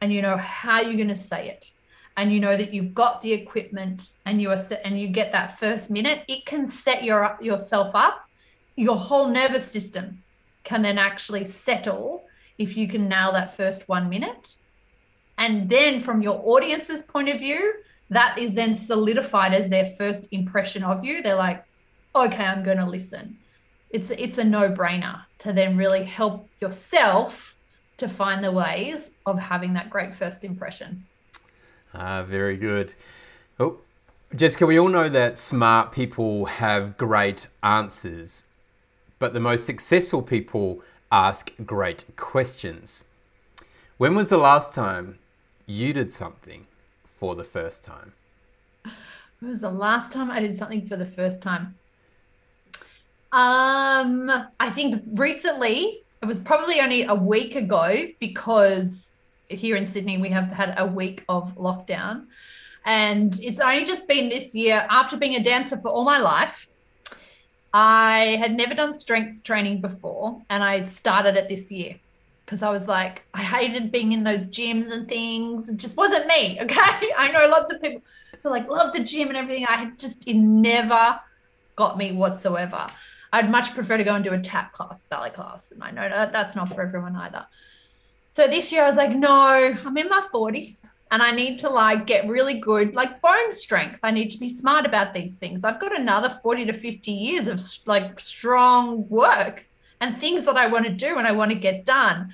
and 0.02 0.12
you 0.12 0.22
know 0.22 0.36
how 0.36 0.82
you're 0.82 0.96
going 0.96 1.08
to 1.08 1.16
say 1.16 1.48
it 1.48 1.72
and 2.18 2.34
you 2.34 2.42
know 2.42 2.58
that 2.58 2.74
you've 2.74 2.94
got 2.94 3.22
the 3.22 3.32
equipment 3.32 4.12
and 4.26 4.42
you 4.42 4.50
are 4.50 4.58
set 4.58 4.82
and 4.84 5.00
you 5.00 5.08
get 5.08 5.32
that 5.32 5.58
first 5.58 5.90
minute, 5.90 6.26
it 6.28 6.46
can 6.46 6.68
set 6.68 7.06
your 7.06 7.38
yourself 7.40 7.96
up. 7.96 8.28
Your 8.76 8.98
whole 8.98 9.30
nervous 9.30 9.66
system 9.72 10.22
can 10.66 10.82
then 10.82 10.98
actually 10.98 11.46
settle 11.46 12.26
if 12.58 12.76
you 12.76 12.90
can 12.90 13.08
nail 13.08 13.32
that 13.32 13.56
first 13.56 13.88
one 13.88 14.10
minute 14.10 14.56
and 15.42 15.68
then 15.68 16.00
from 16.00 16.22
your 16.22 16.40
audience's 16.46 17.02
point 17.02 17.28
of 17.28 17.40
view, 17.40 17.74
that 18.12 18.38
is 18.38 18.54
then 18.54 18.76
solidified 18.76 19.56
as 19.56 19.68
their 19.68 19.88
first 19.98 20.28
impression 20.32 20.84
of 20.84 21.04
you. 21.04 21.24
They're 21.24 21.34
like, 21.34 21.66
okay, 22.16 22.46
I'm 22.46 22.64
going 22.64 22.78
to 22.78 22.86
listen. 22.86 23.38
It's 23.90 24.12
it's 24.12 24.38
a 24.38 24.44
no-brainer 24.44 25.20
to 25.40 25.52
then 25.52 25.78
really 25.78 26.04
help 26.04 26.48
yourself 26.62 27.56
to 27.98 28.08
find 28.08 28.44
the 28.44 28.52
ways 28.52 29.10
of 29.26 29.40
having 29.40 29.74
that 29.74 29.90
great 29.90 30.14
first 30.14 30.44
impression. 30.44 31.04
Ah, 31.96 32.22
very 32.22 32.56
good. 32.56 32.94
Oh, 33.60 33.80
Jessica, 34.36 34.68
we 34.68 34.80
all 34.80 34.90
know 34.90 35.10
that 35.10 35.40
smart 35.40 35.92
people 35.92 36.46
have 36.46 36.98
great 36.98 37.48
answers, 37.64 38.46
but 39.18 39.34
the 39.34 39.40
most 39.40 39.66
successful 39.66 40.22
people 40.22 40.84
ask 41.12 41.52
great 41.66 42.06
questions. 42.16 43.06
When 43.98 44.14
was 44.14 44.30
the 44.30 44.38
last 44.38 44.74
time 44.74 45.18
you 45.72 45.94
did 45.94 46.12
something 46.12 46.68
for 47.06 47.36
the 47.36 47.44
first 47.44 47.84
time? 47.84 48.14
When 49.40 49.52
was 49.52 49.62
the 49.62 49.72
last 49.72 50.12
time 50.12 50.30
I 50.30 50.40
did 50.40 50.56
something 50.56 50.88
for 50.88 50.98
the 50.98 51.06
first 51.06 51.42
time? 51.42 51.76
Um, 53.32 54.30
I 54.60 54.70
think 54.70 55.02
recently, 55.14 56.04
it 56.22 56.26
was 56.26 56.40
probably 56.40 56.82
only 56.82 57.04
a 57.04 57.16
week 57.16 57.56
ago 57.56 58.08
because 58.20 59.16
here 59.48 59.76
in 59.76 59.88
Sydney 59.88 60.18
we 60.18 60.30
have 60.30 60.52
had 60.52 60.76
a 60.78 60.86
week 60.86 61.24
of 61.30 61.56
lockdown. 61.56 62.28
And 62.86 63.40
it's 63.40 63.62
only 63.62 63.86
just 63.86 64.08
been 64.08 64.28
this 64.28 64.54
year 64.54 64.86
after 64.90 65.16
being 65.16 65.36
a 65.36 65.44
dancer 65.44 65.78
for 65.78 65.90
all 65.90 66.04
my 66.04 66.20
life. 66.20 66.68
I 67.74 68.36
had 68.40 68.52
never 68.52 68.76
done 68.76 68.94
strength 68.94 69.44
training 69.44 69.80
before 69.80 70.42
and 70.50 70.62
I 70.62 70.86
started 70.88 71.38
it 71.38 71.48
this 71.48 71.72
year 71.72 71.96
because 72.46 72.62
I 72.62 72.70
was 72.70 72.88
like, 72.88 73.24
I 73.34 73.42
hated 73.42 73.92
being 73.92 74.12
in 74.12 74.24
those 74.24 74.46
gyms 74.46 74.92
and 74.92 75.08
things. 75.08 75.70
It 75.70 75.78
just 75.78 75.98
wasn't 75.98 76.28
me. 76.28 76.60
Okay. 76.62 77.12
I 77.18 77.32
know 77.32 77.48
lots 77.48 77.72
of 77.72 77.82
people 77.82 78.02
who 78.44 78.50
like 78.50 78.68
love 78.68 78.94
the 78.94 79.04
gym 79.04 79.30
and 79.30 79.38
everything. 79.38 79.66
I 79.68 79.92
just, 79.98 80.28
it 80.28 80.36
never 80.36 81.20
got 81.76 81.98
me 81.98 82.12
whatsoever. 82.12 82.88
I'd 83.34 83.50
much 83.50 83.74
prefer 83.74 83.98
to 83.98 84.04
go 84.04 84.16
and 84.16 84.24
do 84.24 84.34
a 84.34 84.40
tap 84.40 84.74
class, 84.74 85.04
ballet 85.10 85.30
class. 85.30 85.72
And 85.72 85.84
I 85.84 85.92
know 85.92 86.10
that 86.10 86.34
that's 86.34 86.56
not 86.56 86.70
for 86.70 86.82
everyone 86.82 87.16
either. 87.16 87.46
So 88.30 88.48
this 88.48 88.72
year 88.72 88.84
I 88.84 88.88
was 88.88 88.98
like, 88.98 89.12
no, 89.12 89.32
I'm 89.32 89.98
in 89.98 90.10
my 90.10 90.26
40s 90.34 90.86
and 91.12 91.22
I 91.22 91.32
need 91.32 91.60
to 91.60 91.70
like 91.70 92.08
get 92.08 92.28
really 92.28 92.60
good, 92.60 92.94
like 92.94 93.22
bone 93.22 93.52
strength. 93.52 94.00
I 94.04 94.12
need 94.12 94.30
to 94.32 94.38
be 94.38 94.50
smart 94.50 94.86
about 94.86 95.14
these 95.14 95.36
things. 95.36 95.64
I've 95.64 95.82
got 95.82 95.98
another 95.98 96.30
40 96.30 96.66
to 96.66 96.74
50 96.74 97.12
years 97.12 97.48
of 97.48 97.62
like 97.86 98.20
strong 98.20 99.08
work 99.10 99.66
and 100.02 100.20
things 100.20 100.44
that 100.44 100.58
I 100.58 100.68
want 100.68 100.86
to 100.86 100.92
do 100.92 101.18
and 101.18 101.28
I 101.28 101.32
want 101.32 101.52
to 101.52 101.58
get 101.58 101.86
done. 101.86 102.32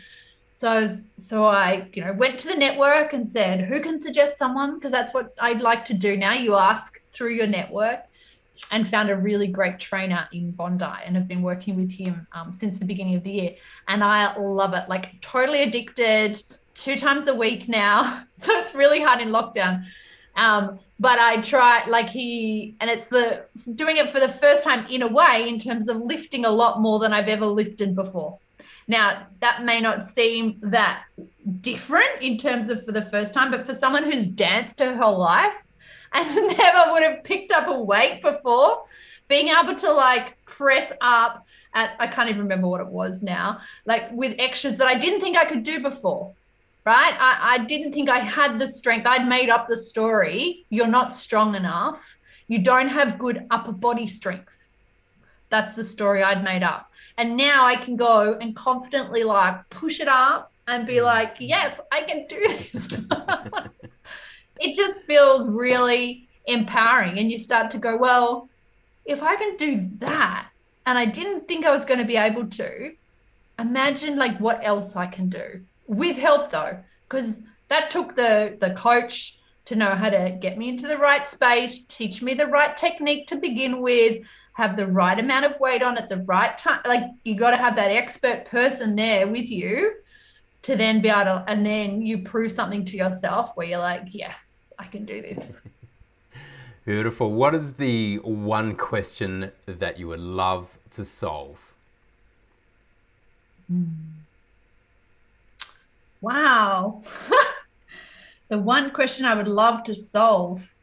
So, 0.52 0.90
so 1.20 1.44
I, 1.44 1.88
you 1.94 2.04
know, 2.04 2.14
went 2.14 2.40
to 2.40 2.48
the 2.48 2.56
network 2.56 3.14
and 3.14 3.28
said, 3.28 3.62
who 3.62 3.80
can 3.80 4.00
suggest 4.00 4.38
someone? 4.38 4.76
Because 4.76 4.92
that's 4.92 5.14
what 5.14 5.36
I'd 5.40 5.62
like 5.62 5.86
to 5.86 5.94
do 5.94 6.18
now. 6.18 6.34
You 6.34 6.56
ask 6.56 7.00
through 7.12 7.34
your 7.34 7.46
network 7.46 8.00
and 8.72 8.88
found 8.88 9.12
a 9.12 9.16
really 9.16 9.48
great 9.48 9.80
trainer 9.80 10.28
in 10.34 10.52
Bondi 10.52 10.86
and 11.06 11.16
have 11.16 11.28
been 11.28 11.44
working 11.44 11.76
with 11.76 11.92
him 11.92 12.26
um, 12.32 12.52
since 12.52 12.80
the 12.80 12.86
beginning 12.86 13.16
of 13.16 13.24
the 13.24 13.32
year. 13.32 13.56
And 13.88 14.04
I 14.04 14.36
love 14.36 14.74
it, 14.74 14.90
like 14.90 15.22
totally 15.22 15.62
addicted, 15.62 16.42
two 16.74 16.96
times 16.96 17.28
a 17.28 17.36
week 17.36 17.68
now. 17.68 18.24
So 18.40 18.56
it's 18.60 18.76
really 18.76 19.02
hard 19.02 19.20
in 19.20 19.30
lockdown. 19.30 19.84
Um, 20.38 20.80
but 21.00 21.20
I 21.20 21.42
try, 21.42 21.86
like 21.88 22.08
he, 22.08 22.76
and 22.80 22.90
it's 22.90 23.08
the 23.08 23.46
doing 23.76 23.98
it 23.98 24.10
for 24.10 24.20
the 24.20 24.30
first 24.30 24.64
time 24.64 24.86
in 24.88 25.02
a 25.02 25.08
way, 25.08 25.46
in 25.48 25.60
terms 25.60 25.90
of 25.90 25.98
lifting 25.98 26.46
a 26.46 26.50
lot 26.50 26.80
more 26.80 27.00
than 27.00 27.12
I've 27.12 27.28
ever 27.28 27.46
lifted 27.46 27.96
before. 27.96 28.40
Now, 28.88 29.28
that 29.42 29.64
may 29.64 29.82
not 29.82 30.08
seem 30.08 30.58
that 30.62 31.04
different 31.62 32.22
in 32.22 32.38
terms 32.38 32.70
of 32.70 32.86
for 32.86 32.94
the 32.94 33.02
first 33.02 33.34
time, 33.34 33.52
but 33.52 33.66
for 33.66 33.74
someone 33.74 34.04
who's 34.04 34.26
danced 34.26 34.80
her 34.80 34.96
whole 34.96 35.18
life, 35.18 35.56
and 36.14 36.36
never 36.58 36.92
would 36.92 37.04
have 37.04 37.24
picked 37.24 37.52
up 37.52 37.68
a 37.68 37.84
weight 37.84 38.22
before. 38.22 38.84
Being 39.28 39.50
able 39.50 39.76
to 39.76 39.92
like 39.92 40.38
press 40.46 40.94
up 41.02 41.46
at, 41.74 41.96
I 42.00 42.08
can't 42.08 42.30
even 42.30 42.42
remember 42.42 42.68
what 42.68 42.80
it 42.80 42.88
was 42.88 43.22
now, 43.22 43.60
like 43.86 44.10
with 44.14 44.36
extras 44.40 44.78
that 44.78 44.88
I 44.88 44.98
didn't 44.98 45.20
think 45.20 45.38
I 45.38 45.46
could 45.46 45.64
do 45.64 45.82
before. 45.82 46.34
Right. 46.88 47.18
I, 47.20 47.56
I 47.56 47.66
didn't 47.66 47.92
think 47.92 48.10
I 48.10 48.20
had 48.20 48.60
the 48.60 48.66
strength. 48.66 49.06
I'd 49.06 49.28
made 49.28 49.50
up 49.50 49.68
the 49.68 49.76
story. 49.76 50.64
You're 50.70 50.88
not 50.88 51.14
strong 51.14 51.54
enough. 51.54 52.18
You 52.48 52.60
don't 52.60 52.88
have 52.88 53.20
good 53.20 53.46
upper 53.52 53.74
body 53.74 54.08
strength. 54.08 54.70
That's 55.50 55.74
the 55.74 55.84
story 55.84 56.24
I'd 56.24 56.46
made 56.46 56.64
up. 56.64 56.90
And 57.18 57.36
now 57.36 57.66
I 57.66 57.76
can 57.76 57.98
go 57.98 58.38
and 58.40 58.56
confidently 58.56 59.26
like 59.26 59.70
push 59.70 60.00
it 60.00 60.08
up 60.08 60.54
and 60.70 60.88
be 60.88 60.94
mm. 60.94 61.04
like, 61.04 61.36
yes, 61.42 61.78
I 61.92 62.04
can 62.04 62.26
do 62.30 62.42
this. 62.72 62.88
it 64.62 64.74
just 64.74 65.04
feels 65.04 65.50
really 65.50 66.30
empowering. 66.46 67.20
And 67.20 67.30
you 67.30 67.38
start 67.38 67.70
to 67.72 67.80
go, 67.80 67.98
well, 67.98 68.48
if 69.04 69.22
I 69.22 69.36
can 69.36 69.58
do 69.58 69.90
that, 69.98 70.48
and 70.86 70.98
I 70.98 71.06
didn't 71.06 71.50
think 71.50 71.66
I 71.66 71.74
was 71.74 71.84
going 71.84 72.00
to 72.00 72.06
be 72.06 72.16
able 72.16 72.48
to, 72.48 72.96
imagine 73.60 74.16
like 74.16 74.40
what 74.40 74.62
else 74.64 74.96
I 74.96 75.08
can 75.08 75.28
do 75.28 75.60
with 75.88 76.18
help 76.18 76.52
though, 76.52 76.78
because 77.08 77.42
that 77.70 77.90
took 77.90 78.16
the 78.16 78.58
the 78.60 78.74
coach 78.76 79.40
to 79.66 79.76
know 79.76 79.92
how 79.92 80.10
to 80.10 80.38
get 80.40 80.58
me 80.58 80.70
into 80.70 80.88
the 80.88 80.98
right 80.98 81.28
space, 81.28 81.80
teach 81.90 82.22
me 82.22 82.34
the 82.34 82.48
right 82.48 82.78
technique 82.78 83.28
to 83.28 83.36
begin 83.36 83.82
with, 83.82 84.26
have 84.54 84.78
the 84.78 84.88
right 84.88 85.20
amount 85.20 85.46
of 85.46 85.60
weight 85.60 85.84
on 85.84 85.98
at 85.98 86.08
the 86.08 86.18
right 86.24 86.58
time. 86.58 86.80
Like 86.86 87.04
you 87.24 87.36
got 87.36 87.52
to 87.52 87.58
have 87.58 87.76
that 87.76 87.92
expert 87.92 88.46
person 88.46 88.96
there 88.96 89.28
with 89.28 89.50
you 89.50 89.96
to 90.62 90.76
then 90.76 91.02
be 91.02 91.10
able 91.10 91.24
to, 91.26 91.46
and 91.48 91.66
then 91.66 92.02
you 92.02 92.20
prove 92.20 92.52
something 92.52 92.86
to 92.86 92.98
yourself 92.98 93.52
where 93.56 93.68
you're 93.68 93.80
like, 93.80 94.04
yes, 94.08 94.72
I 94.80 94.86
can 94.86 95.06
do 95.06 95.22
this. 95.22 95.62
Beautiful. 96.86 97.34
What 97.34 97.54
is 97.54 97.74
the 97.74 98.18
one 98.24 98.74
question 98.76 99.52
that 99.66 100.00
you 100.00 100.08
would 100.08 100.22
love 100.22 100.78
to 100.92 101.04
solve? 101.04 101.74
Hmm. 103.68 103.84
Wow. 106.22 107.02
the 108.50 108.58
one 108.58 108.92
question 108.92 109.26
I 109.26 109.36
would 109.36 109.48
love 109.48 109.84
to 109.86 109.96
solve. 109.96 110.74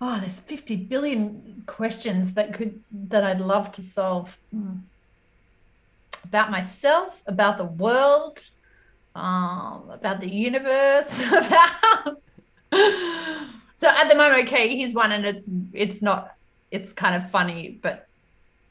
Oh, 0.00 0.18
there's 0.20 0.40
50 0.40 0.76
billion 0.76 1.62
questions 1.66 2.34
that 2.34 2.52
could 2.54 2.82
that 3.08 3.24
I'd 3.24 3.40
love 3.40 3.72
to 3.72 3.82
solve. 3.82 4.36
Hmm 4.52 4.76
about 6.28 6.50
myself, 6.50 7.22
about 7.26 7.58
the 7.58 7.64
world, 7.64 8.38
um, 9.14 9.88
about 9.90 10.20
the 10.20 10.28
universe, 10.28 11.22
about. 11.32 12.16
so 13.76 13.88
at 13.88 14.08
the 14.08 14.14
moment, 14.14 14.46
okay, 14.46 14.76
here's 14.76 14.92
one, 14.92 15.12
and 15.12 15.24
it's 15.24 15.48
it's 15.72 16.02
not 16.02 16.32
it's 16.70 16.92
kind 16.92 17.14
of 17.14 17.30
funny, 17.30 17.78
but 17.82 18.06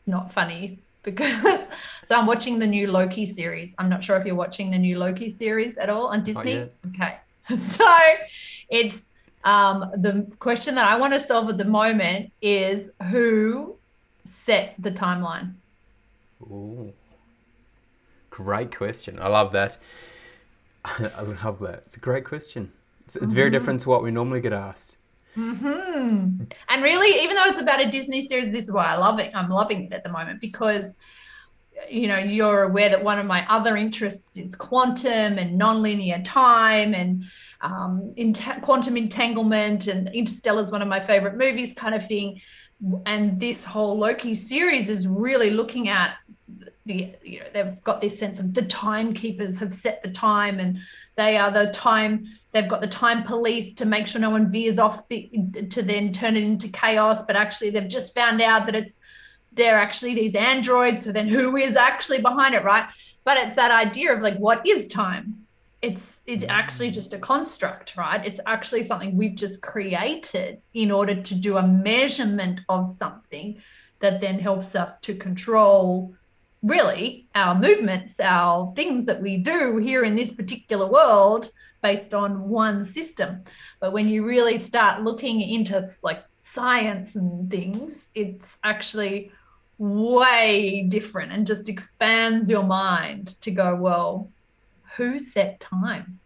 not 0.05 0.31
funny 0.31 0.79
because 1.05 1.67
so 2.07 2.15
I'm 2.15 2.25
watching 2.25 2.59
the 2.59 2.67
new 2.67 2.87
Loki 2.87 3.25
series. 3.25 3.73
I'm 3.77 3.87
not 3.87 4.03
sure 4.03 4.17
if 4.17 4.25
you're 4.25 4.35
watching 4.35 4.69
the 4.71 4.77
new 4.77 4.97
Loki 4.97 5.29
series 5.29 5.77
at 5.77 5.89
all 5.89 6.07
on 6.07 6.23
Disney. 6.23 6.69
Okay, 6.87 7.17
so 7.57 7.89
it's 8.69 9.11
um, 9.45 9.91
the 9.95 10.27
question 10.39 10.75
that 10.75 10.85
I 10.85 10.97
want 10.97 11.13
to 11.13 11.19
solve 11.19 11.49
at 11.49 11.57
the 11.57 11.65
moment 11.65 12.31
is 12.41 12.91
who 13.09 13.75
set 14.25 14.75
the 14.79 14.91
timeline. 14.91 15.53
Ooh. 16.41 16.91
Great 18.31 18.75
question. 18.75 19.17
I 19.21 19.29
love 19.29 19.53
that. 19.53 19.77
I 20.83 21.21
love 21.21 21.59
that. 21.59 21.83
It's 21.85 21.95
a 21.95 21.99
great 21.99 22.25
question. 22.25 22.71
It's, 23.05 23.15
it's 23.15 23.25
mm-hmm. 23.25 23.35
very 23.35 23.49
different 23.49 23.79
to 23.81 23.89
what 23.89 24.03
we 24.03 24.11
normally 24.11 24.41
get 24.41 24.51
asked. 24.51 24.97
Mm-hmm. 25.35 26.43
And 26.69 26.83
really, 26.83 27.23
even 27.23 27.35
though 27.35 27.45
it's 27.45 27.61
about 27.61 27.81
a 27.81 27.89
Disney 27.89 28.25
series, 28.25 28.47
this 28.47 28.63
is 28.63 28.71
why 28.71 28.85
I 28.85 28.95
love 28.95 29.19
it. 29.19 29.31
I'm 29.35 29.49
loving 29.49 29.85
it 29.85 29.93
at 29.93 30.03
the 30.03 30.11
moment 30.11 30.39
because, 30.39 30.95
you 31.89 32.07
know, 32.07 32.17
you're 32.17 32.63
aware 32.63 32.89
that 32.89 33.03
one 33.03 33.19
of 33.19 33.25
my 33.25 33.45
other 33.49 33.75
interests 33.75 34.37
is 34.37 34.55
quantum 34.55 35.37
and 35.37 35.59
nonlinear 35.59 36.23
time 36.23 36.93
and 36.93 37.25
um, 37.61 38.13
quantum 38.61 38.95
entanglement 38.95 39.87
and 39.87 40.07
Interstellar 40.09 40.63
is 40.63 40.71
one 40.71 40.81
of 40.81 40.87
my 40.87 40.99
favorite 40.99 41.35
movies, 41.37 41.73
kind 41.73 41.95
of 41.95 42.07
thing. 42.07 42.39
And 43.05 43.39
this 43.39 43.65
whole 43.65 43.97
Loki 43.97 44.33
series 44.33 44.89
is 44.89 45.07
really 45.07 45.49
looking 45.49 45.89
at 45.89 46.15
the 46.85 47.15
you 47.23 47.39
know 47.39 47.45
they've 47.53 47.83
got 47.83 47.99
this 47.99 48.17
sense 48.17 48.39
of 48.39 48.53
the 48.53 48.61
timekeepers 48.61 49.59
have 49.59 49.73
set 49.73 50.03
the 50.03 50.11
time 50.11 50.59
and 50.59 50.77
they 51.15 51.37
are 51.37 51.49
the 51.49 51.71
time 51.71 52.27
they've 52.55 52.69
got 52.69 52.79
the 52.79 52.87
time 52.87 53.21
police 53.23 53.73
to 53.73 53.85
make 53.85 54.07
sure 54.07 54.21
no 54.21 54.29
one 54.29 54.47
veers 54.47 54.79
off 54.79 55.05
the, 55.09 55.29
to 55.69 55.83
then 55.83 56.13
turn 56.13 56.37
it 56.37 56.43
into 56.43 56.69
chaos 56.69 57.21
but 57.21 57.35
actually 57.35 57.69
they've 57.69 57.89
just 57.89 58.15
found 58.15 58.41
out 58.41 58.65
that 58.65 58.75
it's 58.75 58.95
they're 59.51 59.77
actually 59.77 60.15
these 60.15 60.35
androids 60.35 61.03
so 61.03 61.11
then 61.11 61.27
who 61.27 61.57
is 61.57 61.75
actually 61.75 62.21
behind 62.21 62.55
it 62.55 62.63
right? 62.63 62.87
But 63.25 63.37
it's 63.37 63.57
that 63.57 63.71
idea 63.71 64.13
of 64.13 64.21
like 64.21 64.37
what 64.37 64.65
is 64.65 64.87
time? 64.87 65.45
It's 65.81 66.15
it's 66.25 66.45
actually 66.47 66.91
just 66.91 67.13
a 67.13 67.19
construct 67.19 67.97
right? 67.97 68.25
It's 68.25 68.39
actually 68.45 68.83
something 68.83 69.17
we've 69.17 69.35
just 69.35 69.61
created 69.61 70.61
in 70.73 70.91
order 70.91 71.21
to 71.21 71.35
do 71.35 71.57
a 71.57 71.67
measurement 71.67 72.61
of 72.69 72.89
something 72.89 73.61
that 73.99 74.21
then 74.21 74.39
helps 74.39 74.75
us 74.75 74.97
to 75.01 75.13
control 75.13 76.15
really 76.63 77.27
our 77.35 77.53
movements, 77.53 78.17
our 78.21 78.73
things 78.75 79.05
that 79.05 79.21
we 79.21 79.35
do 79.37 79.77
here 79.77 80.05
in 80.05 80.15
this 80.15 80.31
particular 80.31 80.89
world 80.89 81.51
based 81.85 82.15
on 82.15 82.49
one 82.49 82.83
system. 82.83 83.43
But 83.79 83.93
when 83.93 84.07
you 84.09 84.25
really 84.25 84.57
start 84.57 85.03
looking 85.03 85.39
into 85.39 85.87
like 86.01 86.23
science 86.41 87.15
and 87.15 87.47
things, 87.47 88.07
it's 88.15 88.57
actually 88.63 89.31
way 89.77 90.87
different 90.89 91.31
and 91.31 91.45
just 91.45 91.69
expands 91.69 92.49
your 92.49 92.63
mind 92.63 93.39
to 93.41 93.51
go, 93.51 93.75
well, 93.75 94.31
who 94.95 95.19
set 95.19 95.59
time? 95.59 96.19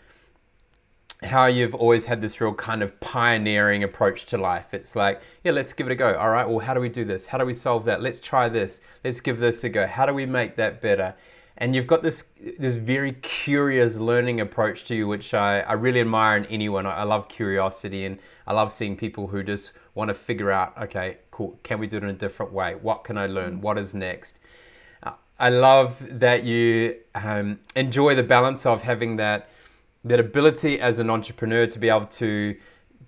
how 1.22 1.46
you've 1.46 1.74
always 1.74 2.04
had 2.04 2.20
this 2.20 2.40
real 2.40 2.54
kind 2.54 2.82
of 2.82 2.98
pioneering 3.00 3.82
approach 3.82 4.24
to 4.26 4.38
life. 4.38 4.72
It's 4.72 4.94
like, 4.94 5.20
yeah, 5.42 5.52
let's 5.52 5.72
give 5.72 5.86
it 5.88 5.92
a 5.92 5.96
go. 5.96 6.14
All 6.14 6.30
right, 6.30 6.48
well, 6.48 6.60
how 6.60 6.74
do 6.74 6.80
we 6.80 6.88
do 6.88 7.04
this? 7.04 7.26
How 7.26 7.38
do 7.38 7.44
we 7.44 7.52
solve 7.52 7.84
that? 7.86 8.00
Let's 8.00 8.20
try 8.20 8.48
this. 8.48 8.80
Let's 9.04 9.20
give 9.20 9.38
this 9.38 9.64
a 9.64 9.68
go. 9.68 9.86
How 9.86 10.06
do 10.06 10.14
we 10.14 10.26
make 10.26 10.56
that 10.56 10.80
better? 10.80 11.14
And 11.60 11.74
you've 11.74 11.88
got 11.88 12.02
this 12.02 12.22
this 12.58 12.76
very 12.76 13.14
curious 13.14 13.96
learning 13.96 14.40
approach 14.40 14.84
to 14.84 14.94
you, 14.94 15.08
which 15.08 15.34
I, 15.34 15.60
I 15.60 15.72
really 15.72 16.00
admire 16.00 16.36
in 16.36 16.46
anyone. 16.46 16.86
I, 16.86 16.98
I 16.98 17.02
love 17.02 17.28
curiosity 17.28 18.04
and 18.04 18.20
I 18.46 18.52
love 18.52 18.72
seeing 18.72 18.96
people 18.96 19.26
who 19.26 19.42
just 19.42 19.72
want 19.96 20.08
to 20.08 20.14
figure 20.14 20.52
out, 20.52 20.78
okay, 20.78 21.18
cool, 21.38 21.56
can 21.62 21.78
we 21.78 21.86
do 21.86 21.98
it 21.98 22.02
in 22.02 22.08
a 22.08 22.12
different 22.12 22.52
way? 22.52 22.74
What 22.74 23.04
can 23.04 23.16
I 23.16 23.26
learn? 23.26 23.60
What 23.60 23.78
is 23.78 23.94
next? 23.94 24.40
Uh, 25.04 25.12
I 25.38 25.50
love 25.50 26.04
that 26.18 26.42
you 26.42 26.96
um, 27.14 27.60
enjoy 27.76 28.16
the 28.16 28.24
balance 28.24 28.66
of 28.66 28.82
having 28.82 29.18
that 29.18 29.48
that 30.02 30.18
ability 30.18 30.80
as 30.80 30.98
an 30.98 31.08
entrepreneur 31.10 31.64
to 31.66 31.78
be 31.78 31.88
able 31.88 32.06
to 32.06 32.56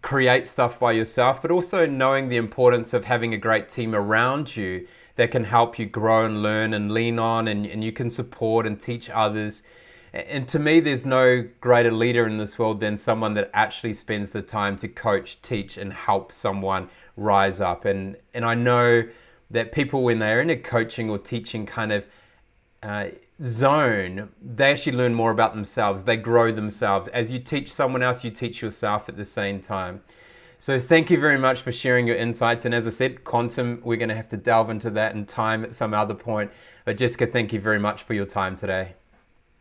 create 0.01 0.47
stuff 0.47 0.79
by 0.79 0.93
yourself, 0.93 1.43
but 1.43 1.51
also 1.51 1.87
knowing 1.87 2.29
the 2.29 2.37
importance 2.37 2.95
of 2.95 3.05
having 3.05 3.35
a 3.35 3.37
great 3.37 3.69
team 3.69 3.97
around 3.97 4.55
you 4.55 4.87
that 5.17 5.33
can 5.33 5.43
help 5.43 5.77
you 5.77 5.87
grow 5.87 6.25
and 6.25 6.41
learn 6.41 6.75
and 6.75 6.93
lean 6.93 7.19
on 7.19 7.49
and, 7.49 7.67
and 7.67 7.83
you 7.83 7.91
can 7.91 8.09
support 8.09 8.65
and 8.65 8.81
teach 8.81 9.11
others. 9.11 9.65
And 10.13 10.47
to 10.49 10.59
me, 10.59 10.79
there's 10.81 11.07
no 11.07 11.49
greater 11.61 11.93
leader 11.93 12.27
in 12.27 12.37
this 12.37 12.59
world 12.59 12.81
than 12.81 12.97
someone 12.97 13.35
that 13.35 13.51
actually 13.55 13.95
spends 13.95 14.31
the 14.31 14.43
time 14.43 14.77
to 14.79 14.89
coach, 14.89 15.41
teach, 15.43 15.77
and 15.79 15.93
help 15.93 16.33
someone 16.33 16.89
rise 17.21 17.61
up. 17.61 17.85
And, 17.85 18.17
and 18.35 18.45
I 18.45 18.55
know 18.55 19.05
that 19.51 19.73
people, 19.73 20.03
when 20.03 20.19
they're 20.19 20.41
in 20.41 20.51
a 20.51 20.57
coaching 20.57 21.11
or 21.11 21.19
teaching 21.19 21.67
kind 21.67 21.93
of 21.93 22.07
uh, 22.83 23.09
zone, 23.43 24.31
they 24.43 24.73
actually 24.73 24.97
learn 24.97 25.15
more 25.15 25.31
about 25.31 25.55
themselves. 25.55 26.03
They 26.03 26.17
grow 26.17 26.51
themselves. 26.51 27.09
As 27.09 27.31
you 27.31 27.39
teach 27.39 27.73
someone 27.73 28.03
else, 28.03 28.25
you 28.25 28.31
teach 28.31 28.63
yourself 28.63 29.09
at 29.09 29.17
the 29.17 29.25
same 29.25 29.61
time. 29.61 30.01
So 30.59 30.79
thank 30.79 31.11
you 31.11 31.19
very 31.19 31.39
much 31.39 31.63
for 31.63 31.73
sharing 31.73 32.07
your 32.07 32.17
insights. 32.17 32.65
And 32.65 32.75
as 32.75 32.87
I 32.87 32.91
said, 32.91 33.25
quantum, 33.25 33.81
we're 33.83 33.97
going 33.97 34.11
to 34.11 34.15
have 34.15 34.29
to 34.29 34.37
delve 34.37 34.71
into 34.71 34.91
that 34.91 35.15
in 35.15 35.25
time 35.25 35.65
at 35.65 35.73
some 35.73 35.95
other 35.95 36.15
point. 36.15 36.51
But 36.85 36.97
Jessica, 36.97 37.27
thank 37.27 37.53
you 37.53 37.61
very 37.61 37.79
much 37.79 38.03
for 38.03 38.15
your 38.15 38.27
time 38.27 38.57
today. 38.57 38.95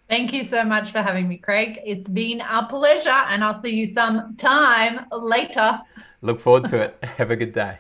Thank 0.10 0.34
you 0.34 0.44
so 0.44 0.64
much 0.64 0.92
for 0.92 1.02
having 1.02 1.28
me, 1.28 1.38
Craig. 1.38 1.80
It's 1.86 2.08
been 2.08 2.42
a 2.42 2.66
pleasure, 2.66 3.10
and 3.10 3.44
I'll 3.44 3.58
see 3.58 3.76
you 3.76 3.86
some 3.86 4.36
time 4.38 5.06
later. 5.12 5.80
Look 6.22 6.40
forward 6.40 6.66
to 6.66 6.82
it. 6.82 6.98
Have 7.04 7.32
a 7.32 7.36
good 7.36 7.54
day. 7.54 7.78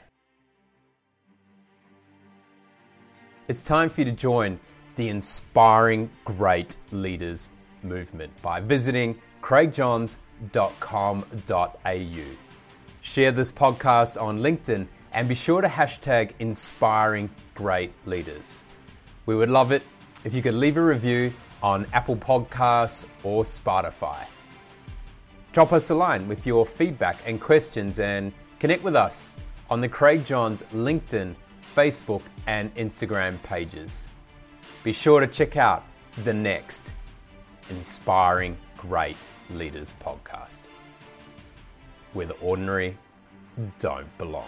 It's 3.47 3.63
time 3.63 3.89
for 3.89 4.01
you 4.01 4.05
to 4.05 4.11
join 4.11 4.59
the 4.95 5.09
Inspiring 5.09 6.09
Great 6.23 6.77
Leaders 6.91 7.49
movement 7.83 8.31
by 8.41 8.59
visiting 8.59 9.19
craigjohns.com.au. 9.41 12.35
Share 13.01 13.31
this 13.31 13.51
podcast 13.51 14.21
on 14.21 14.39
LinkedIn 14.39 14.87
and 15.13 15.27
be 15.27 15.35
sure 15.35 15.61
to 15.61 15.67
hashtag 15.67 16.33
inspiring 16.39 17.29
great 17.55 17.93
leaders. 18.05 18.63
We 19.25 19.35
would 19.35 19.49
love 19.49 19.71
it 19.71 19.83
if 20.23 20.33
you 20.33 20.41
could 20.41 20.53
leave 20.53 20.77
a 20.77 20.83
review 20.83 21.33
on 21.63 21.87
Apple 21.93 22.15
Podcasts 22.15 23.05
or 23.23 23.43
Spotify. 23.43 24.25
Drop 25.51 25.73
us 25.73 25.89
a 25.89 25.95
line 25.95 26.27
with 26.27 26.45
your 26.45 26.65
feedback 26.65 27.17
and 27.25 27.41
questions 27.41 27.99
and 27.99 28.31
connect 28.59 28.83
with 28.83 28.95
us 28.95 29.35
on 29.69 29.81
the 29.81 29.89
Craig 29.89 30.23
Johns 30.25 30.63
LinkedIn, 30.73 31.35
Facebook, 31.75 32.21
and 32.47 32.73
Instagram 32.75 33.41
pages. 33.41 34.07
Be 34.83 34.93
sure 34.93 35.19
to 35.19 35.27
check 35.27 35.57
out 35.57 35.85
the 36.23 36.33
next 36.33 36.91
Inspiring 37.69 38.57
Great 38.77 39.17
Leaders 39.49 39.95
podcast 40.03 40.59
where 42.13 42.25
the 42.25 42.35
ordinary 42.35 42.97
don't 43.79 44.17
belong. 44.17 44.47